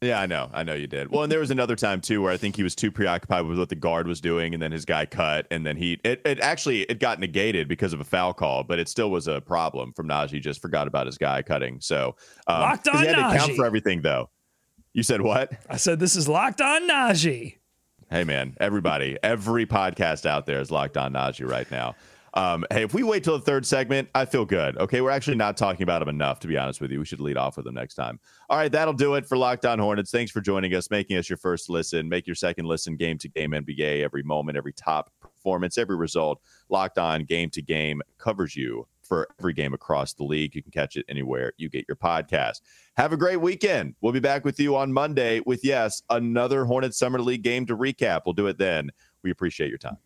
Yeah, 0.00 0.20
I 0.20 0.26
know. 0.26 0.50
I 0.52 0.64
know 0.64 0.74
you 0.74 0.86
did. 0.86 1.10
Well, 1.10 1.22
and 1.22 1.32
there 1.32 1.40
was 1.40 1.50
another 1.50 1.76
time 1.76 2.00
too 2.00 2.20
where 2.20 2.32
I 2.32 2.36
think 2.36 2.56
he 2.56 2.62
was 2.62 2.74
too 2.74 2.90
preoccupied 2.90 3.46
with 3.46 3.58
what 3.58 3.70
the 3.70 3.74
guard 3.74 4.06
was 4.06 4.20
doing, 4.20 4.52
and 4.52 4.62
then 4.62 4.70
his 4.70 4.84
guy 4.84 5.06
cut, 5.06 5.46
and 5.50 5.64
then 5.64 5.76
he 5.76 5.98
it, 6.04 6.20
it 6.24 6.40
actually 6.40 6.82
it 6.82 6.98
got 7.00 7.20
negated 7.20 7.68
because 7.68 7.92
of 7.92 8.00
a 8.00 8.04
foul 8.04 8.34
call, 8.34 8.64
but 8.64 8.78
it 8.78 8.88
still 8.88 9.10
was 9.10 9.28
a 9.28 9.40
problem 9.40 9.92
from 9.92 10.08
Nnaji. 10.08 10.40
Just 10.40 10.60
forgot 10.60 10.86
about 10.86 11.06
his 11.06 11.16
guy 11.16 11.42
cutting. 11.42 11.80
So 11.80 12.16
um, 12.46 12.60
locked 12.60 12.88
on 12.88 12.98
he 12.98 13.06
had 13.06 13.16
Nnaji. 13.16 13.32
to 13.32 13.38
count 13.38 13.56
for 13.56 13.64
everything, 13.64 14.02
though. 14.02 14.30
You 14.92 15.02
said 15.02 15.22
what? 15.22 15.52
I 15.68 15.76
said 15.76 16.00
this 16.00 16.16
is 16.16 16.28
locked 16.28 16.60
on 16.60 16.88
Nnaji. 16.88 17.56
Hey 18.10 18.24
man, 18.24 18.56
everybody, 18.60 19.16
every 19.22 19.66
podcast 19.66 20.26
out 20.26 20.44
there 20.46 20.60
is 20.60 20.70
locked 20.70 20.96
on 20.96 21.14
Nnaji 21.14 21.48
right 21.48 21.68
now. 21.70 21.96
Um, 22.34 22.64
hey, 22.72 22.82
if 22.82 22.92
we 22.92 23.04
wait 23.04 23.22
till 23.22 23.38
the 23.38 23.44
third 23.44 23.64
segment, 23.64 24.08
I 24.14 24.24
feel 24.24 24.44
good. 24.44 24.76
Okay, 24.78 25.00
we're 25.00 25.10
actually 25.10 25.36
not 25.36 25.56
talking 25.56 25.84
about 25.84 26.02
him 26.02 26.08
enough, 26.08 26.40
to 26.40 26.48
be 26.48 26.58
honest 26.58 26.80
with 26.80 26.90
you. 26.90 26.98
We 26.98 27.04
should 27.04 27.20
lead 27.20 27.36
off 27.36 27.56
with 27.56 27.66
him 27.66 27.74
next 27.74 27.94
time. 27.94 28.18
All 28.50 28.58
right, 28.58 28.70
that'll 28.70 28.92
do 28.92 29.14
it 29.14 29.24
for 29.24 29.38
Locked 29.38 29.64
On 29.64 29.78
Hornets. 29.78 30.10
Thanks 30.10 30.32
for 30.32 30.40
joining 30.40 30.74
us, 30.74 30.90
making 30.90 31.16
us 31.16 31.30
your 31.30 31.36
first 31.36 31.70
listen. 31.70 32.08
Make 32.08 32.26
your 32.26 32.34
second 32.34 32.66
listen 32.66 32.96
game 32.96 33.18
to 33.18 33.28
game 33.28 33.52
NBA 33.52 34.02
every 34.02 34.24
moment, 34.24 34.58
every 34.58 34.72
top 34.72 35.12
performance, 35.20 35.78
every 35.78 35.96
result. 35.96 36.40
Locked 36.68 36.98
On 36.98 37.24
game 37.24 37.50
to 37.50 37.62
game 37.62 38.02
covers 38.18 38.56
you 38.56 38.88
for 39.02 39.28
every 39.38 39.52
game 39.52 39.72
across 39.72 40.14
the 40.14 40.24
league. 40.24 40.56
You 40.56 40.62
can 40.62 40.72
catch 40.72 40.96
it 40.96 41.04
anywhere 41.08 41.52
you 41.56 41.68
get 41.68 41.84
your 41.86 41.96
podcast. 41.96 42.62
Have 42.96 43.12
a 43.12 43.16
great 43.16 43.40
weekend. 43.40 43.94
We'll 44.00 44.12
be 44.12 44.20
back 44.20 44.44
with 44.44 44.58
you 44.58 44.74
on 44.76 44.92
Monday 44.92 45.40
with, 45.46 45.64
yes, 45.64 46.02
another 46.10 46.64
Hornets 46.64 46.98
Summer 46.98 47.20
League 47.20 47.42
game 47.42 47.66
to 47.66 47.76
recap. 47.76 48.22
We'll 48.26 48.32
do 48.32 48.48
it 48.48 48.58
then. 48.58 48.90
We 49.22 49.30
appreciate 49.30 49.68
your 49.68 49.78
time. 49.78 49.98